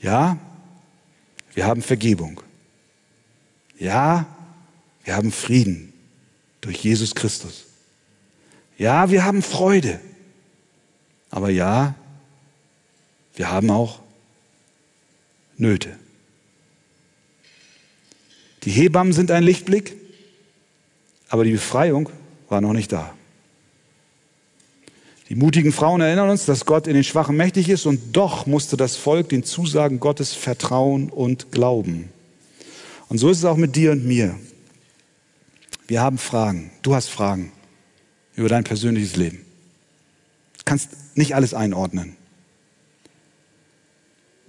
Ja, 0.02 0.38
wir 1.54 1.66
haben 1.66 1.82
Vergebung. 1.82 2.42
Ja, 3.78 4.26
wir 5.04 5.16
haben 5.16 5.32
Frieden 5.32 5.94
durch 6.62 6.78
Jesus 6.78 7.16
Christus. 7.16 7.66
Ja, 8.78 9.10
wir 9.10 9.26
haben 9.26 9.42
Freude. 9.42 10.00
Aber 11.30 11.50
ja, 11.50 11.96
wir 13.36 13.52
haben 13.52 13.70
auch 13.70 14.00
Nöte. 15.58 15.98
Die 18.64 18.72
Hebammen 18.72 19.14
sind 19.14 19.32
ein 19.32 19.44
Lichtblick, 19.44 19.96
aber 21.30 21.44
die 21.44 21.52
Befreiung 21.52 22.10
war 22.50 22.62
noch 22.62 22.74
nicht 22.74 22.92
da. 22.92 23.14
Die 25.30 25.36
mutigen 25.36 25.72
Frauen 25.72 26.02
erinnern 26.02 26.30
uns, 26.30 26.46
dass 26.46 26.66
Gott 26.66 26.86
in 26.86 26.94
den 26.94 27.04
Schwachen 27.04 27.36
mächtig 27.36 27.70
ist 27.70 27.86
und 27.86 28.16
doch 28.16 28.46
musste 28.46 28.78
das 28.78 28.96
Volk 28.96 29.30
den 29.30 29.44
Zusagen 29.44 30.00
Gottes 30.00 30.34
vertrauen 30.34 31.10
und 31.10 31.52
glauben. 31.52 32.10
Und 33.10 33.18
so 33.18 33.30
ist 33.30 33.40
es 33.40 33.46
auch 33.46 33.58
mit 33.58 33.76
dir 33.76 33.92
und 33.92 34.06
mir. 34.06 34.36
Wir 35.88 36.02
haben 36.02 36.18
Fragen. 36.18 36.72
Du 36.82 36.96
hast 36.96 37.10
Fragen 37.10 37.52
über 38.36 38.50
dein 38.50 38.64
persönliches 38.64 39.16
Leben. 39.16 39.46
Du 40.58 40.64
kannst 40.66 40.90
nicht 41.16 41.36
alles 41.36 41.54
einordnen. 41.54 42.16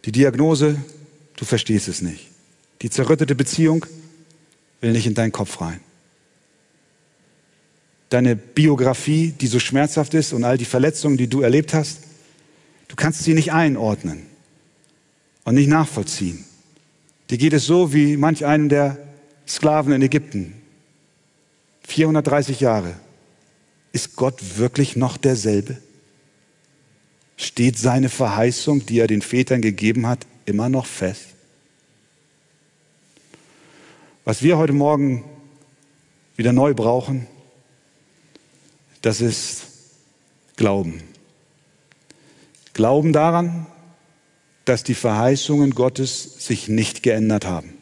Die 0.05 0.12
Diagnose, 0.12 0.76
du 1.37 1.45
verstehst 1.45 1.89
es 1.89 2.03
nicht. 2.03 2.28
Die 2.82 2.91
zerrüttete 2.91 3.35
Beziehung 3.35 3.87
will 4.80 4.93
nicht 4.93 5.07
in 5.07 5.14
deinen 5.14 5.32
Kopf 5.32 5.61
rein. 5.61 5.80
Deine 8.11 8.37
Biografie, 8.37 9.32
die 9.32 9.47
so 9.47 9.59
schmerzhaft 9.59 10.14
ist 10.14 10.32
und 10.32 10.45
all 10.45 10.59
die 10.59 10.66
Verletzungen, 10.66 11.16
die 11.16 11.26
du 11.26 11.41
erlebt 11.41 11.74
hast, 11.74 12.01
du 12.89 12.97
kannst 12.97 13.24
sie 13.24 13.35
nicht 13.35 13.53
einordnen 13.53 14.26
und 15.45 15.55
nicht 15.55 15.68
nachvollziehen. 15.68 16.45
Dir 17.30 17.39
geht 17.39 17.55
es 17.55 17.66
so 17.66 17.93
wie 17.93 18.16
manch 18.16 18.45
einem 18.45 18.68
der 18.68 18.99
Sklaven 19.49 19.93
in 19.93 20.03
Ägypten. 20.03 20.55
430 21.87 22.61
Jahre. 22.61 22.95
Ist 23.93 24.16
Gott 24.16 24.59
wirklich 24.59 24.97
noch 24.97 25.16
derselbe? 25.16 25.76
Steht 27.37 27.78
seine 27.78 28.09
Verheißung, 28.09 28.87
die 28.87 28.99
er 28.99 29.07
den 29.07 29.22
Vätern 29.22 29.61
gegeben 29.62 30.07
hat, 30.07 30.26
immer 30.47 30.68
noch 30.68 30.87
fest? 30.87 31.26
Was 34.24 34.43
wir 34.43 34.57
heute 34.57 34.72
Morgen 34.72 35.24
wieder 36.37 36.53
neu 36.53 36.74
brauchen, 36.74 37.26
das 39.03 39.20
ist 39.20 39.64
Glauben. 40.57 41.03
Glauben 42.72 43.12
daran, 43.12 43.66
dass 44.64 44.82
die 44.82 44.95
Verheißungen 44.95 45.74
Gottes 45.74 46.45
sich 46.45 46.68
nicht 46.68 47.03
geändert 47.03 47.45
haben, 47.45 47.74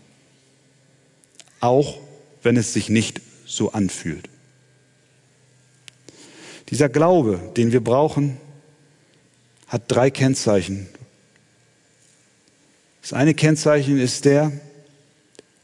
auch 1.61 2.01
wenn 2.43 2.57
es 2.57 2.73
sich 2.73 2.89
nicht 2.89 3.21
so 3.53 3.73
anfühlt. 3.73 4.29
Dieser 6.71 6.89
Glaube, 6.89 7.39
den 7.57 7.73
wir 7.73 7.85
brauchen, 7.85 8.39
hat 9.69 9.83
drei 9.89 10.11
Kennzeichen. 10.11 10.89
Das 13.03 13.13
eine 13.13 13.35
Kennzeichen 13.35 13.99
ist 13.99 14.25
der, 14.25 14.53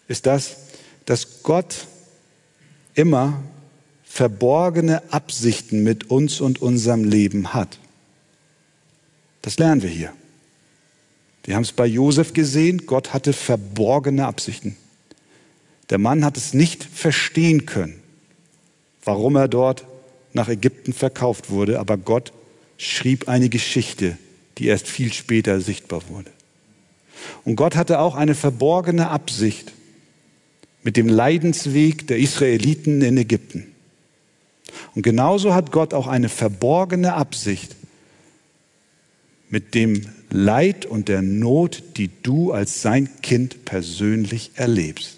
ist 0.06 0.26
das, 0.26 0.56
dass 1.06 1.42
Gott 1.42 1.86
immer 2.94 3.42
verborgene 4.04 5.02
Absichten 5.12 5.82
mit 5.82 6.10
uns 6.10 6.40
und 6.40 6.60
unserem 6.60 7.04
Leben 7.04 7.54
hat. 7.54 7.78
Das 9.40 9.58
lernen 9.58 9.82
wir 9.82 9.90
hier. 9.90 10.12
Wir 11.44 11.54
haben 11.54 11.62
es 11.62 11.72
bei 11.72 11.86
Josef 11.86 12.34
gesehen, 12.34 12.84
Gott 12.84 13.14
hatte 13.14 13.32
verborgene 13.32 14.26
Absichten. 14.26 14.76
Der 15.90 15.98
Mann 15.98 16.24
hat 16.24 16.36
es 16.36 16.54
nicht 16.54 16.84
verstehen 16.84 17.66
können, 17.66 18.00
warum 19.04 19.36
er 19.36 19.48
dort 19.48 19.84
nach 20.32 20.48
Ägypten 20.48 20.92
verkauft 20.92 21.50
wurde, 21.50 21.80
aber 21.80 21.96
Gott 21.96 22.32
schrieb 22.76 23.28
eine 23.28 23.48
Geschichte, 23.48 24.18
die 24.58 24.66
erst 24.66 24.86
viel 24.86 25.12
später 25.12 25.60
sichtbar 25.60 26.02
wurde. 26.08 26.30
Und 27.44 27.56
Gott 27.56 27.74
hatte 27.76 28.00
auch 28.00 28.14
eine 28.14 28.34
verborgene 28.34 29.08
Absicht 29.08 29.72
mit 30.82 30.96
dem 30.96 31.08
Leidensweg 31.08 32.06
der 32.06 32.18
Israeliten 32.18 33.02
in 33.02 33.16
Ägypten. 33.16 33.66
Und 34.94 35.02
genauso 35.02 35.54
hat 35.54 35.72
Gott 35.72 35.94
auch 35.94 36.06
eine 36.06 36.28
verborgene 36.28 37.14
Absicht 37.14 37.74
mit 39.50 39.74
dem 39.74 40.06
Leid 40.30 40.86
und 40.86 41.08
der 41.08 41.22
Not, 41.22 41.82
die 41.96 42.10
du 42.22 42.52
als 42.52 42.82
sein 42.82 43.08
Kind 43.22 43.64
persönlich 43.64 44.52
erlebst. 44.54 45.17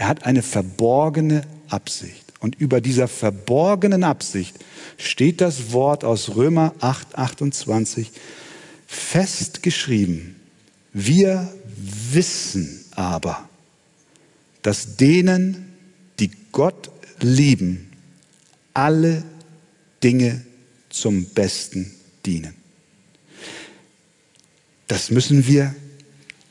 Er 0.00 0.08
hat 0.08 0.24
eine 0.24 0.42
verborgene 0.42 1.42
Absicht. 1.68 2.32
Und 2.40 2.54
über 2.58 2.80
dieser 2.80 3.06
verborgenen 3.06 4.02
Absicht 4.02 4.56
steht 4.96 5.42
das 5.42 5.72
Wort 5.72 6.04
aus 6.04 6.36
Römer 6.36 6.74
8, 6.80 7.18
28 7.18 8.10
festgeschrieben. 8.86 10.36
Wir 10.94 11.52
wissen 12.12 12.82
aber, 12.92 13.46
dass 14.62 14.96
denen, 14.96 15.70
die 16.18 16.30
Gott 16.50 16.90
lieben, 17.20 17.92
alle 18.72 19.22
Dinge 20.02 20.40
zum 20.88 21.26
Besten 21.26 21.94
dienen. 22.24 22.54
Das 24.88 25.10
müssen 25.10 25.46
wir 25.46 25.74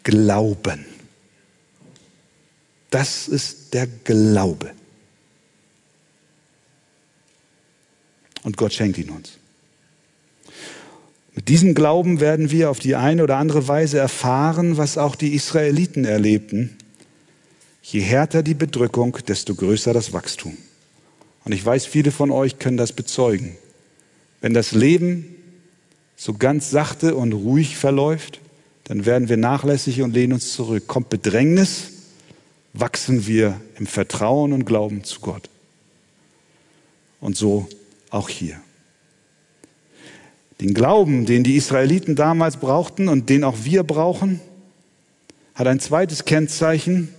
glauben. 0.03 0.88
Das 2.89 3.27
ist 3.27 3.73
der 3.73 3.87
Glaube. 3.87 4.71
und 8.43 8.57
Gott 8.57 8.73
schenkt 8.73 8.97
ihn 8.97 9.09
uns. 9.09 9.33
Mit 11.35 11.47
diesem 11.47 11.75
Glauben 11.75 12.19
werden 12.19 12.51
wir 12.51 12.69
auf 12.69 12.79
die 12.79 12.95
eine 12.95 13.23
oder 13.23 13.37
andere 13.37 13.67
Weise 13.67 13.99
erfahren, 13.99 14.77
was 14.77 14.97
auch 14.97 15.15
die 15.15 15.35
Israeliten 15.35 16.03
erlebten. 16.03 16.75
Je 17.83 18.01
härter 18.01 18.43
die 18.43 18.55
Bedrückung, 18.55 19.17
desto 19.27 19.55
größer 19.55 19.93
das 19.93 20.13
Wachstum. 20.13 20.57
Und 21.45 21.53
ich 21.53 21.65
weiß, 21.65 21.85
viele 21.85 22.11
von 22.11 22.31
euch 22.31 22.59
können 22.59 22.77
das 22.77 22.91
bezeugen. 22.91 23.55
Wenn 24.41 24.53
das 24.53 24.71
Leben 24.71 25.35
so 26.15 26.33
ganz 26.33 26.71
sachte 26.71 27.15
und 27.15 27.33
ruhig 27.33 27.77
verläuft, 27.77 28.39
dann 28.85 29.05
werden 29.05 29.29
wir 29.29 29.37
nachlässig 29.37 30.01
und 30.01 30.13
lehnen 30.13 30.33
uns 30.33 30.53
zurück. 30.53 30.87
Kommt 30.87 31.09
Bedrängnis, 31.09 31.91
wachsen 32.73 33.25
wir 33.27 33.59
im 33.77 33.87
Vertrauen 33.87 34.53
und 34.53 34.65
Glauben 34.65 35.03
zu 35.03 35.19
Gott. 35.19 35.49
Und 37.19 37.35
so 37.35 37.67
auch 38.09 38.29
hier. 38.29 38.59
Den 40.61 40.73
Glauben, 40.73 41.25
den 41.25 41.43
die 41.43 41.55
Israeliten 41.55 42.15
damals 42.15 42.57
brauchten 42.57 43.07
und 43.07 43.29
den 43.29 43.43
auch 43.43 43.57
wir 43.63 43.83
brauchen, 43.83 44.41
hat 45.55 45.67
ein 45.67 45.79
zweites 45.79 46.25
Kennzeichen. 46.25 47.13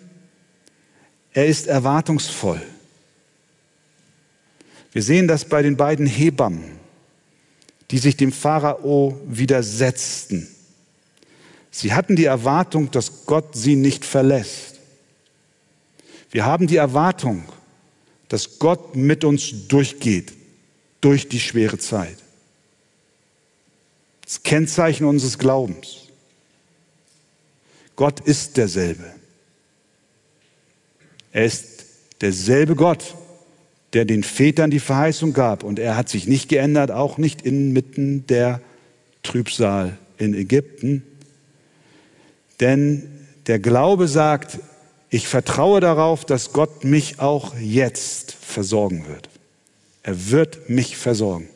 Er 1.33 1.47
ist 1.47 1.67
erwartungsvoll. 1.67 2.61
Wir 4.93 5.03
sehen 5.03 5.29
das 5.29 5.45
bei 5.45 5.63
den 5.63 5.77
beiden 5.77 6.07
Hebammen, 6.07 6.65
die 7.91 7.99
sich 7.99 8.17
dem 8.17 8.33
Pharao 8.33 9.21
widersetzten. 9.27 10.49
Sie 11.71 11.93
hatten 11.93 12.17
die 12.17 12.25
Erwartung, 12.25 12.91
dass 12.91 13.27
Gott 13.27 13.55
sie 13.55 13.77
nicht 13.77 14.05
verlässt. 14.05 14.70
Wir 16.31 16.45
haben 16.45 16.67
die 16.67 16.77
Erwartung, 16.77 17.45
dass 18.29 18.59
Gott 18.59 18.95
mit 18.95 19.25
uns 19.25 19.69
durchgeht, 19.69 20.33
durch 21.01 21.29
die 21.29 21.41
schwere 21.41 21.79
Zeit. 21.79 22.17
Das 24.23 24.43
Kennzeichen 24.43 25.07
unseres 25.07 25.39
Glaubens. 25.39 26.09
Gott 27.97 28.21
ist 28.21 28.57
derselbe. 28.57 29.05
Er 31.33 31.45
ist 31.45 31.85
derselbe 32.21 32.77
Gott, 32.77 33.17
der 33.93 34.05
den 34.05 34.23
Vätern 34.23 34.71
die 34.71 34.81
Verheißung 34.81 35.33
gab. 35.33 35.65
Und 35.65 35.79
er 35.79 35.97
hat 35.97 36.09
sich 36.09 36.29
nicht 36.29 36.49
geändert, 36.49 36.93
auch 36.93 37.19
nicht 37.19 37.43
inmitten 37.43 38.27
der 38.27 38.61
Trübsal 39.23 39.99
in 40.17 40.35
Ägypten. 40.35 41.03
Denn 42.61 43.11
der 43.49 43.59
Glaube 43.59 44.07
sagt, 44.07 44.61
ich 45.11 45.27
vertraue 45.27 45.81
darauf, 45.81 46.25
dass 46.25 46.53
Gott 46.53 46.85
mich 46.85 47.19
auch 47.19 47.55
jetzt 47.59 48.33
versorgen 48.33 49.07
wird. 49.09 49.29
Er 50.03 50.31
wird 50.31 50.71
mich 50.71 50.97
versorgen. 50.97 51.49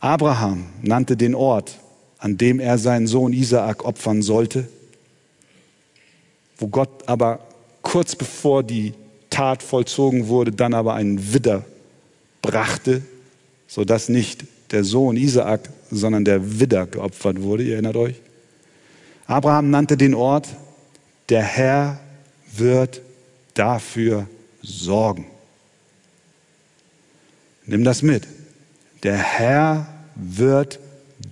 Abraham 0.00 0.66
nannte 0.82 1.16
den 1.16 1.34
Ort, 1.34 1.78
an 2.18 2.38
dem 2.38 2.58
er 2.58 2.78
seinen 2.78 3.06
Sohn 3.06 3.32
Isaak 3.32 3.84
opfern 3.84 4.22
sollte, 4.22 4.66
wo 6.56 6.66
Gott 6.68 7.06
aber 7.06 7.40
kurz 7.82 8.16
bevor 8.16 8.62
die 8.62 8.94
Tat 9.30 9.62
vollzogen 9.62 10.28
wurde, 10.28 10.50
dann 10.50 10.74
aber 10.74 10.94
einen 10.94 11.32
Widder 11.32 11.64
brachte, 12.40 13.02
sodass 13.68 14.08
nicht 14.08 14.44
der 14.72 14.84
Sohn 14.84 15.16
Isaak, 15.16 15.68
sondern 15.90 16.24
der 16.24 16.58
Widder 16.58 16.86
geopfert 16.86 17.42
wurde. 17.42 17.64
Ihr 17.64 17.74
erinnert 17.74 17.96
euch? 17.96 18.16
Abraham 19.26 19.70
nannte 19.70 19.96
den 19.96 20.14
Ort, 20.14 20.48
der 21.32 21.42
Herr 21.42 21.98
wird 22.58 23.00
dafür 23.54 24.28
sorgen. 24.60 25.24
Nimm 27.64 27.84
das 27.84 28.02
mit. 28.02 28.26
Der 29.02 29.16
Herr 29.16 29.86
wird 30.14 30.78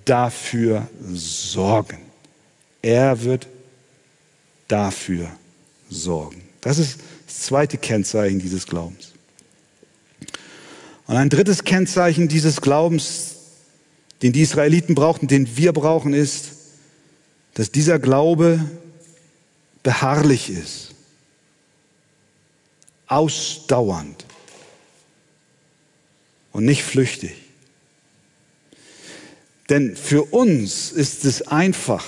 dafür 0.06 0.88
sorgen. 1.12 1.98
Er 2.80 3.22
wird 3.24 3.46
dafür 4.68 5.30
sorgen. 5.90 6.40
Das 6.62 6.78
ist 6.78 6.98
das 7.26 7.40
zweite 7.40 7.76
Kennzeichen 7.76 8.38
dieses 8.38 8.66
Glaubens. 8.66 9.12
Und 11.08 11.16
ein 11.16 11.28
drittes 11.28 11.64
Kennzeichen 11.64 12.26
dieses 12.26 12.62
Glaubens, 12.62 13.34
den 14.22 14.32
die 14.32 14.40
Israeliten 14.40 14.94
brauchten, 14.94 15.26
den 15.26 15.58
wir 15.58 15.74
brauchen, 15.74 16.14
ist, 16.14 16.52
dass 17.52 17.70
dieser 17.70 17.98
Glaube 17.98 18.64
beharrlich 19.82 20.50
ist, 20.50 20.94
ausdauernd 23.06 24.24
und 26.52 26.64
nicht 26.64 26.82
flüchtig. 26.82 27.36
Denn 29.68 29.96
für 29.96 30.24
uns 30.24 30.90
ist 30.90 31.24
es 31.24 31.42
einfach, 31.42 32.04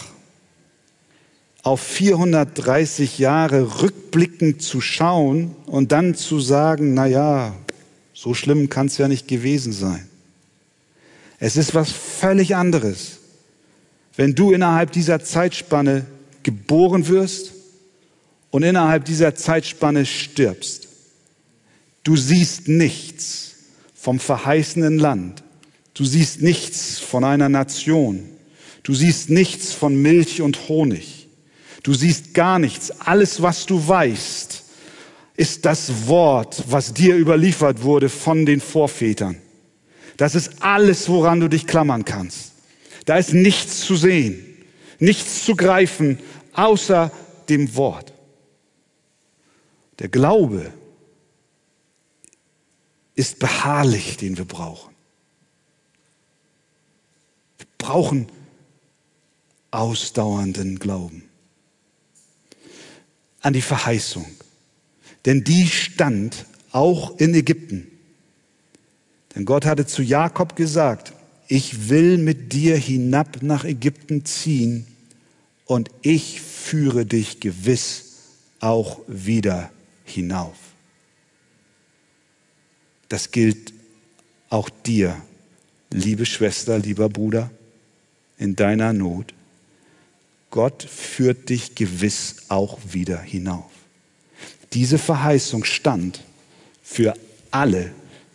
auf 1.62 1.80
430 1.80 3.18
Jahre 3.20 3.82
rückblickend 3.82 4.62
zu 4.62 4.80
schauen 4.80 5.54
und 5.66 5.92
dann 5.92 6.16
zu 6.16 6.40
sagen, 6.40 6.94
na 6.94 7.06
ja, 7.06 7.54
so 8.14 8.34
schlimm 8.34 8.68
kann 8.68 8.88
es 8.88 8.98
ja 8.98 9.06
nicht 9.06 9.28
gewesen 9.28 9.72
sein. 9.72 10.08
Es 11.38 11.56
ist 11.56 11.74
was 11.74 11.90
völlig 11.92 12.56
anderes, 12.56 13.18
wenn 14.16 14.34
du 14.34 14.52
innerhalb 14.52 14.90
dieser 14.90 15.22
Zeitspanne 15.22 16.04
geboren 16.42 17.06
wirst 17.06 17.52
und 18.52 18.62
innerhalb 18.62 19.06
dieser 19.06 19.34
Zeitspanne 19.34 20.06
stirbst. 20.06 20.86
Du 22.04 22.16
siehst 22.16 22.68
nichts 22.68 23.54
vom 23.94 24.20
verheißenen 24.20 24.98
Land. 24.98 25.42
Du 25.94 26.04
siehst 26.04 26.42
nichts 26.42 27.00
von 27.00 27.24
einer 27.24 27.48
Nation. 27.48 28.28
Du 28.82 28.94
siehst 28.94 29.30
nichts 29.30 29.72
von 29.72 29.96
Milch 29.96 30.42
und 30.42 30.68
Honig. 30.68 31.28
Du 31.82 31.94
siehst 31.94 32.34
gar 32.34 32.58
nichts. 32.58 32.90
Alles, 33.00 33.40
was 33.40 33.66
du 33.66 33.88
weißt, 33.88 34.62
ist 35.36 35.64
das 35.64 36.06
Wort, 36.06 36.62
was 36.68 36.92
dir 36.92 37.16
überliefert 37.16 37.82
wurde 37.82 38.10
von 38.10 38.44
den 38.44 38.60
Vorvätern. 38.60 39.36
Das 40.18 40.34
ist 40.34 40.62
alles, 40.62 41.08
woran 41.08 41.40
du 41.40 41.48
dich 41.48 41.66
klammern 41.66 42.04
kannst. 42.04 42.52
Da 43.06 43.16
ist 43.16 43.32
nichts 43.32 43.80
zu 43.80 43.96
sehen, 43.96 44.44
nichts 44.98 45.44
zu 45.44 45.56
greifen, 45.56 46.18
außer 46.52 47.10
dem 47.48 47.74
Wort. 47.76 48.11
Der 49.98 50.08
Glaube 50.08 50.72
ist 53.14 53.38
beharrlich, 53.38 54.16
den 54.16 54.38
wir 54.38 54.44
brauchen. 54.44 54.94
Wir 57.58 57.66
brauchen 57.78 58.26
ausdauernden 59.70 60.78
Glauben 60.78 61.24
an 63.40 63.52
die 63.52 63.62
Verheißung. 63.62 64.26
Denn 65.24 65.44
die 65.44 65.66
stand 65.66 66.46
auch 66.70 67.18
in 67.18 67.34
Ägypten. 67.34 67.86
Denn 69.34 69.44
Gott 69.44 69.64
hatte 69.64 69.86
zu 69.86 70.02
Jakob 70.02 70.56
gesagt, 70.56 71.12
ich 71.48 71.88
will 71.88 72.18
mit 72.18 72.52
dir 72.52 72.76
hinab 72.76 73.42
nach 73.42 73.64
Ägypten 73.64 74.24
ziehen 74.24 74.86
und 75.64 75.90
ich 76.02 76.40
führe 76.40 77.04
dich 77.04 77.40
gewiss 77.40 78.04
auch 78.60 79.00
wieder 79.06 79.70
hinauf. 80.12 80.56
Das 83.08 83.30
gilt 83.30 83.72
auch 84.48 84.70
dir, 84.70 85.20
liebe 85.90 86.26
Schwester, 86.26 86.78
lieber 86.78 87.08
Bruder, 87.08 87.50
in 88.38 88.56
deiner 88.56 88.92
Not. 88.92 89.34
Gott 90.50 90.82
führt 90.82 91.48
dich 91.48 91.74
gewiss 91.74 92.36
auch 92.48 92.78
wieder 92.90 93.20
hinauf. 93.20 93.70
Diese 94.72 94.98
Verheißung 94.98 95.64
stand 95.64 96.22
für 96.82 97.14
alle, 97.50 97.92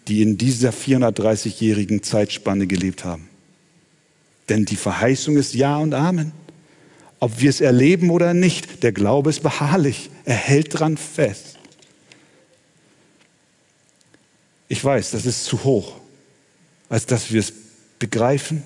die 0.07 0.21
in 0.21 0.37
dieser 0.37 0.71
430-jährigen 0.71 2.03
Zeitspanne 2.03 2.67
gelebt 2.67 3.03
haben. 3.03 3.27
Denn 4.49 4.65
die 4.65 4.75
Verheißung 4.75 5.37
ist 5.37 5.53
Ja 5.53 5.77
und 5.77 5.93
Amen. 5.93 6.31
Ob 7.19 7.41
wir 7.41 7.49
es 7.49 7.61
erleben 7.61 8.09
oder 8.11 8.33
nicht, 8.33 8.83
der 8.83 8.91
Glaube 8.91 9.31
ist 9.31 9.41
beharrlich. 9.41 10.09
Er 10.25 10.35
hält 10.35 10.79
dran 10.79 10.97
fest. 10.97 11.56
Ich 14.67 14.83
weiß, 14.83 15.11
das 15.11 15.25
ist 15.25 15.45
zu 15.45 15.63
hoch, 15.63 15.95
als 16.89 17.05
dass 17.05 17.31
wir 17.31 17.39
es 17.39 17.53
begreifen, 17.99 18.63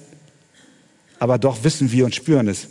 aber 1.20 1.38
doch 1.38 1.64
wissen 1.64 1.91
wir 1.91 2.06
und 2.06 2.16
spüren 2.16 2.47
es. 2.47 2.68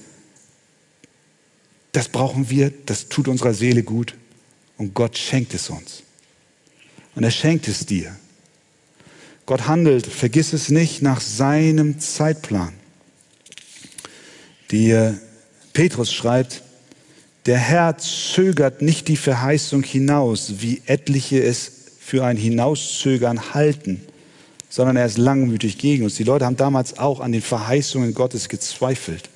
Das 1.93 2.09
brauchen 2.09 2.51
wir, 2.51 2.72
das 2.87 3.09
tut 3.09 3.28
unserer 3.28 3.55
Seele 3.55 3.83
gut 3.83 4.14
und 4.76 4.95
Gott 4.95 5.18
schenkt 5.18 5.55
es 5.55 5.70
uns. 5.70 6.03
Und 7.14 7.24
er 7.24 7.31
schenkt 7.31 7.68
es 7.68 7.87
dir. 7.87 8.16
Gott 9.47 9.66
handelt, 9.66 10.07
vergiss 10.07 10.53
es 10.53 10.68
nicht, 10.68 11.03
nach 11.03 11.20
seinem 11.20 11.99
Zeitplan. 11.99 12.72
Die 14.70 15.14
Petrus 15.72 16.12
schreibt, 16.12 16.62
der 17.47 17.59
Herr 17.59 17.99
zögert 17.99 18.83
nicht 18.83 19.09
die 19.09 19.16
Verheißung 19.16 19.83
hinaus, 19.83 20.55
wie 20.59 20.83
etliche 20.87 21.43
es 21.43 21.80
für 22.11 22.25
ein 22.25 22.37
Hinauszögern 22.37 23.55
halten, 23.55 24.05
sondern 24.69 24.97
er 24.97 25.07
ist 25.07 25.17
langmütig 25.17 25.79
gegen 25.79 26.03
uns. 26.03 26.17
Die 26.17 26.25
Leute 26.25 26.45
haben 26.45 26.57
damals 26.57 26.99
auch 26.99 27.21
an 27.21 27.31
den 27.31 27.41
Verheißungen 27.41 28.15
Gottes 28.15 28.49
gezweifelt. 28.49 29.31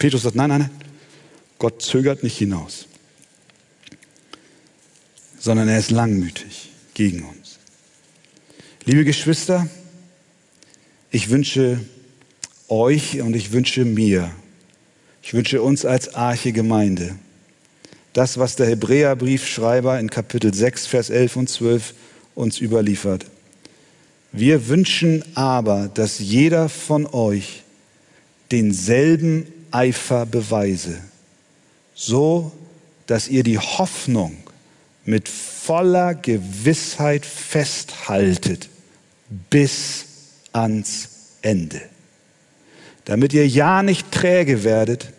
Petrus 0.00 0.22
sagt, 0.22 0.34
nein, 0.34 0.48
nein, 0.48 0.60
nein, 0.62 0.70
Gott 1.60 1.82
zögert 1.82 2.24
nicht 2.24 2.36
hinaus, 2.36 2.88
sondern 5.38 5.68
er 5.68 5.78
ist 5.78 5.92
langmütig 5.92 6.70
gegen 6.94 7.22
uns. 7.22 7.60
Liebe 8.84 9.04
Geschwister, 9.04 9.68
ich 11.12 11.30
wünsche 11.30 11.78
euch 12.66 13.20
und 13.20 13.36
ich 13.36 13.52
wünsche 13.52 13.84
mir, 13.84 14.32
ich 15.22 15.32
wünsche 15.32 15.62
uns 15.62 15.84
als 15.84 16.12
Arche 16.12 16.50
Gemeinde, 16.50 17.14
das, 18.12 18.38
was 18.38 18.56
der 18.56 18.66
Hebräerbriefschreiber 18.66 19.98
in 20.00 20.10
Kapitel 20.10 20.52
6, 20.52 20.86
Vers 20.86 21.10
11 21.10 21.36
und 21.36 21.48
12 21.48 21.94
uns 22.34 22.60
überliefert. 22.60 23.26
Wir 24.32 24.68
wünschen 24.68 25.24
aber, 25.34 25.88
dass 25.92 26.18
jeder 26.18 26.68
von 26.68 27.06
euch 27.06 27.62
denselben 28.50 29.46
Eifer 29.70 30.26
beweise 30.26 30.98
so 32.00 32.50
dass 33.06 33.28
ihr 33.28 33.42
die 33.42 33.58
Hoffnung 33.58 34.36
mit 35.04 35.28
voller 35.28 36.14
Gewissheit 36.14 37.26
festhaltet 37.26 38.70
bis 39.50 40.06
ans 40.52 41.08
Ende. 41.42 41.80
Damit 43.04 43.34
ihr 43.34 43.46
ja 43.46 43.82
nicht 43.82 44.10
träge 44.12 44.64
werdet, 44.64 45.12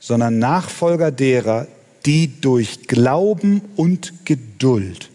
sondern 0.00 0.38
Nachfolger 0.38 1.10
derer, 1.10 1.66
die 2.06 2.40
durch 2.40 2.86
Glauben 2.86 3.62
und 3.76 4.24
Geduld 4.24 5.10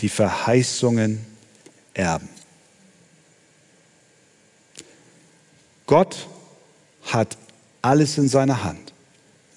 die 0.00 0.08
Verheißungen 0.08 1.20
erben. 1.94 2.28
Gott 5.86 6.26
hat 7.02 7.36
alles 7.82 8.18
in 8.18 8.28
seiner 8.28 8.64
Hand. 8.64 8.92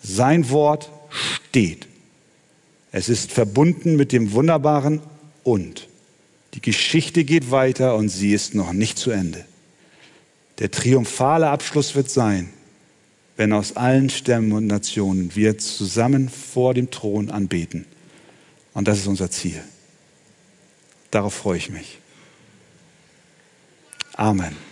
Sein 0.01 0.49
Wort 0.49 0.91
steht. 1.09 1.87
Es 2.91 3.09
ist 3.09 3.31
verbunden 3.31 3.95
mit 3.95 4.11
dem 4.11 4.31
wunderbaren 4.33 5.01
und. 5.43 5.87
Die 6.53 6.61
Geschichte 6.61 7.23
geht 7.23 7.51
weiter 7.51 7.95
und 7.95 8.09
sie 8.09 8.33
ist 8.33 8.55
noch 8.55 8.73
nicht 8.73 8.97
zu 8.97 9.11
Ende. 9.11 9.45
Der 10.59 10.71
triumphale 10.71 11.49
Abschluss 11.49 11.95
wird 11.95 12.09
sein, 12.09 12.49
wenn 13.39 13.53
aus 13.53 13.77
allen 13.77 14.09
Stämmen 14.09 14.51
und 14.51 14.67
Nationen 14.67 15.33
wir 15.33 15.57
zusammen 15.57 16.27
vor 16.27 16.73
dem 16.73 16.91
Thron 16.91 17.31
anbeten. 17.31 17.85
Und 18.73 18.89
das 18.89 18.97
ist 18.97 19.07
unser 19.07 19.31
Ziel. 19.31 19.63
Darauf 21.09 21.35
freue 21.35 21.57
ich 21.57 21.69
mich. 21.69 21.99
Amen. 24.17 24.68